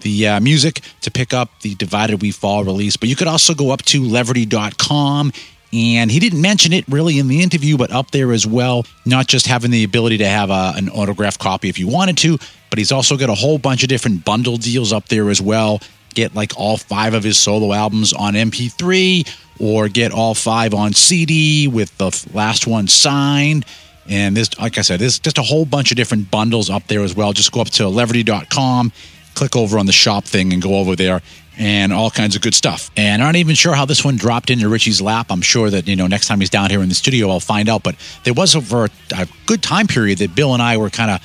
the 0.00 0.26
uh, 0.26 0.40
music 0.40 0.80
to 1.02 1.10
pick 1.12 1.32
up 1.32 1.48
the 1.60 1.76
Divided 1.76 2.20
We 2.20 2.32
Fall 2.32 2.64
release. 2.64 2.96
But 2.96 3.08
you 3.08 3.14
could 3.16 3.28
also 3.28 3.54
go 3.54 3.70
up 3.70 3.82
to 3.82 4.02
Leverty.com. 4.02 5.32
And 5.72 6.10
he 6.10 6.18
didn't 6.18 6.42
mention 6.42 6.72
it 6.72 6.84
really 6.88 7.18
in 7.18 7.28
the 7.28 7.42
interview, 7.42 7.78
but 7.78 7.90
up 7.90 8.10
there 8.10 8.32
as 8.32 8.46
well, 8.46 8.84
not 9.06 9.26
just 9.26 9.46
having 9.46 9.70
the 9.70 9.84
ability 9.84 10.18
to 10.18 10.26
have 10.26 10.50
a, 10.50 10.74
an 10.76 10.90
autographed 10.90 11.38
copy 11.38 11.70
if 11.70 11.78
you 11.78 11.88
wanted 11.88 12.18
to, 12.18 12.38
but 12.68 12.78
he's 12.78 12.92
also 12.92 13.16
got 13.16 13.30
a 13.30 13.34
whole 13.34 13.58
bunch 13.58 13.82
of 13.82 13.88
different 13.88 14.24
bundle 14.24 14.58
deals 14.58 14.92
up 14.92 15.08
there 15.08 15.30
as 15.30 15.40
well. 15.40 15.80
Get 16.14 16.34
like 16.34 16.52
all 16.58 16.76
five 16.76 17.14
of 17.14 17.24
his 17.24 17.38
solo 17.38 17.72
albums 17.72 18.12
on 18.12 18.34
MP3 18.34 19.26
or 19.60 19.88
get 19.88 20.12
all 20.12 20.34
five 20.34 20.74
on 20.74 20.92
CD 20.92 21.68
with 21.68 21.96
the 21.96 22.10
last 22.34 22.66
one 22.66 22.86
signed. 22.86 23.64
And 24.08 24.36
this, 24.36 24.58
like 24.58 24.76
I 24.76 24.82
said, 24.82 25.00
there's 25.00 25.18
just 25.18 25.38
a 25.38 25.42
whole 25.42 25.64
bunch 25.64 25.90
of 25.90 25.96
different 25.96 26.30
bundles 26.30 26.68
up 26.68 26.86
there 26.88 27.02
as 27.02 27.14
well. 27.14 27.32
Just 27.32 27.52
go 27.52 27.60
up 27.60 27.70
to 27.70 27.84
Leverty.com, 27.84 28.92
click 29.34 29.56
over 29.56 29.78
on 29.78 29.86
the 29.86 29.92
shop 29.92 30.24
thing, 30.24 30.52
and 30.52 30.60
go 30.60 30.76
over 30.76 30.96
there, 30.96 31.22
and 31.58 31.92
all 31.92 32.10
kinds 32.10 32.34
of 32.34 32.42
good 32.42 32.54
stuff. 32.54 32.90
And 32.96 33.22
I'm 33.22 33.28
not 33.28 33.36
even 33.36 33.54
sure 33.54 33.74
how 33.74 33.84
this 33.84 34.04
one 34.04 34.16
dropped 34.16 34.50
into 34.50 34.68
Richie's 34.68 35.02
lap. 35.02 35.26
I'm 35.30 35.42
sure 35.42 35.70
that 35.70 35.86
you 35.86 35.96
know 35.96 36.06
next 36.06 36.26
time 36.28 36.40
he's 36.40 36.50
down 36.50 36.70
here 36.70 36.82
in 36.82 36.88
the 36.88 36.94
studio, 36.94 37.28
I'll 37.28 37.40
find 37.40 37.68
out. 37.68 37.82
But 37.82 37.96
there 38.24 38.34
was 38.34 38.56
over 38.56 38.84
a, 38.84 38.90
a 39.16 39.26
good 39.46 39.62
time 39.62 39.86
period 39.86 40.18
that 40.18 40.34
Bill 40.34 40.54
and 40.54 40.62
I 40.62 40.76
were 40.76 40.90
kind 40.90 41.10
of 41.10 41.20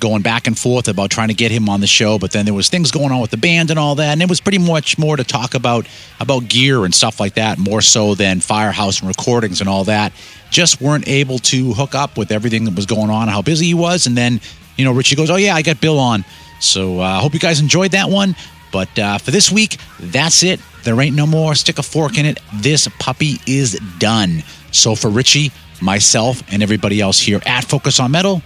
going 0.00 0.22
back 0.22 0.46
and 0.46 0.58
forth 0.58 0.88
about 0.88 1.10
trying 1.10 1.28
to 1.28 1.34
get 1.34 1.50
him 1.50 1.68
on 1.68 1.80
the 1.80 1.86
show 1.86 2.18
but 2.18 2.32
then 2.32 2.44
there 2.44 2.54
was 2.54 2.68
things 2.68 2.90
going 2.90 3.12
on 3.12 3.20
with 3.20 3.30
the 3.30 3.36
band 3.36 3.70
and 3.70 3.78
all 3.78 3.94
that 3.94 4.12
and 4.12 4.22
it 4.22 4.28
was 4.28 4.40
pretty 4.40 4.58
much 4.58 4.98
more 4.98 5.16
to 5.16 5.24
talk 5.24 5.54
about 5.54 5.86
about 6.18 6.48
gear 6.48 6.84
and 6.84 6.94
stuff 6.94 7.20
like 7.20 7.34
that 7.34 7.58
more 7.58 7.80
so 7.80 8.14
than 8.14 8.40
firehouse 8.40 9.00
and 9.00 9.08
recordings 9.08 9.60
and 9.60 9.68
all 9.68 9.84
that 9.84 10.12
just 10.50 10.80
weren't 10.80 11.06
able 11.06 11.38
to 11.38 11.72
hook 11.74 11.94
up 11.94 12.16
with 12.16 12.32
everything 12.32 12.64
that 12.64 12.74
was 12.74 12.86
going 12.86 13.10
on 13.10 13.28
how 13.28 13.42
busy 13.42 13.66
he 13.66 13.74
was 13.74 14.06
and 14.06 14.16
then 14.16 14.40
you 14.76 14.84
know 14.84 14.92
richie 14.92 15.14
goes 15.14 15.30
oh 15.30 15.36
yeah 15.36 15.54
i 15.54 15.62
got 15.62 15.80
bill 15.80 15.98
on 15.98 16.24
so 16.58 16.98
i 16.98 17.18
uh, 17.18 17.20
hope 17.20 17.34
you 17.34 17.40
guys 17.40 17.60
enjoyed 17.60 17.92
that 17.92 18.08
one 18.08 18.34
but 18.72 18.98
uh, 18.98 19.18
for 19.18 19.30
this 19.30 19.52
week 19.52 19.76
that's 20.00 20.42
it 20.42 20.60
there 20.84 21.00
ain't 21.00 21.14
no 21.14 21.26
more 21.26 21.54
stick 21.54 21.78
a 21.78 21.82
fork 21.82 22.18
in 22.18 22.26
it 22.26 22.40
this 22.54 22.88
puppy 22.98 23.36
is 23.46 23.78
done 23.98 24.42
so 24.72 24.94
for 24.94 25.08
richie 25.08 25.52
myself 25.80 26.42
and 26.52 26.62
everybody 26.62 27.00
else 27.00 27.20
here 27.20 27.40
at 27.46 27.64
focus 27.64 28.00
on 28.00 28.10
metal 28.10 28.42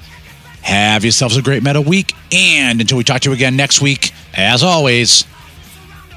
have 0.67 1.05
yourselves 1.05 1.37
a 1.37 1.43
great 1.43 1.63
metal 1.63 1.85
week. 1.85 2.13
And 2.33 2.81
until 2.81 2.99
we 2.99 3.05
talk 3.05 3.21
to 3.21 3.31
you 3.31 3.35
again 3.35 3.55
next 3.57 3.81
week, 3.81 4.11
as 4.35 4.65
always, 4.65 5.25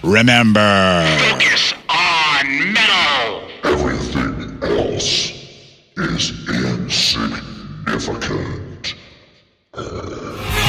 remember. 0.03 1.05
Focus 1.29 1.75
on 1.87 2.73
metal. 2.73 3.43
Everything 3.63 4.57
else 4.63 5.29
is 5.97 6.31
insignificant. 6.49 8.95
You're 9.75 10.68